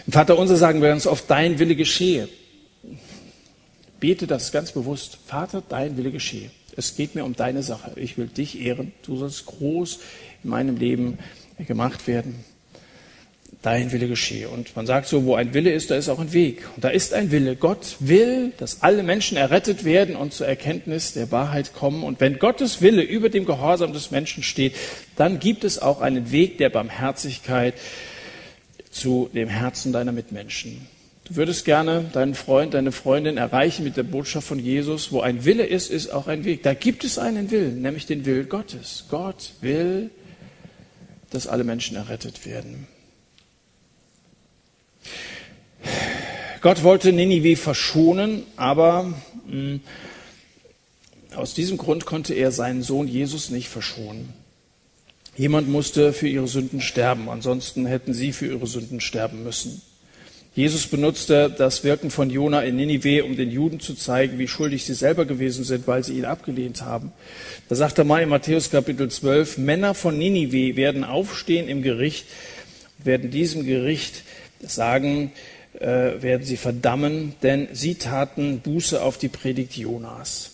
Vater 0.08 0.38
unser 0.38 0.56
sagen 0.56 0.80
wir 0.80 0.92
uns 0.92 1.06
oft, 1.06 1.28
dein 1.28 1.58
Wille 1.58 1.74
geschehe. 1.74 2.28
Bete 3.98 4.28
das 4.28 4.52
ganz 4.52 4.70
bewusst. 4.70 5.18
Vater, 5.26 5.62
dein 5.68 5.96
Wille 5.96 6.12
geschehe. 6.12 6.50
Es 6.76 6.94
geht 6.94 7.16
mir 7.16 7.24
um 7.24 7.34
deine 7.34 7.64
Sache. 7.64 7.92
Ich 7.96 8.16
will 8.16 8.28
dich 8.28 8.60
ehren. 8.60 8.92
Du 9.02 9.16
sollst 9.16 9.46
groß 9.46 9.98
in 10.44 10.50
meinem 10.50 10.76
Leben 10.76 11.18
gemacht 11.58 12.06
werden. 12.06 12.44
Dein 13.62 13.90
Wille 13.90 14.06
geschehe. 14.06 14.48
Und 14.48 14.76
man 14.76 14.86
sagt 14.86 15.08
so, 15.08 15.24
wo 15.24 15.34
ein 15.34 15.52
Wille 15.52 15.72
ist, 15.72 15.90
da 15.90 15.96
ist 15.96 16.08
auch 16.08 16.20
ein 16.20 16.32
Weg. 16.32 16.62
Und 16.76 16.84
da 16.84 16.88
ist 16.88 17.14
ein 17.14 17.30
Wille. 17.30 17.56
Gott 17.56 17.96
will, 17.98 18.52
dass 18.58 18.82
alle 18.82 19.02
Menschen 19.02 19.36
errettet 19.36 19.84
werden 19.84 20.14
und 20.14 20.32
zur 20.32 20.46
Erkenntnis 20.46 21.14
der 21.14 21.32
Wahrheit 21.32 21.74
kommen. 21.74 22.04
Und 22.04 22.20
wenn 22.20 22.38
Gottes 22.38 22.80
Wille 22.80 23.02
über 23.02 23.28
dem 23.28 23.44
Gehorsam 23.44 23.92
des 23.92 24.10
Menschen 24.10 24.42
steht, 24.42 24.74
dann 25.16 25.40
gibt 25.40 25.64
es 25.64 25.80
auch 25.80 26.00
einen 26.00 26.30
Weg 26.30 26.58
der 26.58 26.70
Barmherzigkeit, 26.70 27.74
zu 28.96 29.28
dem 29.34 29.48
Herzen 29.48 29.92
deiner 29.92 30.12
Mitmenschen. 30.12 30.86
Du 31.24 31.36
würdest 31.36 31.64
gerne 31.64 32.04
deinen 32.12 32.34
Freund, 32.34 32.72
deine 32.74 32.92
Freundin 32.92 33.36
erreichen 33.36 33.84
mit 33.84 33.96
der 33.96 34.04
Botschaft 34.04 34.46
von 34.46 34.58
Jesus. 34.58 35.12
Wo 35.12 35.20
ein 35.20 35.44
Wille 35.44 35.66
ist, 35.66 35.90
ist 35.90 36.12
auch 36.12 36.28
ein 36.28 36.44
Weg. 36.44 36.62
Da 36.62 36.72
gibt 36.72 37.04
es 37.04 37.18
einen 37.18 37.50
Willen, 37.50 37.82
nämlich 37.82 38.06
den 38.06 38.24
Willen 38.24 38.48
Gottes. 38.48 39.04
Gott 39.10 39.52
will, 39.60 40.10
dass 41.30 41.46
alle 41.46 41.64
Menschen 41.64 41.96
errettet 41.96 42.46
werden. 42.46 42.86
Gott 46.60 46.82
wollte 46.82 47.12
Ninive 47.12 47.56
verschonen, 47.56 48.42
aber 48.56 49.14
mh, 49.46 49.52
hm, 49.52 49.80
aus 51.34 51.54
diesem 51.54 51.76
Grund 51.76 52.06
konnte 52.06 52.34
er 52.34 52.50
seinen 52.50 52.82
Sohn 52.82 53.08
Jesus 53.08 53.50
nicht 53.50 53.68
verschonen. 53.68 54.32
Jemand 55.36 55.68
musste 55.68 56.14
für 56.14 56.28
ihre 56.28 56.48
Sünden 56.48 56.80
sterben, 56.80 57.28
ansonsten 57.28 57.84
hätten 57.84 58.14
sie 58.14 58.32
für 58.32 58.46
ihre 58.46 58.66
Sünden 58.66 59.00
sterben 59.00 59.44
müssen. 59.44 59.82
Jesus 60.54 60.86
benutzte 60.86 61.54
das 61.56 61.84
Wirken 61.84 62.10
von 62.10 62.30
Jona 62.30 62.62
in 62.62 62.76
Ninive, 62.76 63.24
um 63.24 63.36
den 63.36 63.50
Juden 63.50 63.78
zu 63.78 63.94
zeigen, 63.94 64.38
wie 64.38 64.48
schuldig 64.48 64.86
sie 64.86 64.94
selber 64.94 65.26
gewesen 65.26 65.64
sind, 65.64 65.86
weil 65.86 66.02
sie 66.02 66.14
ihn 66.14 66.24
abgelehnt 66.24 66.80
haben. 66.80 67.12
Da 67.68 67.74
sagt 67.74 67.98
er 67.98 68.04
mal 68.04 68.22
in 68.22 68.30
Matthäus 68.30 68.70
Kapitel 68.70 69.10
12, 69.10 69.58
Männer 69.58 69.92
von 69.92 70.16
Ninive 70.16 70.76
werden 70.76 71.04
aufstehen 71.04 71.68
im 71.68 71.82
Gericht, 71.82 72.24
werden 73.04 73.30
diesem 73.30 73.66
Gericht 73.66 74.22
sagen, 74.68 75.32
äh, 75.80 76.22
werden 76.22 76.44
sie 76.44 76.56
verdammen, 76.56 77.34
denn 77.42 77.68
sie 77.72 77.96
taten 77.96 78.60
Buße 78.60 79.02
auf 79.02 79.18
die 79.18 79.28
Predigt 79.28 79.76
Jonas. 79.76 80.50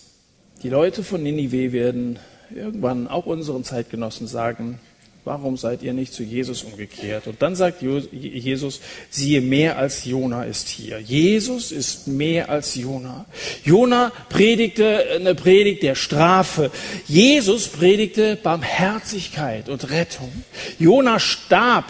Die 0.63 0.69
Leute 0.69 1.03
von 1.03 1.23
Ninive 1.23 1.73
werden 1.73 2.19
irgendwann 2.53 3.07
auch 3.07 3.25
unseren 3.25 3.63
Zeitgenossen 3.63 4.27
sagen, 4.27 4.79
warum 5.25 5.57
seid 5.57 5.83
ihr 5.83 5.93
nicht 5.93 6.13
zu 6.13 6.23
Jesus 6.23 6.63
umgekehrt? 6.63 7.27
Und 7.27 7.41
dann 7.41 7.55
sagt 7.55 7.81
Jesus, 7.81 8.81
siehe, 9.09 9.41
mehr 9.41 9.77
als 9.77 10.05
Jona 10.05 10.43
ist 10.43 10.67
hier. 10.67 10.99
Jesus 10.99 11.71
ist 11.71 12.07
mehr 12.07 12.49
als 12.49 12.75
Jona. 12.75 13.25
Jona 13.63 14.11
predigte 14.29 15.05
eine 15.15 15.35
Predigt 15.35 15.83
der 15.83 15.95
Strafe. 15.95 16.71
Jesus 17.07 17.67
predigte 17.67 18.35
Barmherzigkeit 18.35 19.69
und 19.69 19.89
Rettung. 19.89 20.31
Jona 20.79 21.19
starb 21.19 21.85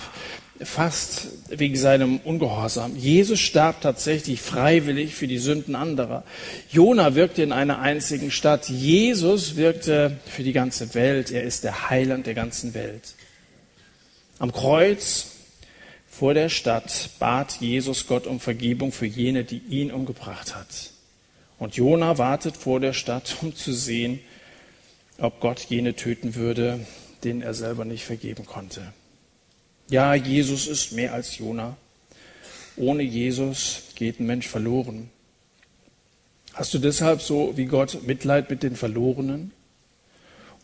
fast 0.66 1.28
wegen 1.49 1.76
seinem 1.76 2.18
Ungehorsam. 2.18 2.95
Jesus 2.95 3.39
starb 3.39 3.82
tatsächlich 3.82 4.41
freiwillig 4.41 5.16
für 5.16 5.28
die 5.28 5.38
Sünden 5.38 5.76
anderer. 5.76 6.24
Jona 6.72 7.16
wirkte 7.16 7.43
in 7.43 7.51
einer 7.51 7.80
einzigen 7.80 8.32
Stadt. 8.32 8.70
Jesus 8.70 9.55
wirkte 9.55 10.18
für 10.26 10.43
die 10.43 10.53
ganze 10.53 10.93
Welt. 10.93 11.32
Er 11.32 11.43
ist 11.43 11.64
der 11.64 11.89
Heiland 11.89 12.26
der 12.26 12.34
ganzen 12.34 12.74
Welt. 12.74 13.16
Am 14.39 14.51
Kreuz 14.51 15.28
vor 16.09 16.34
der 16.34 16.49
Stadt 16.49 17.09
bat 17.20 17.57
Jesus 17.59 18.07
Gott 18.07 18.28
um 18.28 18.39
Vergebung 18.39 18.91
für 18.91 19.05
jene, 19.05 19.43
die 19.43 19.61
ihn 19.70 19.91
umgebracht 19.91 20.55
hat. 20.55 20.91
Und 21.59 21.76
Jona 21.76 22.18
wartet 22.18 22.57
vor 22.57 22.80
der 22.80 22.93
Stadt, 22.93 23.38
um 23.41 23.55
zu 23.55 23.74
sehen, 23.74 24.20
ob 25.18 25.39
Gott 25.39 25.61
jene 25.70 25.95
töten 25.95 26.36
würde, 26.36 26.86
denen 27.24 27.41
er 27.41 27.53
selber 27.53 27.86
nicht 27.86 28.03
vergeben 28.03 28.45
konnte. 28.45 28.93
Ja, 29.89 30.15
Jesus 30.15 30.67
ist 30.67 30.93
mehr 30.93 31.13
als 31.13 31.38
Jona. 31.38 31.77
Ohne 32.75 33.03
Jesus 33.03 33.84
geht 33.95 34.19
ein 34.19 34.25
Mensch 34.25 34.47
verloren. 34.47 35.09
Hast 36.53 36.73
du 36.73 36.79
deshalb 36.79 37.21
so 37.21 37.53
wie 37.55 37.65
Gott 37.65 38.05
Mitleid 38.05 38.49
mit 38.49 38.63
den 38.63 38.75
Verlorenen? 38.75 39.51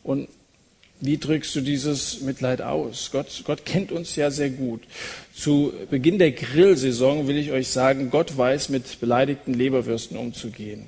Und 0.03 0.27
wie 1.01 1.17
drückst 1.17 1.55
du 1.55 1.61
dieses 1.61 2.21
Mitleid 2.21 2.61
aus? 2.61 3.09
Gott, 3.11 3.43
Gott 3.45 3.65
kennt 3.65 3.91
uns 3.91 4.15
ja 4.15 4.31
sehr 4.31 4.49
gut. 4.49 4.81
Zu 5.33 5.73
Beginn 5.89 6.19
der 6.19 6.31
Grillsaison 6.31 7.27
will 7.27 7.37
ich 7.37 7.51
euch 7.51 7.69
sagen, 7.69 8.09
Gott 8.09 8.37
weiß, 8.37 8.69
mit 8.69 8.99
beleidigten 8.99 9.53
Leberwürsten 9.53 10.17
umzugehen. 10.17 10.87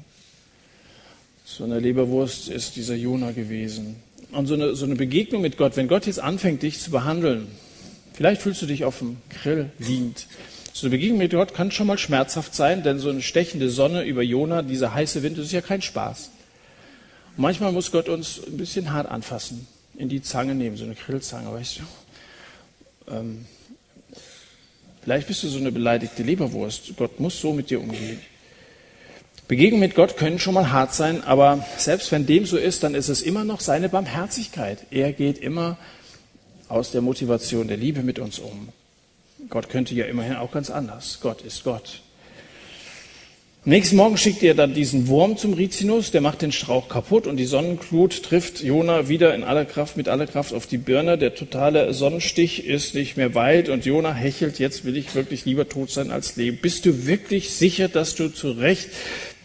So 1.45 1.63
eine 1.63 1.79
Leberwurst 1.79 2.49
ist 2.49 2.75
dieser 2.75 2.95
Jona 2.95 3.31
gewesen. 3.31 3.97
Und 4.31 4.47
so 4.47 4.53
eine, 4.53 4.75
so 4.75 4.85
eine 4.85 4.95
Begegnung 4.95 5.41
mit 5.41 5.57
Gott, 5.57 5.77
wenn 5.77 5.87
Gott 5.87 6.05
jetzt 6.05 6.19
anfängt, 6.19 6.63
dich 6.63 6.79
zu 6.79 6.91
behandeln, 6.91 7.47
Vielleicht 8.13 8.41
fühlst 8.41 8.61
du 8.61 8.65
dich 8.65 8.83
auf 8.83 8.99
dem 8.99 9.17
Grill 9.29 9.71
liegend. 9.79 10.27
So 10.73 10.87
eine 10.87 10.91
Begegnung 10.91 11.17
mit 11.17 11.31
Gott 11.31 11.53
kann 11.53 11.71
schon 11.71 11.87
mal 11.87 11.97
schmerzhaft 11.97 12.55
sein, 12.55 12.83
denn 12.83 12.99
so 12.99 13.09
eine 13.09 13.21
stechende 13.21 13.69
Sonne 13.69 14.03
über 14.03 14.21
Jona, 14.21 14.61
dieser 14.61 14.93
heiße 14.93 15.21
Wind, 15.23 15.37
das 15.37 15.47
ist 15.47 15.51
ja 15.51 15.61
kein 15.61 15.81
Spaß. 15.81 16.31
Und 17.37 17.41
manchmal 17.41 17.71
muss 17.71 17.91
Gott 17.91 18.09
uns 18.09 18.41
ein 18.45 18.57
bisschen 18.57 18.93
hart 18.93 19.09
anfassen. 19.09 19.67
in 19.97 20.09
die 20.09 20.21
Zange 20.21 20.55
nehmen, 20.55 20.77
so 20.77 20.85
eine 20.85 20.95
Grillzange, 20.95 21.51
weißt 21.51 21.79
du. 21.79 23.13
Ähm, 23.13 23.45
vielleicht 25.03 25.27
bist 25.27 25.43
du 25.43 25.47
so 25.47 25.59
eine 25.59 25.71
beleidigte 25.71 26.23
Leberwurst. 26.23 26.95
Gott 26.97 27.19
muss 27.19 27.39
so 27.39 27.53
mit 27.53 27.69
dir 27.69 27.81
umgehen. 27.81 28.19
Begegnungen 29.47 29.81
mit 29.81 29.95
Gott 29.95 30.15
können 30.15 30.39
schon 30.39 30.53
mal 30.53 30.71
hart 30.71 30.93
sein, 30.93 31.23
aber 31.23 31.65
selbst 31.77 32.11
wenn 32.11 32.25
dem 32.25 32.45
so 32.45 32.57
ist, 32.57 32.83
dann 32.83 32.95
ist 32.95 33.09
es 33.09 33.21
immer 33.21 33.43
noch 33.43 33.59
seine 33.59 33.89
Barmherzigkeit. 33.89 34.79
Er 34.91 35.11
geht 35.11 35.39
immer 35.39 35.77
aus 36.71 36.91
der 36.91 37.01
Motivation 37.01 37.67
der 37.67 37.77
Liebe 37.77 38.01
mit 38.01 38.19
uns 38.19 38.39
um. 38.39 38.69
Gott 39.49 39.69
könnte 39.69 39.93
ja 39.93 40.05
immerhin 40.05 40.35
auch 40.35 40.51
ganz 40.51 40.69
anders. 40.69 41.19
Gott 41.21 41.41
ist 41.41 41.63
Gott. 41.63 42.01
Nächsten 43.63 43.95
Morgen 43.95 44.17
schickt 44.17 44.41
er 44.41 44.55
dann 44.55 44.73
diesen 44.73 45.07
Wurm 45.07 45.37
zum 45.37 45.53
Rizinus, 45.53 46.09
der 46.09 46.21
macht 46.21 46.41
den 46.41 46.51
Strauch 46.51 46.89
kaputt 46.89 47.27
und 47.27 47.37
die 47.37 47.45
Sonnenglut 47.45 48.23
trifft 48.23 48.63
Jona 48.63 49.07
wieder 49.07 49.35
in 49.35 49.43
aller 49.43 49.65
Kraft, 49.65 49.97
mit 49.97 50.07
aller 50.07 50.25
Kraft 50.25 50.51
auf 50.55 50.65
die 50.65 50.79
Birne. 50.79 51.19
Der 51.19 51.35
totale 51.35 51.93
Sonnenstich 51.93 52.65
ist 52.65 52.95
nicht 52.95 53.17
mehr 53.17 53.35
weit 53.35 53.69
und 53.69 53.85
Jona 53.85 54.15
hechelt, 54.15 54.57
jetzt 54.57 54.83
will 54.83 54.97
ich 54.97 55.13
wirklich 55.13 55.45
lieber 55.45 55.69
tot 55.69 55.91
sein 55.91 56.09
als 56.09 56.37
leben. 56.37 56.57
Bist 56.59 56.87
du 56.87 57.05
wirklich 57.05 57.51
sicher, 57.51 57.87
dass 57.87 58.15
du 58.15 58.29
zu 58.29 58.49
Recht 58.49 58.89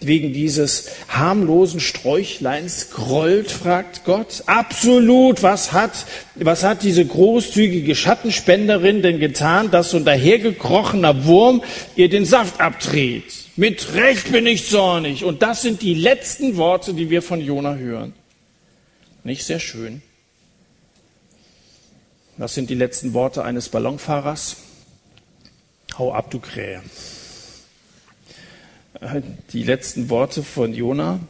wegen 0.01 0.33
dieses 0.33 0.91
harmlosen 1.09 1.81
Sträuchleins 1.81 2.91
grollt, 2.91 3.51
fragt 3.51 4.05
Gott. 4.05 4.43
Absolut. 4.47 5.43
Was 5.43 5.73
hat, 5.73 6.07
was 6.35 6.65
hat 6.65 6.83
diese 6.83 7.05
großzügige 7.05 7.95
Schattenspenderin 7.95 9.03
denn 9.03 9.19
getan, 9.19 9.71
dass 9.71 9.91
so 9.91 9.97
ein 9.97 10.05
dahergekrochener 10.05 11.25
Wurm 11.25 11.63
ihr 11.97 12.09
den 12.09 12.27
Saft 12.27 12.61
abdreht? 12.61 13.25
Mit 13.57 13.95
Recht 13.95 14.33
bin 14.33 14.47
ich 14.47 14.69
zornig. 14.69 15.25
Und 15.25 15.43
das 15.43 15.63
sind 15.63 15.81
die 15.81 15.95
letzten 15.95 16.57
Worte, 16.57 16.93
die 16.93 17.09
wir 17.09 17.23
von 17.23 17.41
Jona 17.41 17.77
hören. 17.77 18.13
Nicht 19.25 19.45
sehr 19.45 19.61
schön. 19.61 20.03
Das 22.37 22.55
sind 22.55 22.69
die 22.69 22.75
letzten 22.75 23.15
Worte 23.15 23.45
eines 23.45 23.71
Ballonfahrers. 23.71 24.57
Hau 25.99 26.13
ab, 26.13 26.31
du 26.31 26.39
Krähe 26.39 26.83
die 29.53 29.63
letzten 29.63 30.11
Worte 30.11 30.43
von 30.43 30.75
Jona. 30.75 31.21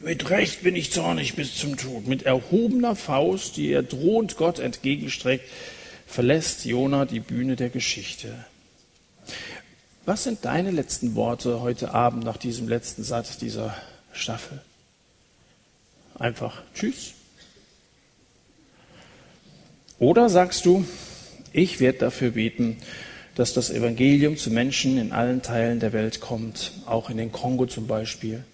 Mit 0.00 0.30
Recht 0.30 0.62
bin 0.62 0.74
ich 0.74 0.92
zornig 0.92 1.36
bis 1.36 1.56
zum 1.56 1.76
Tod. 1.76 2.06
Mit 2.06 2.24
erhobener 2.24 2.96
Faust, 2.96 3.56
die 3.56 3.70
er 3.70 3.82
drohend 3.82 4.36
Gott 4.36 4.58
entgegenstreckt, 4.58 5.48
verlässt 6.06 6.64
Jona 6.64 7.04
die 7.04 7.20
Bühne 7.20 7.56
der 7.56 7.70
Geschichte. 7.70 8.44
Was 10.04 10.24
sind 10.24 10.44
deine 10.44 10.72
letzten 10.72 11.14
Worte 11.14 11.60
heute 11.60 11.94
Abend 11.94 12.24
nach 12.24 12.36
diesem 12.36 12.68
letzten 12.68 13.04
Satz 13.04 13.38
dieser 13.38 13.76
Staffel? 14.12 14.60
Einfach 16.18 16.62
Tschüss. 16.74 17.12
Oder 20.00 20.28
sagst 20.28 20.66
du, 20.66 20.84
ich 21.52 21.78
werde 21.78 21.98
dafür 21.98 22.32
beten, 22.32 22.78
dass 23.34 23.54
das 23.54 23.70
Evangelium 23.70 24.36
zu 24.36 24.50
Menschen 24.50 24.98
in 24.98 25.12
allen 25.12 25.42
Teilen 25.42 25.80
der 25.80 25.92
Welt 25.92 26.20
kommt, 26.20 26.72
auch 26.86 27.08
in 27.08 27.16
den 27.16 27.32
Kongo 27.32 27.66
zum 27.66 27.86
Beispiel. 27.86 28.44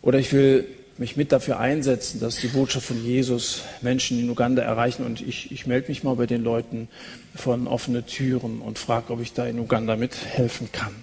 Oder 0.00 0.18
ich 0.18 0.32
will 0.32 0.66
mich 0.98 1.16
mit 1.16 1.32
dafür 1.32 1.60
einsetzen, 1.60 2.20
dass 2.20 2.36
die 2.36 2.48
Botschaft 2.48 2.86
von 2.86 3.04
Jesus 3.04 3.62
Menschen 3.82 4.18
in 4.18 4.28
Uganda 4.28 4.62
erreichen. 4.62 5.04
Und 5.04 5.20
ich, 5.20 5.52
ich 5.52 5.66
melde 5.66 5.88
mich 5.88 6.02
mal 6.02 6.16
bei 6.16 6.26
den 6.26 6.42
Leuten 6.42 6.88
von 7.34 7.66
offene 7.66 8.04
Türen 8.04 8.60
und 8.60 8.78
frage, 8.78 9.12
ob 9.12 9.20
ich 9.20 9.32
da 9.32 9.46
in 9.46 9.58
Uganda 9.58 9.96
mithelfen 9.96 10.70
kann. 10.72 10.94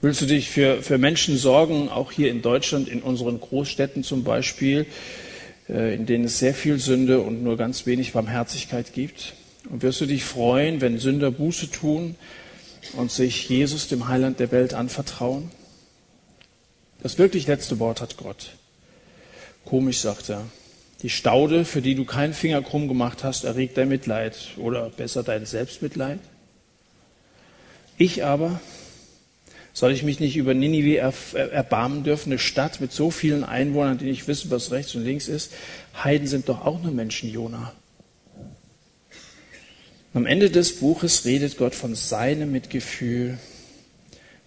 Willst 0.00 0.20
du 0.20 0.26
dich 0.26 0.50
für, 0.50 0.82
für 0.82 0.98
Menschen 0.98 1.36
sorgen, 1.36 1.88
auch 1.88 2.12
hier 2.12 2.30
in 2.30 2.42
Deutschland, 2.42 2.88
in 2.88 3.02
unseren 3.02 3.40
Großstädten 3.40 4.02
zum 4.02 4.24
Beispiel, 4.24 4.86
äh, 5.68 5.94
in 5.94 6.06
denen 6.06 6.24
es 6.24 6.38
sehr 6.38 6.54
viel 6.54 6.78
Sünde 6.78 7.20
und 7.20 7.42
nur 7.42 7.56
ganz 7.56 7.86
wenig 7.86 8.12
Barmherzigkeit 8.12 8.92
gibt? 8.92 9.34
Und 9.68 9.82
wirst 9.82 10.00
du 10.00 10.06
dich 10.06 10.24
freuen, 10.24 10.80
wenn 10.80 10.98
Sünder 10.98 11.30
Buße 11.30 11.70
tun 11.70 12.16
und 12.94 13.10
sich 13.10 13.48
Jesus, 13.48 13.88
dem 13.88 14.08
Heiland 14.08 14.40
der 14.40 14.50
Welt, 14.50 14.74
anvertrauen? 14.74 15.50
Das 17.02 17.18
wirklich 17.18 17.46
letzte 17.46 17.78
Wort 17.78 18.00
hat 18.00 18.16
Gott. 18.16 18.50
Komisch, 19.64 20.00
sagt 20.00 20.30
er. 20.30 20.44
Die 21.02 21.10
Staude, 21.10 21.64
für 21.64 21.82
die 21.82 21.94
du 21.94 22.04
keinen 22.04 22.32
Finger 22.32 22.62
krumm 22.62 22.86
gemacht 22.86 23.24
hast, 23.24 23.44
erregt 23.44 23.76
dein 23.76 23.88
Mitleid 23.88 24.36
oder 24.56 24.88
besser 24.90 25.22
dein 25.24 25.46
Selbstmitleid. 25.46 26.20
Ich 27.98 28.24
aber, 28.24 28.60
soll 29.72 29.92
ich 29.92 30.02
mich 30.02 30.20
nicht 30.20 30.36
über 30.36 30.54
Ninive 30.54 30.98
erbarmen 30.98 32.04
dürfen, 32.04 32.30
eine 32.30 32.38
Stadt 32.38 32.80
mit 32.80 32.92
so 32.92 33.10
vielen 33.10 33.42
Einwohnern, 33.42 33.98
die 33.98 34.04
nicht 34.04 34.28
wissen, 34.28 34.50
was 34.50 34.70
rechts 34.70 34.94
und 34.94 35.04
links 35.04 35.28
ist? 35.28 35.52
Heiden 36.02 36.26
sind 36.28 36.48
doch 36.48 36.64
auch 36.64 36.80
nur 36.82 36.92
Menschen, 36.92 37.30
Jona. 37.30 37.72
Am 40.14 40.26
Ende 40.26 40.50
des 40.50 40.76
Buches 40.76 41.24
redet 41.24 41.56
Gott 41.56 41.74
von 41.74 41.94
seinem 41.94 42.52
Mitgefühl 42.52 43.38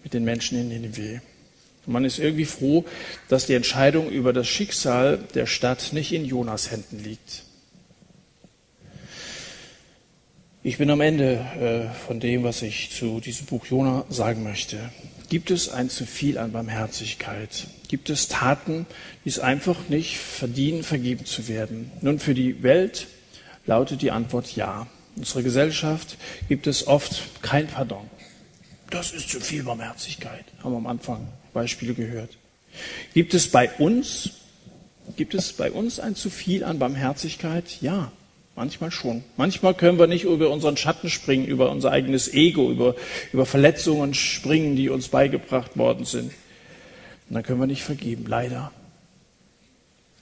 mit 0.04 0.14
den 0.14 0.22
Menschen 0.22 0.58
in 0.58 0.68
Nineveh. 0.68 1.20
Und 1.86 1.92
man 1.92 2.04
ist 2.04 2.20
irgendwie 2.20 2.44
froh, 2.44 2.84
dass 3.28 3.46
die 3.46 3.54
Entscheidung 3.54 4.08
über 4.08 4.32
das 4.32 4.46
Schicksal 4.46 5.18
der 5.34 5.46
Stadt 5.46 5.92
nicht 5.92 6.12
in 6.12 6.24
Jonas 6.24 6.70
Händen 6.70 7.02
liegt. 7.02 7.42
Ich 10.62 10.78
bin 10.78 10.90
am 10.90 11.00
Ende 11.00 11.90
äh, 11.92 11.94
von 12.06 12.20
dem, 12.20 12.44
was 12.44 12.62
ich 12.62 12.90
zu 12.90 13.20
diesem 13.20 13.46
Buch 13.46 13.66
Jona 13.66 14.04
sagen 14.08 14.44
möchte. 14.44 14.78
Gibt 15.28 15.50
es 15.50 15.68
ein 15.68 15.90
zu 15.90 16.06
viel 16.06 16.38
an 16.38 16.52
Barmherzigkeit? 16.52 17.68
Gibt 17.88 18.10
es 18.10 18.28
Taten, 18.28 18.86
die 19.24 19.28
es 19.28 19.40
einfach 19.40 19.88
nicht 19.88 20.18
verdienen, 20.18 20.84
vergeben 20.84 21.24
zu 21.24 21.48
werden? 21.48 21.90
Nun, 22.00 22.20
für 22.20 22.34
die 22.34 22.62
Welt 22.62 23.08
lautet 23.66 24.02
die 24.02 24.12
Antwort 24.12 24.54
ja. 24.54 24.86
Unserer 25.16 25.42
Gesellschaft 25.42 26.18
gibt 26.48 26.66
es 26.66 26.86
oft 26.86 27.42
kein 27.42 27.66
Pardon. 27.66 28.08
Das 28.90 29.12
ist 29.12 29.30
zu 29.30 29.40
viel 29.40 29.62
Barmherzigkeit, 29.62 30.44
haben 30.62 30.72
wir 30.72 30.78
am 30.78 30.86
Anfang 30.86 31.26
Beispiele 31.52 31.94
gehört. 31.94 32.36
Gibt 33.14 33.34
es 33.34 33.50
bei 33.50 33.70
uns, 33.78 34.30
gibt 35.16 35.34
es 35.34 35.52
bei 35.52 35.72
uns 35.72 35.98
ein 35.98 36.14
zu 36.14 36.30
viel 36.30 36.62
an 36.62 36.78
Barmherzigkeit? 36.78 37.64
Ja, 37.80 38.12
manchmal 38.54 38.90
schon. 38.90 39.24
Manchmal 39.36 39.74
können 39.74 39.98
wir 39.98 40.06
nicht 40.06 40.24
über 40.24 40.50
unseren 40.50 40.76
Schatten 40.76 41.08
springen, 41.08 41.46
über 41.46 41.70
unser 41.70 41.90
eigenes 41.90 42.32
Ego, 42.32 42.70
über, 42.70 42.94
über 43.32 43.46
Verletzungen 43.46 44.14
springen, 44.14 44.76
die 44.76 44.90
uns 44.90 45.08
beigebracht 45.08 45.76
worden 45.76 46.04
sind. 46.04 46.32
Und 47.28 47.34
dann 47.34 47.42
können 47.42 47.58
wir 47.58 47.66
nicht 47.66 47.82
vergeben, 47.82 48.26
leider. 48.28 48.70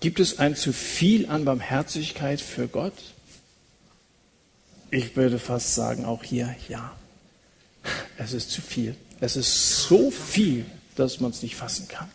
Gibt 0.00 0.20
es 0.20 0.38
ein 0.38 0.54
zu 0.54 0.72
viel 0.72 1.28
an 1.28 1.44
Barmherzigkeit 1.44 2.40
für 2.40 2.68
Gott? 2.68 2.94
Ich 4.94 5.16
würde 5.16 5.40
fast 5.40 5.74
sagen, 5.74 6.04
auch 6.04 6.22
hier, 6.22 6.54
ja. 6.68 6.92
Es 8.16 8.32
ist 8.32 8.52
zu 8.52 8.62
viel. 8.62 8.94
Es 9.18 9.34
ist 9.34 9.88
so 9.88 10.12
viel, 10.12 10.64
dass 10.94 11.18
man 11.18 11.32
es 11.32 11.42
nicht 11.42 11.56
fassen 11.56 11.88
kann. 11.88 12.08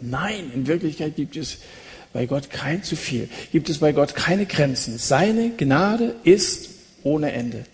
Nein, 0.00 0.50
in 0.52 0.66
Wirklichkeit 0.66 1.14
gibt 1.14 1.36
es 1.36 1.58
bei 2.12 2.26
Gott 2.26 2.50
kein 2.50 2.82
zu 2.82 2.96
viel. 2.96 3.28
Gibt 3.52 3.68
es 3.68 3.78
bei 3.78 3.92
Gott 3.92 4.16
keine 4.16 4.46
Grenzen. 4.46 4.98
Seine 4.98 5.50
Gnade 5.50 6.16
ist 6.24 6.70
ohne 7.04 7.30
Ende. 7.30 7.64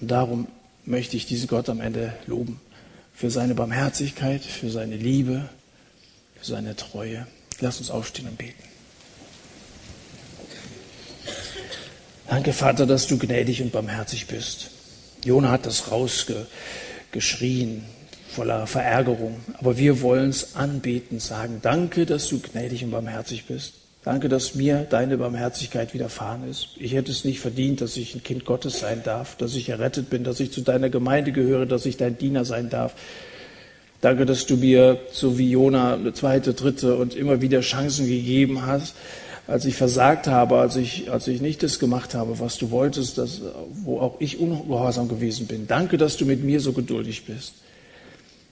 Und 0.00 0.10
darum 0.10 0.48
möchte 0.84 1.16
ich 1.16 1.26
diesen 1.26 1.46
Gott 1.46 1.68
am 1.68 1.80
Ende 1.80 2.12
loben. 2.26 2.60
Für 3.14 3.30
seine 3.30 3.54
Barmherzigkeit, 3.54 4.42
für 4.42 4.70
seine 4.70 4.96
Liebe, 4.96 5.48
für 6.40 6.44
seine 6.44 6.74
Treue. 6.74 7.28
Lass 7.60 7.78
uns 7.78 7.90
aufstehen 7.90 8.26
und 8.26 8.36
beten. 8.36 8.67
Danke, 12.28 12.52
Vater, 12.52 12.84
dass 12.84 13.06
du 13.06 13.16
gnädig 13.16 13.62
und 13.62 13.72
barmherzig 13.72 14.26
bist. 14.26 14.70
Jona 15.24 15.50
hat 15.50 15.64
das 15.64 15.90
rausgeschrien, 15.90 17.84
voller 18.28 18.66
Verärgerung. 18.66 19.40
Aber 19.54 19.78
wir 19.78 20.02
wollen 20.02 20.28
es 20.28 20.54
anbeten, 20.54 21.20
sagen, 21.20 21.60
danke, 21.62 22.04
dass 22.04 22.28
du 22.28 22.38
gnädig 22.38 22.84
und 22.84 22.90
barmherzig 22.90 23.46
bist. 23.46 23.72
Danke, 24.04 24.28
dass 24.28 24.54
mir 24.54 24.86
deine 24.88 25.16
Barmherzigkeit 25.16 25.94
widerfahren 25.94 26.48
ist. 26.48 26.68
Ich 26.76 26.92
hätte 26.92 27.10
es 27.10 27.24
nicht 27.24 27.40
verdient, 27.40 27.80
dass 27.80 27.96
ich 27.96 28.14
ein 28.14 28.22
Kind 28.22 28.44
Gottes 28.44 28.78
sein 28.78 29.02
darf, 29.02 29.36
dass 29.36 29.54
ich 29.54 29.70
errettet 29.70 30.10
bin, 30.10 30.22
dass 30.22 30.38
ich 30.38 30.52
zu 30.52 30.60
deiner 30.60 30.90
Gemeinde 30.90 31.32
gehöre, 31.32 31.64
dass 31.64 31.86
ich 31.86 31.96
dein 31.96 32.18
Diener 32.18 32.44
sein 32.44 32.68
darf. 32.68 32.94
Danke, 34.02 34.26
dass 34.26 34.44
du 34.44 34.56
mir, 34.56 35.00
so 35.12 35.38
wie 35.38 35.50
Jona, 35.50 35.94
eine 35.94 36.12
zweite, 36.12 36.52
dritte 36.52 36.96
und 36.96 37.16
immer 37.16 37.40
wieder 37.40 37.60
Chancen 37.60 38.06
gegeben 38.06 38.66
hast, 38.66 38.94
als 39.48 39.64
ich 39.64 39.76
versagt 39.76 40.26
habe, 40.26 40.58
als 40.58 40.76
ich, 40.76 41.10
als 41.10 41.26
ich 41.26 41.40
nicht 41.40 41.62
das 41.62 41.78
gemacht 41.78 42.14
habe, 42.14 42.38
was 42.38 42.58
du 42.58 42.70
wolltest, 42.70 43.16
das, 43.16 43.40
wo 43.82 43.98
auch 43.98 44.20
ich 44.20 44.38
ungehorsam 44.38 45.08
gewesen 45.08 45.46
bin. 45.46 45.66
Danke, 45.66 45.96
dass 45.96 46.18
du 46.18 46.26
mit 46.26 46.44
mir 46.44 46.60
so 46.60 46.74
geduldig 46.74 47.24
bist. 47.24 47.54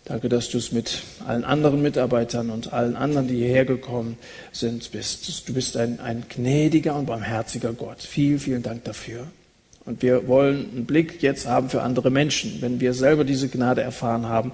Danke, 0.06 0.30
dass 0.30 0.48
du 0.48 0.56
es 0.56 0.72
mit 0.72 1.02
allen 1.26 1.44
anderen 1.44 1.82
Mitarbeitern 1.82 2.48
und 2.48 2.72
allen 2.72 2.96
anderen, 2.96 3.28
die 3.28 3.36
hierher 3.36 3.66
gekommen 3.66 4.16
sind, 4.52 4.90
bist. 4.90 5.46
Du 5.46 5.52
bist 5.52 5.76
ein, 5.76 6.00
ein 6.00 6.24
gnädiger 6.30 6.96
und 6.96 7.06
barmherziger 7.06 7.74
Gott. 7.74 8.00
Vielen, 8.00 8.38
vielen 8.38 8.62
Dank 8.62 8.84
dafür. 8.84 9.26
Und 9.84 10.00
wir 10.00 10.26
wollen 10.28 10.70
einen 10.72 10.86
Blick 10.86 11.22
jetzt 11.22 11.46
haben 11.46 11.68
für 11.68 11.82
andere 11.82 12.10
Menschen, 12.10 12.62
wenn 12.62 12.80
wir 12.80 12.94
selber 12.94 13.24
diese 13.24 13.48
Gnade 13.48 13.82
erfahren 13.82 14.26
haben. 14.26 14.52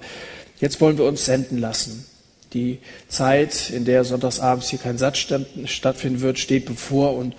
Jetzt 0.59 0.81
wollen 0.81 0.97
wir 0.97 1.05
uns 1.05 1.23
senden 1.23 1.59
lassen 1.59 2.05
Die 2.53 2.79
Zeit, 3.07 3.69
in 3.71 3.85
der 3.85 4.03
sonntagsabends 4.03 4.69
hier 4.69 4.79
kein 4.79 4.97
Satz 4.97 5.25
stattfinden 5.65 6.21
wird, 6.21 6.37
steht 6.37 6.65
bevor 6.65 7.15
und 7.15 7.33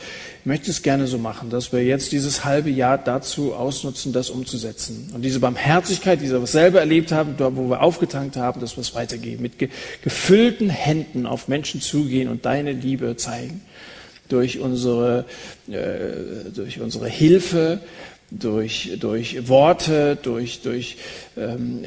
ich 0.44 0.46
möchte 0.46 0.70
es 0.70 0.82
gerne 0.82 1.06
so 1.06 1.16
machen, 1.16 1.48
dass 1.48 1.72
wir 1.72 1.82
jetzt 1.82 2.12
dieses 2.12 2.44
halbe 2.44 2.68
Jahr 2.68 2.98
dazu 2.98 3.54
ausnutzen, 3.54 4.12
das 4.12 4.28
umzusetzen. 4.28 5.10
Und 5.14 5.22
diese 5.22 5.40
Barmherzigkeit, 5.40 6.20
die 6.20 6.30
wir 6.30 6.46
selber 6.46 6.80
erlebt 6.80 7.12
haben, 7.12 7.36
dort, 7.38 7.56
wo 7.56 7.70
wir 7.70 7.80
aufgetankt 7.80 8.36
haben, 8.36 8.60
dass 8.60 8.76
wir 8.76 8.82
es 8.82 8.94
weitergeben. 8.94 9.40
Mit 9.40 9.54
gefüllten 10.02 10.68
Händen 10.68 11.24
auf 11.24 11.48
Menschen 11.48 11.80
zugehen 11.80 12.28
und 12.28 12.44
deine 12.44 12.72
Liebe 12.72 13.16
zeigen. 13.16 13.62
Durch 14.28 14.58
unsere, 14.58 15.24
äh, 15.68 16.50
durch 16.54 16.80
unsere 16.80 17.08
Hilfe, 17.08 17.80
durch, 18.30 18.92
durch 18.98 19.48
Worte, 19.48 20.16
durch, 20.20 20.62
durch 20.62 20.96
ähm, 21.36 21.86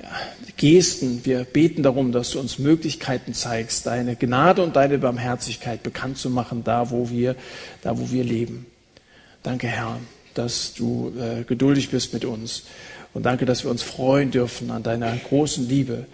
Gesten. 0.55 1.25
Wir 1.25 1.43
beten 1.43 1.83
darum, 1.83 2.11
dass 2.11 2.31
du 2.31 2.39
uns 2.39 2.59
Möglichkeiten 2.59 3.33
zeigst, 3.33 3.85
deine 3.85 4.15
Gnade 4.15 4.63
und 4.63 4.75
deine 4.75 4.97
Barmherzigkeit 4.97 5.83
bekannt 5.83 6.17
zu 6.17 6.29
machen, 6.29 6.63
da 6.63 6.89
wo 6.89 7.09
wir, 7.09 7.35
da 7.81 7.97
wo 7.97 8.11
wir 8.11 8.23
leben. 8.23 8.65
Danke, 9.43 9.67
Herr, 9.67 9.99
dass 10.33 10.73
du 10.73 11.13
äh, 11.19 11.43
geduldig 11.43 11.89
bist 11.89 12.13
mit 12.13 12.25
uns. 12.25 12.63
Und 13.13 13.23
danke, 13.23 13.45
dass 13.45 13.63
wir 13.63 13.71
uns 13.71 13.81
freuen 13.81 14.31
dürfen 14.31 14.69
an 14.71 14.83
deiner 14.83 15.15
großen 15.15 15.67
Liebe, 15.67 16.05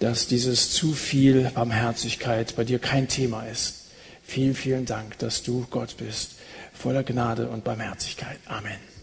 dass 0.00 0.26
dieses 0.26 0.70
zu 0.70 0.92
viel 0.92 1.50
Barmherzigkeit 1.54 2.56
bei 2.56 2.64
dir 2.64 2.78
kein 2.78 3.08
Thema 3.08 3.44
ist. 3.46 3.84
Vielen, 4.26 4.54
vielen 4.54 4.86
Dank, 4.86 5.18
dass 5.18 5.42
du 5.42 5.66
Gott 5.70 5.96
bist, 5.98 6.32
voller 6.72 7.04
Gnade 7.04 7.48
und 7.48 7.62
Barmherzigkeit. 7.62 8.38
Amen. 8.46 8.93